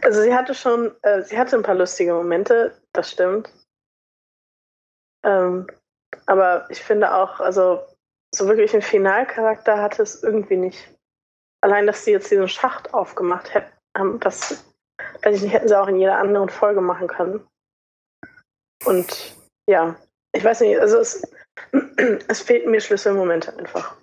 Also 0.02 0.22
sie 0.22 0.34
hatte 0.34 0.54
schon, 0.54 0.90
äh, 1.02 1.22
sie 1.22 1.38
hatte 1.38 1.56
ein 1.56 1.62
paar 1.62 1.76
lustige 1.76 2.12
Momente, 2.12 2.74
das 2.92 3.12
stimmt. 3.12 3.48
Ähm, 5.22 5.68
aber 6.26 6.66
ich 6.70 6.82
finde 6.82 7.14
auch, 7.14 7.40
also 7.40 7.80
so 8.34 8.46
wirklich 8.46 8.72
einen 8.72 8.82
Finalcharakter 8.82 9.80
hatte 9.80 10.02
es 10.02 10.22
irgendwie 10.22 10.56
nicht. 10.56 10.88
Allein, 11.62 11.86
dass 11.86 12.04
sie 12.04 12.12
jetzt 12.12 12.30
diesen 12.30 12.48
Schacht 12.48 12.94
aufgemacht 12.94 13.54
hätten, 13.54 14.20
das, 14.20 14.64
weiß 15.22 15.36
ich 15.36 15.42
nicht, 15.42 15.52
hätten 15.52 15.68
sie 15.68 15.78
auch 15.78 15.88
in 15.88 15.96
jeder 15.96 16.18
anderen 16.18 16.48
Folge 16.48 16.80
machen 16.80 17.08
können. 17.08 17.46
Und 18.84 19.36
ja, 19.68 19.96
ich 20.32 20.44
weiß 20.44 20.60
nicht, 20.60 20.78
also 20.78 20.98
es, 20.98 21.22
es 22.28 22.40
fehlten 22.40 22.70
mir 22.70 22.80
Schlüsselmomente 22.80 23.56
einfach. 23.56 23.96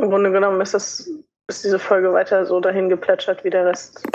Im 0.00 0.08
Grunde 0.10 0.32
genommen 0.32 0.60
ist 0.60 0.74
das, 0.74 1.10
ist 1.48 1.64
diese 1.64 1.78
Folge 1.78 2.12
weiter 2.12 2.46
so 2.46 2.60
dahin 2.60 2.88
geplätschert 2.88 3.44
wie 3.44 3.50
der 3.50 3.66
Rest 3.66 4.06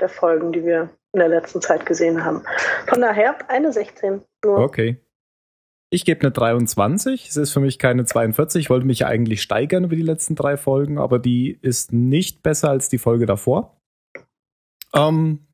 der 0.00 0.08
Folgen, 0.08 0.52
die 0.52 0.64
wir 0.64 0.90
in 1.12 1.20
der 1.20 1.28
letzten 1.28 1.62
Zeit 1.62 1.86
gesehen 1.86 2.24
haben. 2.24 2.44
Von 2.86 3.00
daher 3.00 3.50
eine 3.50 3.72
16. 3.72 4.22
Nur. 4.44 4.58
Okay. 4.58 5.00
Ich 5.90 6.04
gebe 6.04 6.20
eine 6.20 6.32
23. 6.32 7.28
Es 7.28 7.36
ist 7.36 7.52
für 7.52 7.60
mich 7.60 7.78
keine 7.78 8.04
42. 8.04 8.64
Ich 8.64 8.70
wollte 8.70 8.86
mich 8.86 9.00
ja 9.00 9.06
eigentlich 9.06 9.40
steigern 9.40 9.84
über 9.84 9.96
die 9.96 10.02
letzten 10.02 10.34
drei 10.34 10.56
Folgen, 10.56 10.98
aber 10.98 11.18
die 11.18 11.58
ist 11.62 11.92
nicht 11.92 12.42
besser 12.42 12.70
als 12.70 12.88
die 12.88 12.98
Folge 12.98 13.24
davor. 13.24 13.80
Ähm, 14.94 15.46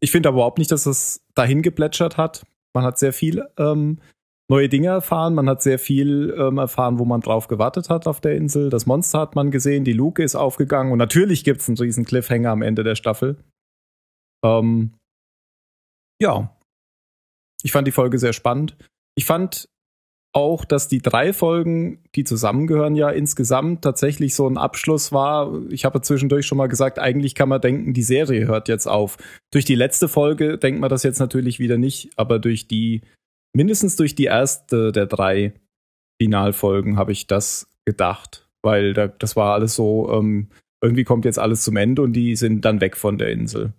ich 0.00 0.10
finde 0.10 0.28
aber 0.28 0.36
überhaupt 0.36 0.58
nicht, 0.58 0.70
dass 0.70 0.86
es 0.86 1.24
dahin 1.34 1.62
geplätschert 1.62 2.16
hat. 2.16 2.44
Man 2.74 2.84
hat 2.84 2.98
sehr 2.98 3.12
viel 3.12 3.46
ähm, 3.58 4.00
neue 4.48 4.68
Dinge 4.68 4.88
erfahren. 4.88 5.34
Man 5.34 5.48
hat 5.48 5.62
sehr 5.62 5.78
viel 5.78 6.34
ähm, 6.38 6.58
erfahren, 6.58 6.98
wo 6.98 7.04
man 7.04 7.20
drauf 7.20 7.48
gewartet 7.48 7.90
hat 7.90 8.06
auf 8.06 8.20
der 8.20 8.36
Insel. 8.36 8.70
Das 8.70 8.86
Monster 8.86 9.20
hat 9.20 9.34
man 9.34 9.50
gesehen, 9.50 9.84
die 9.84 9.92
Luke 9.92 10.22
ist 10.22 10.34
aufgegangen 10.34 10.92
und 10.92 10.98
natürlich 10.98 11.44
gibt 11.44 11.60
es 11.60 11.68
einen 11.68 11.78
riesen 11.78 12.04
Cliffhanger 12.04 12.50
am 12.50 12.62
Ende 12.62 12.84
der 12.84 12.94
Staffel. 12.94 13.36
Ähm, 14.44 14.94
ja. 16.20 16.56
Ich 17.62 17.72
fand 17.72 17.86
die 17.86 17.92
Folge 17.92 18.18
sehr 18.18 18.34
spannend. 18.34 18.76
Ich 19.16 19.24
fand 19.24 19.68
auch, 20.34 20.64
dass 20.64 20.88
die 20.88 21.00
drei 21.00 21.32
Folgen, 21.32 22.02
die 22.16 22.24
zusammengehören, 22.24 22.96
ja 22.96 23.08
insgesamt 23.08 23.82
tatsächlich 23.82 24.34
so 24.34 24.48
ein 24.48 24.58
Abschluss 24.58 25.12
war. 25.12 25.62
Ich 25.70 25.84
habe 25.84 26.00
zwischendurch 26.00 26.46
schon 26.46 26.58
mal 26.58 26.66
gesagt, 26.66 26.98
eigentlich 26.98 27.36
kann 27.36 27.48
man 27.48 27.60
denken, 27.60 27.94
die 27.94 28.02
Serie 28.02 28.46
hört 28.46 28.68
jetzt 28.68 28.88
auf. 28.88 29.16
Durch 29.52 29.64
die 29.64 29.76
letzte 29.76 30.08
Folge 30.08 30.58
denkt 30.58 30.80
man 30.80 30.90
das 30.90 31.04
jetzt 31.04 31.20
natürlich 31.20 31.60
wieder 31.60 31.78
nicht, 31.78 32.10
aber 32.16 32.40
durch 32.40 32.66
die, 32.66 33.02
mindestens 33.54 33.94
durch 33.94 34.16
die 34.16 34.24
erste 34.24 34.90
der 34.90 35.06
drei 35.06 35.54
Finalfolgen 36.20 36.96
habe 36.96 37.12
ich 37.12 37.28
das 37.28 37.68
gedacht, 37.84 38.48
weil 38.62 38.92
da, 38.92 39.06
das 39.06 39.36
war 39.36 39.54
alles 39.54 39.76
so, 39.76 40.10
ähm, 40.12 40.48
irgendwie 40.82 41.04
kommt 41.04 41.24
jetzt 41.24 41.38
alles 41.38 41.62
zum 41.62 41.76
Ende 41.76 42.02
und 42.02 42.12
die 42.12 42.34
sind 42.34 42.64
dann 42.64 42.80
weg 42.80 42.96
von 42.96 43.18
der 43.18 43.30
Insel. 43.30 43.72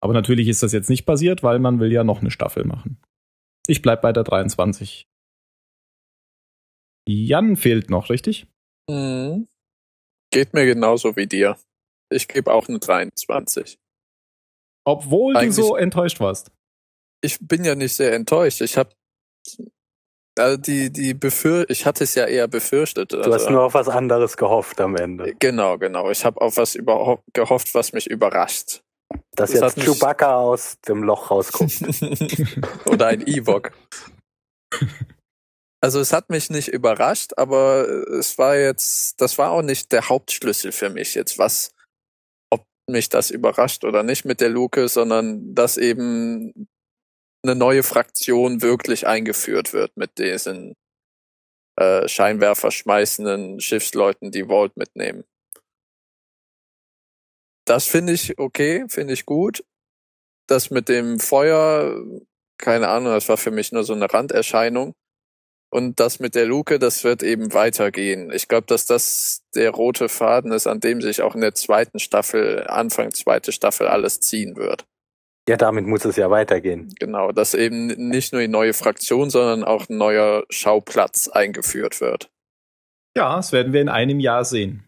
Aber 0.00 0.14
natürlich 0.14 0.48
ist 0.48 0.64
das 0.64 0.72
jetzt 0.72 0.90
nicht 0.90 1.06
passiert, 1.06 1.44
weil 1.44 1.60
man 1.60 1.78
will 1.78 1.92
ja 1.92 2.02
noch 2.02 2.20
eine 2.20 2.32
Staffel 2.32 2.64
machen. 2.64 2.98
Ich 3.68 3.82
bleib 3.82 4.02
bei 4.02 4.12
der 4.12 4.24
23. 4.24 5.06
Jan 7.08 7.56
fehlt 7.56 7.90
noch, 7.90 8.10
richtig? 8.10 8.46
Mhm. 8.88 9.48
Geht 10.32 10.54
mir 10.54 10.64
genauso 10.66 11.16
wie 11.16 11.26
dir. 11.26 11.56
Ich 12.10 12.28
gebe 12.28 12.52
auch 12.52 12.68
eine 12.68 12.78
23. 12.78 13.78
Obwohl 14.84 15.36
Eigentlich- 15.36 15.56
du 15.56 15.62
so 15.62 15.76
enttäuscht 15.76 16.20
warst. 16.20 16.50
Ich 17.24 17.38
bin 17.40 17.64
ja 17.64 17.74
nicht 17.74 17.94
sehr 17.94 18.12
enttäuscht. 18.14 18.60
Ich 18.62 18.76
habe 18.76 18.90
also 20.38 20.56
die 20.56 20.90
die 20.90 21.12
befür 21.14 21.68
ich 21.68 21.84
hatte 21.86 22.04
es 22.04 22.14
ja 22.14 22.26
eher 22.26 22.48
befürchtet. 22.48 23.12
Du 23.12 23.18
also, 23.18 23.32
hast 23.34 23.50
nur 23.50 23.62
auf 23.62 23.74
was 23.74 23.88
anderes 23.88 24.36
gehofft 24.36 24.80
am 24.80 24.96
Ende. 24.96 25.34
genau, 25.38 25.78
genau. 25.78 26.10
Ich 26.10 26.24
habe 26.24 26.40
auf 26.40 26.56
was 26.56 26.74
überhaupt 26.74 27.22
gehofft, 27.34 27.74
was 27.74 27.92
mich 27.92 28.08
überrascht. 28.08 28.80
Dass 29.36 29.52
Das 29.52 29.60
jetzt 29.60 29.76
mich- 29.76 29.86
Chewbacca 29.86 30.36
aus 30.36 30.80
dem 30.88 31.02
Loch 31.02 31.30
rausguckt. 31.30 31.82
Oder 32.86 33.08
ein 33.08 33.26
Ewok. 33.26 33.72
Also 35.84 35.98
es 35.98 36.12
hat 36.12 36.30
mich 36.30 36.48
nicht 36.48 36.68
überrascht, 36.68 37.32
aber 37.36 37.88
es 38.08 38.38
war 38.38 38.56
jetzt, 38.56 39.20
das 39.20 39.36
war 39.36 39.50
auch 39.50 39.62
nicht 39.62 39.90
der 39.90 40.08
Hauptschlüssel 40.08 40.70
für 40.70 40.90
mich 40.90 41.14
jetzt, 41.14 41.38
was, 41.38 41.74
ob 42.50 42.64
mich 42.88 43.08
das 43.08 43.30
überrascht 43.30 43.84
oder 43.84 44.04
nicht 44.04 44.24
mit 44.24 44.40
der 44.40 44.50
Luke, 44.50 44.86
sondern 44.86 45.56
dass 45.56 45.78
eben 45.78 46.68
eine 47.44 47.56
neue 47.56 47.82
Fraktion 47.82 48.62
wirklich 48.62 49.08
eingeführt 49.08 49.72
wird 49.72 49.96
mit 49.96 50.18
diesen 50.18 50.76
äh, 51.76 52.06
Scheinwerfer 52.06 52.70
schmeißenden 52.70 53.58
Schiffsleuten, 53.58 54.30
die 54.30 54.44
Vault 54.44 54.76
mitnehmen. 54.76 55.24
Das 57.66 57.86
finde 57.86 58.12
ich 58.12 58.38
okay, 58.38 58.84
finde 58.88 59.14
ich 59.14 59.26
gut. 59.26 59.64
Das 60.48 60.70
mit 60.70 60.88
dem 60.88 61.18
Feuer, 61.18 62.04
keine 62.58 62.88
Ahnung, 62.88 63.12
das 63.12 63.28
war 63.28 63.36
für 63.36 63.50
mich 63.50 63.72
nur 63.72 63.82
so 63.82 63.94
eine 63.94 64.12
Randerscheinung. 64.12 64.94
Und 65.72 66.00
das 66.00 66.20
mit 66.20 66.34
der 66.34 66.44
Luke, 66.44 66.78
das 66.78 67.02
wird 67.02 67.22
eben 67.22 67.54
weitergehen. 67.54 68.30
Ich 68.30 68.46
glaube, 68.46 68.66
dass 68.66 68.84
das 68.84 69.42
der 69.54 69.70
rote 69.70 70.10
Faden 70.10 70.52
ist, 70.52 70.66
an 70.66 70.80
dem 70.80 71.00
sich 71.00 71.22
auch 71.22 71.34
in 71.34 71.40
der 71.40 71.54
zweiten 71.54 71.98
Staffel, 71.98 72.66
Anfang 72.66 73.12
zweite 73.12 73.52
Staffel 73.52 73.86
alles 73.88 74.20
ziehen 74.20 74.56
wird. 74.56 74.84
Ja, 75.48 75.56
damit 75.56 75.86
muss 75.86 76.04
es 76.04 76.16
ja 76.16 76.30
weitergehen. 76.30 76.94
Genau, 77.00 77.32
dass 77.32 77.54
eben 77.54 77.86
nicht 77.86 78.34
nur 78.34 78.42
die 78.42 78.48
neue 78.48 78.74
Fraktion, 78.74 79.30
sondern 79.30 79.64
auch 79.64 79.88
ein 79.88 79.96
neuer 79.96 80.44
Schauplatz 80.50 81.28
eingeführt 81.28 82.02
wird. 82.02 82.30
Ja, 83.16 83.36
das 83.36 83.52
werden 83.52 83.72
wir 83.72 83.80
in 83.80 83.88
einem 83.88 84.20
Jahr 84.20 84.44
sehen. 84.44 84.86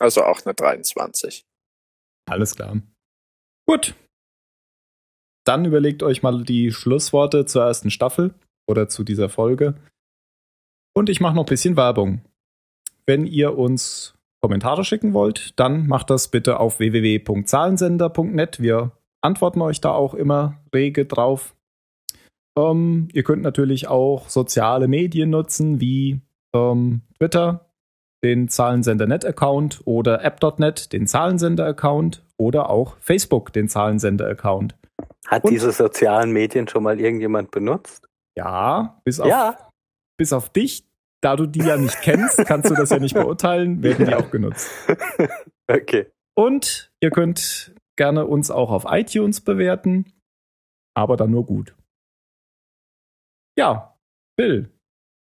Also 0.00 0.24
auch 0.24 0.44
eine 0.44 0.54
23. 0.54 1.44
Alles 2.28 2.56
klar. 2.56 2.82
Gut. 3.64 3.94
Dann 5.46 5.64
überlegt 5.64 6.02
euch 6.02 6.22
mal 6.22 6.42
die 6.42 6.72
Schlussworte 6.72 7.46
zur 7.46 7.64
ersten 7.64 7.90
Staffel 7.90 8.34
oder 8.68 8.88
zu 8.88 9.04
dieser 9.04 9.28
Folge. 9.28 9.76
Und 10.94 11.08
ich 11.08 11.20
mache 11.20 11.36
noch 11.36 11.44
ein 11.44 11.48
bisschen 11.48 11.76
Werbung. 11.76 12.22
Wenn 13.06 13.26
ihr 13.26 13.56
uns 13.56 14.14
Kommentare 14.42 14.84
schicken 14.84 15.14
wollt, 15.14 15.58
dann 15.58 15.86
macht 15.86 16.10
das 16.10 16.28
bitte 16.28 16.58
auf 16.58 16.80
www.zahlensender.net. 16.80 18.60
Wir 18.60 18.92
antworten 19.20 19.60
euch 19.60 19.80
da 19.80 19.92
auch 19.92 20.14
immer 20.14 20.60
rege 20.74 21.04
drauf. 21.04 21.54
Ähm, 22.58 23.08
ihr 23.12 23.22
könnt 23.22 23.42
natürlich 23.42 23.86
auch 23.86 24.28
soziale 24.28 24.88
Medien 24.88 25.30
nutzen, 25.30 25.80
wie 25.80 26.22
ähm, 26.54 27.02
Twitter, 27.18 27.70
den 28.24 28.48
Zahlensender-Net-Account 28.48 29.82
oder 29.84 30.24
app.net, 30.24 30.92
den 30.92 31.06
Zahlensender-Account 31.06 32.24
oder 32.36 32.70
auch 32.70 32.96
Facebook, 32.98 33.52
den 33.52 33.68
Zahlensender-Account. 33.68 34.74
Hat 35.26 35.44
Und? 35.44 35.50
diese 35.50 35.72
sozialen 35.72 36.32
Medien 36.32 36.68
schon 36.68 36.82
mal 36.82 37.00
irgendjemand 37.00 37.50
benutzt? 37.50 38.06
Ja, 38.36 39.00
bis 39.04 39.18
auf, 39.20 39.28
Ja. 39.28 39.70
bis 40.18 40.32
auf 40.32 40.50
dich, 40.50 40.84
da 41.22 41.36
du 41.36 41.46
die 41.46 41.60
ja 41.64 41.76
nicht 41.76 42.00
kennst, 42.02 42.44
kannst 42.46 42.70
du 42.70 42.74
das 42.74 42.90
ja 42.90 42.98
nicht 42.98 43.14
beurteilen, 43.14 43.82
werden 43.82 44.06
die 44.06 44.14
auch 44.14 44.30
genutzt. 44.30 44.70
Okay. 45.68 46.06
Und 46.36 46.92
ihr 47.02 47.10
könnt 47.10 47.74
gerne 47.96 48.24
uns 48.26 48.52
auch 48.52 48.70
auf 48.70 48.84
iTunes 48.86 49.40
bewerten, 49.40 50.12
aber 50.94 51.16
dann 51.16 51.32
nur 51.32 51.44
gut. 51.44 51.74
Ja, 53.58 53.96
Bill. 54.36 54.70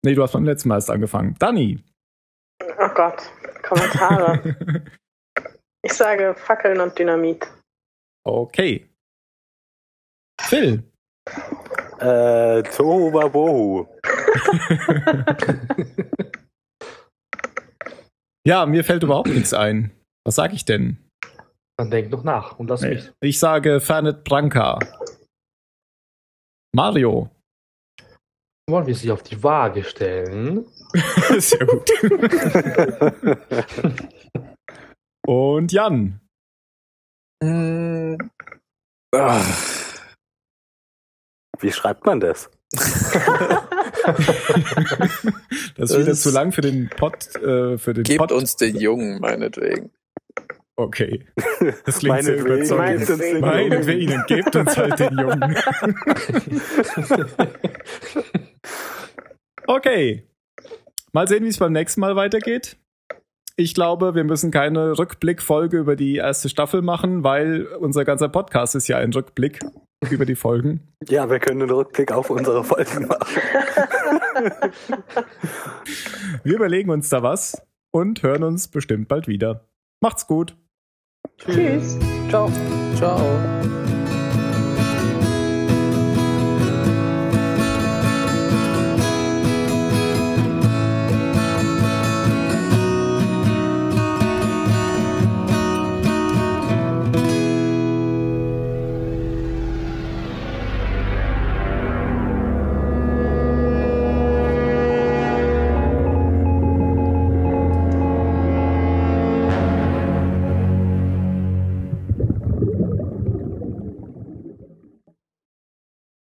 Nee, 0.03 0.15
du 0.15 0.23
hast 0.23 0.31
beim 0.31 0.45
letzten 0.45 0.69
Mal 0.69 0.75
erst 0.77 0.89
angefangen. 0.89 1.35
Danny. 1.37 1.83
Oh 2.63 2.89
Gott, 2.95 3.21
Kommentare. 3.61 4.55
ich 5.83 5.93
sage 5.93 6.33
Fackeln 6.35 6.79
und 6.81 6.97
Dynamit. 6.97 7.45
okay. 8.25 8.87
Phil. 10.49 10.83
Äh, 11.99 12.63
Tohuwabohu. 12.63 13.85
Ja, 18.45 18.65
mir 18.65 18.83
fällt 18.83 19.03
überhaupt 19.03 19.29
nichts 19.29 19.53
ein. 19.53 19.91
Was 20.25 20.35
sage 20.35 20.55
ich 20.55 20.65
denn? 20.65 20.97
Dann 21.77 21.91
denk 21.91 22.09
noch 22.09 22.23
nach 22.23 22.57
und 22.59 22.69
lass 22.69 22.81
mich. 22.81 23.11
Ich 23.21 23.39
sage 23.39 23.79
Fernet 23.79 24.23
Branca. 24.23 24.79
Mario. 26.73 27.29
Wollen 28.67 28.87
wir 28.87 28.95
sie 28.95 29.11
auf 29.11 29.21
die 29.23 29.43
Waage 29.43 29.83
stellen? 29.83 30.65
Sehr 31.37 31.65
gut. 31.65 31.89
Und 35.27 35.71
Jan. 35.71 36.19
Mm. 37.43 38.15
Ah. 39.13 39.43
Wie 41.61 41.71
schreibt 41.71 42.05
man 42.05 42.19
das? 42.19 42.49
Das 45.77 45.91
ist 45.91 45.99
wieder 45.99 46.13
zu 46.13 46.29
lang 46.31 46.51
für 46.51 46.61
den 46.61 46.89
Pod. 46.89 47.35
Äh, 47.35 47.77
für 47.77 47.93
den 47.93 48.03
Gebt 48.03 48.19
Pod. 48.19 48.31
uns 48.31 48.55
den 48.55 48.75
Jungen, 48.77 49.19
meinetwegen. 49.19 49.91
Okay. 50.75 51.25
Das 51.85 51.99
klingt 51.99 52.23
sehr 52.23 52.37
Meinetwegen. 52.37 52.45
überzeugend. 52.45 53.09
Meinetwegen. 53.09 53.39
Meinetwegen, 53.41 54.23
gebt 54.27 54.55
uns 54.55 54.77
halt 54.77 54.99
den 54.99 55.17
Jungen. 55.17 55.55
Okay. 59.67 60.27
Mal 61.13 61.27
sehen, 61.27 61.43
wie 61.43 61.49
es 61.49 61.57
beim 61.57 61.71
nächsten 61.71 62.01
Mal 62.01 62.15
weitergeht. 62.15 62.77
Ich 63.55 63.73
glaube, 63.73 64.15
wir 64.15 64.23
müssen 64.23 64.49
keine 64.51 64.97
Rückblickfolge 64.97 65.77
über 65.77 65.95
die 65.95 66.15
erste 66.15 66.49
Staffel 66.49 66.81
machen, 66.81 67.23
weil 67.23 67.67
unser 67.79 68.03
ganzer 68.05 68.29
Podcast 68.29 68.75
ist 68.75 68.87
ja 68.87 68.97
ein 68.97 69.13
Rückblick 69.13 69.59
über 70.09 70.25
die 70.25 70.35
Folgen. 70.35 70.81
Ja, 71.07 71.29
wir 71.29 71.39
können 71.39 71.61
einen 71.61 71.71
Rückblick 71.71 72.11
auf 72.11 72.29
unsere 72.29 72.63
Folgen 72.63 73.07
machen. 73.07 73.41
Wir 76.43 76.55
überlegen 76.55 76.89
uns 76.89 77.09
da 77.09 77.21
was 77.21 77.61
und 77.91 78.23
hören 78.23 78.43
uns 78.43 78.67
bestimmt 78.67 79.07
bald 79.07 79.27
wieder. 79.27 79.67
Macht's 79.99 80.25
gut. 80.25 80.55
Tschüss. 81.37 81.99
Ciao. 82.29 82.51
Ciao. 82.95 83.21